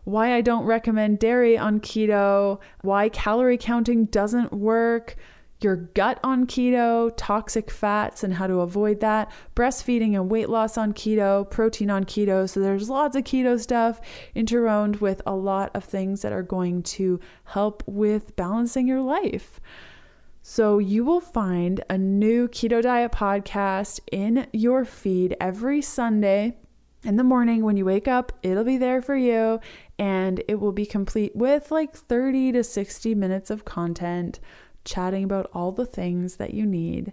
why 0.04 0.34
I 0.34 0.40
don't 0.40 0.64
recommend 0.64 1.20
dairy 1.20 1.56
on 1.56 1.80
keto, 1.80 2.60
why 2.82 3.08
calorie 3.08 3.58
counting 3.58 4.06
doesn't 4.06 4.52
work, 4.52 5.16
your 5.62 5.76
gut 5.76 6.18
on 6.22 6.46
keto, 6.46 7.12
toxic 7.16 7.70
fats 7.70 8.24
and 8.24 8.34
how 8.34 8.46
to 8.46 8.60
avoid 8.60 9.00
that, 9.00 9.30
breastfeeding 9.54 10.14
and 10.14 10.30
weight 10.30 10.48
loss 10.48 10.78
on 10.78 10.92
keto, 10.92 11.48
protein 11.50 11.90
on 11.90 12.04
keto. 12.04 12.48
So 12.48 12.60
there's 12.60 12.90
lots 12.90 13.16
of 13.16 13.24
keto 13.24 13.58
stuff 13.60 14.00
interwoven 14.34 14.98
with 15.00 15.22
a 15.26 15.34
lot 15.34 15.70
of 15.74 15.84
things 15.84 16.22
that 16.22 16.32
are 16.32 16.42
going 16.42 16.82
to 16.84 17.20
help 17.44 17.82
with 17.86 18.36
balancing 18.36 18.86
your 18.86 19.02
life. 19.02 19.60
So 20.42 20.78
you 20.78 21.04
will 21.04 21.20
find 21.20 21.84
a 21.90 21.98
new 21.98 22.48
keto 22.48 22.82
diet 22.82 23.12
podcast 23.12 24.00
in 24.10 24.46
your 24.52 24.84
feed 24.84 25.36
every 25.40 25.82
Sunday 25.82 26.56
in 27.02 27.16
the 27.16 27.24
morning 27.24 27.64
when 27.64 27.76
you 27.76 27.84
wake 27.84 28.08
up, 28.08 28.32
it'll 28.42 28.64
be 28.64 28.76
there 28.76 29.00
for 29.00 29.16
you 29.16 29.58
and 29.98 30.42
it 30.48 30.56
will 30.56 30.72
be 30.72 30.84
complete 30.84 31.34
with 31.34 31.70
like 31.70 31.94
30 31.94 32.52
to 32.52 32.64
60 32.64 33.14
minutes 33.14 33.50
of 33.50 33.64
content 33.64 34.38
chatting 34.84 35.24
about 35.24 35.50
all 35.52 35.72
the 35.72 35.86
things 35.86 36.36
that 36.36 36.54
you 36.54 36.66
need. 36.66 37.12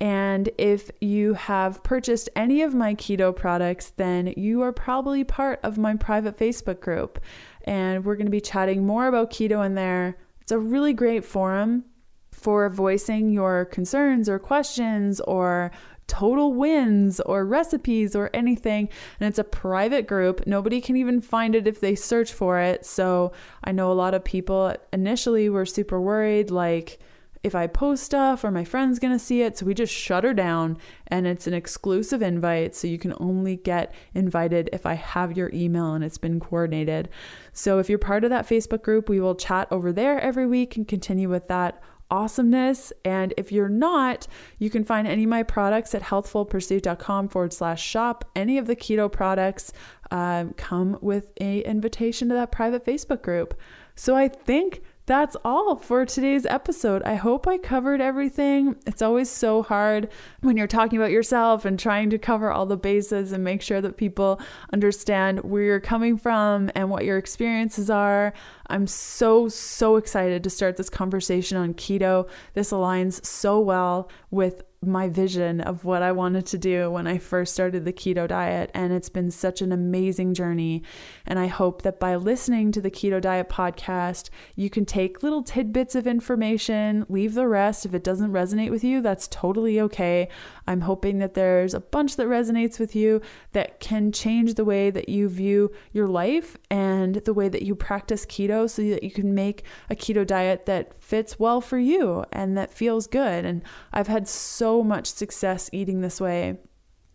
And 0.00 0.48
if 0.58 0.90
you 1.00 1.34
have 1.34 1.82
purchased 1.82 2.28
any 2.36 2.62
of 2.62 2.74
my 2.74 2.94
keto 2.94 3.34
products, 3.34 3.90
then 3.96 4.32
you 4.36 4.62
are 4.62 4.72
probably 4.72 5.24
part 5.24 5.58
of 5.64 5.76
my 5.76 5.96
private 5.96 6.38
Facebook 6.38 6.80
group. 6.80 7.20
And 7.64 8.04
we're 8.04 8.14
going 8.14 8.26
to 8.26 8.30
be 8.30 8.40
chatting 8.40 8.86
more 8.86 9.08
about 9.08 9.32
keto 9.32 9.66
in 9.66 9.74
there. 9.74 10.16
It's 10.40 10.52
a 10.52 10.58
really 10.58 10.92
great 10.92 11.24
forum 11.24 11.84
for 12.30 12.68
voicing 12.68 13.30
your 13.30 13.64
concerns 13.64 14.28
or 14.28 14.38
questions 14.38 15.20
or 15.20 15.72
total 16.06 16.54
wins 16.54 17.20
or 17.20 17.44
recipes 17.44 18.14
or 18.14 18.30
anything. 18.32 18.88
And 19.18 19.28
it's 19.28 19.40
a 19.40 19.44
private 19.44 20.06
group. 20.06 20.46
Nobody 20.46 20.80
can 20.80 20.96
even 20.96 21.20
find 21.20 21.56
it 21.56 21.66
if 21.66 21.80
they 21.80 21.96
search 21.96 22.32
for 22.32 22.60
it. 22.60 22.86
So 22.86 23.32
I 23.64 23.72
know 23.72 23.90
a 23.90 23.94
lot 23.94 24.14
of 24.14 24.24
people 24.24 24.74
initially 24.92 25.50
were 25.50 25.66
super 25.66 26.00
worried, 26.00 26.50
like, 26.50 27.00
if 27.42 27.54
I 27.54 27.66
post 27.66 28.04
stuff 28.04 28.44
or 28.44 28.50
my 28.50 28.64
friend's 28.64 28.98
gonna 28.98 29.18
see 29.18 29.42
it. 29.42 29.58
So 29.58 29.66
we 29.66 29.74
just 29.74 29.92
shut 29.92 30.24
her 30.24 30.34
down 30.34 30.78
and 31.06 31.26
it's 31.26 31.46
an 31.46 31.54
exclusive 31.54 32.22
invite. 32.22 32.74
So 32.74 32.86
you 32.86 32.98
can 32.98 33.14
only 33.18 33.56
get 33.56 33.94
invited 34.14 34.70
if 34.72 34.86
I 34.86 34.94
have 34.94 35.36
your 35.36 35.50
email 35.52 35.94
and 35.94 36.04
it's 36.04 36.18
been 36.18 36.40
coordinated. 36.40 37.08
So 37.52 37.78
if 37.78 37.88
you're 37.88 37.98
part 37.98 38.24
of 38.24 38.30
that 38.30 38.48
Facebook 38.48 38.82
group, 38.82 39.08
we 39.08 39.20
will 39.20 39.34
chat 39.34 39.68
over 39.70 39.92
there 39.92 40.20
every 40.20 40.46
week 40.46 40.76
and 40.76 40.86
continue 40.86 41.28
with 41.28 41.48
that 41.48 41.82
awesomeness. 42.10 42.92
And 43.04 43.34
if 43.36 43.52
you're 43.52 43.68
not, 43.68 44.26
you 44.58 44.70
can 44.70 44.84
find 44.84 45.06
any 45.06 45.24
of 45.24 45.30
my 45.30 45.42
products 45.42 45.94
at 45.94 46.02
healthfulpursuit.com 46.02 47.28
forward 47.28 47.52
slash 47.52 47.84
shop. 47.84 48.24
Any 48.34 48.58
of 48.58 48.66
the 48.66 48.76
keto 48.76 49.10
products 49.10 49.72
um, 50.10 50.54
come 50.54 50.98
with 51.00 51.32
a 51.40 51.60
invitation 51.60 52.28
to 52.28 52.34
that 52.34 52.52
private 52.52 52.84
Facebook 52.84 53.22
group. 53.22 53.54
So 53.94 54.16
I 54.16 54.28
think 54.28 54.82
that's 55.08 55.38
all 55.42 55.74
for 55.76 56.04
today's 56.04 56.44
episode. 56.44 57.02
I 57.02 57.14
hope 57.14 57.48
I 57.48 57.56
covered 57.56 58.02
everything. 58.02 58.76
It's 58.86 59.00
always 59.00 59.30
so 59.30 59.62
hard 59.62 60.10
when 60.42 60.58
you're 60.58 60.66
talking 60.66 60.98
about 60.98 61.10
yourself 61.10 61.64
and 61.64 61.78
trying 61.78 62.10
to 62.10 62.18
cover 62.18 62.52
all 62.52 62.66
the 62.66 62.76
bases 62.76 63.32
and 63.32 63.42
make 63.42 63.62
sure 63.62 63.80
that 63.80 63.96
people 63.96 64.38
understand 64.70 65.40
where 65.44 65.62
you're 65.62 65.80
coming 65.80 66.18
from 66.18 66.70
and 66.74 66.90
what 66.90 67.06
your 67.06 67.16
experiences 67.16 67.88
are. 67.88 68.34
I'm 68.66 68.86
so, 68.86 69.48
so 69.48 69.96
excited 69.96 70.44
to 70.44 70.50
start 70.50 70.76
this 70.76 70.90
conversation 70.90 71.56
on 71.56 71.72
keto. 71.72 72.28
This 72.52 72.70
aligns 72.70 73.24
so 73.24 73.58
well 73.60 74.10
with 74.30 74.62
my 74.80 75.08
vision 75.08 75.60
of 75.60 75.84
what 75.84 76.02
I 76.02 76.12
wanted 76.12 76.46
to 76.46 76.58
do 76.58 76.90
when 76.90 77.06
I 77.06 77.18
first 77.18 77.52
started 77.52 77.84
the 77.84 77.92
keto 77.92 78.28
diet. 78.28 78.70
And 78.74 78.92
it's 78.92 79.08
been 79.08 79.30
such 79.30 79.60
an 79.60 79.72
amazing 79.72 80.34
journey. 80.34 80.84
And 81.26 81.38
I 81.38 81.48
hope 81.48 81.82
that 81.82 81.98
by 81.98 82.14
listening 82.14 82.70
to 82.72 82.80
the 82.80 82.90
Keto 82.90 83.20
Diet 83.20 83.48
podcast, 83.48 84.30
you 84.54 84.70
can 84.70 84.84
take 84.84 85.22
little 85.22 85.42
tidbits 85.42 85.94
of 85.94 86.06
information, 86.06 87.04
leave 87.08 87.34
the 87.34 87.48
rest. 87.48 87.86
If 87.86 87.94
it 87.94 88.04
doesn't 88.04 88.32
resonate 88.32 88.70
with 88.70 88.84
you, 88.84 89.00
that's 89.00 89.26
totally 89.28 89.80
okay. 89.80 90.28
I'm 90.66 90.82
hoping 90.82 91.18
that 91.18 91.34
there's 91.34 91.74
a 91.74 91.80
bunch 91.80 92.16
that 92.16 92.26
resonates 92.26 92.78
with 92.78 92.94
you 92.94 93.20
that 93.52 93.80
can 93.80 94.12
change 94.12 94.54
the 94.54 94.64
way 94.64 94.90
that 94.90 95.08
you 95.08 95.28
view 95.28 95.72
your 95.92 96.08
life 96.08 96.56
and 96.70 97.16
the 97.16 97.34
way 97.34 97.48
that 97.48 97.62
you 97.62 97.74
practice 97.74 98.24
keto 98.26 98.70
so 98.70 98.82
that 98.82 99.02
you 99.02 99.10
can 99.10 99.34
make 99.34 99.64
a 99.90 99.96
keto 99.96 100.26
diet 100.26 100.66
that 100.66 100.94
fits 101.02 101.38
well 101.38 101.60
for 101.60 101.78
you 101.78 102.24
and 102.32 102.56
that 102.56 102.70
feels 102.70 103.06
good. 103.06 103.44
And 103.44 103.62
I've 103.92 104.08
had 104.08 104.28
so 104.28 104.67
much 104.82 105.06
success 105.06 105.70
eating 105.72 106.00
this 106.00 106.20
way. 106.20 106.58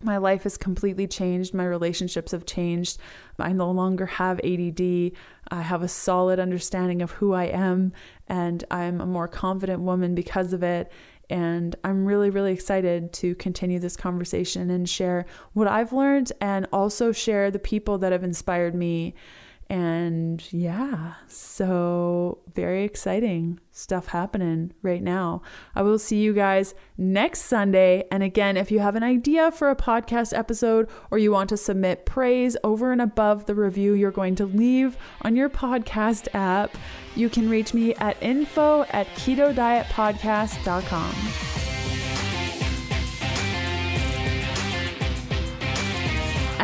My 0.02 0.18
life 0.18 0.42
has 0.42 0.58
completely 0.58 1.06
changed. 1.06 1.54
My 1.54 1.64
relationships 1.64 2.32
have 2.32 2.44
changed. 2.44 2.98
I 3.38 3.52
no 3.52 3.70
longer 3.70 4.04
have 4.04 4.38
ADD. 4.44 5.12
I 5.50 5.62
have 5.62 5.82
a 5.82 5.88
solid 5.88 6.38
understanding 6.38 7.00
of 7.00 7.12
who 7.12 7.32
I 7.32 7.44
am, 7.44 7.92
and 8.28 8.64
I'm 8.70 9.00
a 9.00 9.06
more 9.06 9.28
confident 9.28 9.80
woman 9.80 10.14
because 10.14 10.52
of 10.52 10.62
it. 10.62 10.92
And 11.30 11.74
I'm 11.84 12.04
really, 12.04 12.28
really 12.28 12.52
excited 12.52 13.14
to 13.14 13.34
continue 13.36 13.78
this 13.78 13.96
conversation 13.96 14.68
and 14.70 14.86
share 14.86 15.24
what 15.54 15.68
I've 15.68 15.92
learned 15.94 16.32
and 16.40 16.66
also 16.70 17.12
share 17.12 17.50
the 17.50 17.58
people 17.58 17.96
that 17.98 18.12
have 18.12 18.24
inspired 18.24 18.74
me 18.74 19.14
and 19.70 20.52
yeah, 20.52 21.14
so 21.26 22.38
very 22.54 22.84
exciting 22.84 23.58
stuff 23.70 24.08
happening 24.08 24.72
right 24.82 25.02
now. 25.02 25.42
I 25.74 25.82
will 25.82 25.98
see 25.98 26.22
you 26.22 26.32
guys 26.32 26.74
next 26.96 27.42
Sunday. 27.42 28.04
And 28.10 28.22
again, 28.22 28.56
if 28.56 28.70
you 28.70 28.80
have 28.80 28.96
an 28.96 29.02
idea 29.02 29.50
for 29.50 29.70
a 29.70 29.76
podcast 29.76 30.36
episode 30.36 30.88
or 31.10 31.18
you 31.18 31.32
want 31.32 31.48
to 31.48 31.56
submit 31.56 32.06
praise 32.06 32.56
over 32.62 32.92
and 32.92 33.00
above 33.00 33.46
the 33.46 33.54
review 33.54 33.94
you're 33.94 34.10
going 34.10 34.34
to 34.36 34.46
leave 34.46 34.96
on 35.22 35.36
your 35.36 35.48
podcast 35.48 36.28
app, 36.34 36.76
you 37.16 37.28
can 37.28 37.48
reach 37.48 37.74
me 37.74 37.94
at 37.96 38.20
info 38.22 38.84
at 38.90 39.06
ketodietpodcast.com. 39.08 41.43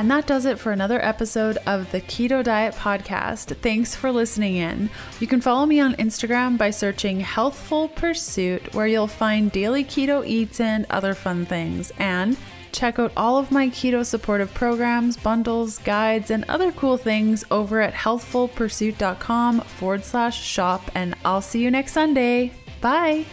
And 0.00 0.10
that 0.10 0.26
does 0.26 0.46
it 0.46 0.58
for 0.58 0.72
another 0.72 0.98
episode 1.04 1.58
of 1.66 1.92
the 1.92 2.00
Keto 2.00 2.42
Diet 2.42 2.74
Podcast. 2.74 3.54
Thanks 3.58 3.94
for 3.94 4.10
listening 4.10 4.56
in. 4.56 4.88
You 5.20 5.26
can 5.26 5.42
follow 5.42 5.66
me 5.66 5.78
on 5.78 5.92
Instagram 5.96 6.56
by 6.56 6.70
searching 6.70 7.20
Healthful 7.20 7.88
Pursuit, 7.88 8.72
where 8.72 8.86
you'll 8.86 9.06
find 9.06 9.52
daily 9.52 9.84
keto 9.84 10.26
eats 10.26 10.58
and 10.58 10.86
other 10.88 11.12
fun 11.12 11.44
things. 11.44 11.92
And 11.98 12.38
check 12.72 12.98
out 12.98 13.12
all 13.14 13.36
of 13.36 13.50
my 13.52 13.68
keto 13.68 14.02
supportive 14.02 14.54
programs, 14.54 15.18
bundles, 15.18 15.76
guides, 15.76 16.30
and 16.30 16.46
other 16.48 16.72
cool 16.72 16.96
things 16.96 17.44
over 17.50 17.82
at 17.82 17.92
healthfulpursuit.com 17.92 19.60
forward 19.60 20.02
slash 20.02 20.42
shop. 20.42 20.90
And 20.94 21.14
I'll 21.26 21.42
see 21.42 21.62
you 21.62 21.70
next 21.70 21.92
Sunday. 21.92 22.54
Bye. 22.80 23.26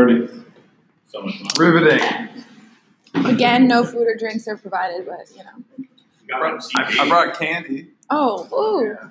How's 0.00 0.20
the 0.20 0.26
party? 0.28 0.44
So 1.08 1.22
much 1.22 1.38
fun. 1.38 1.48
Riveting. 1.58 2.44
Again, 3.26 3.68
no 3.68 3.84
food 3.84 4.06
or 4.08 4.16
drinks 4.16 4.48
are 4.48 4.56
provided, 4.56 5.06
but 5.06 5.30
you 5.36 5.44
know. 5.44 5.86
I 6.34 6.38
brought 6.38 6.62
I, 6.76 7.02
I 7.04 7.08
brought 7.08 7.38
candy. 7.38 7.88
Oh, 8.08 8.48
ooh. 8.54 8.86
Yeah. 8.86 9.10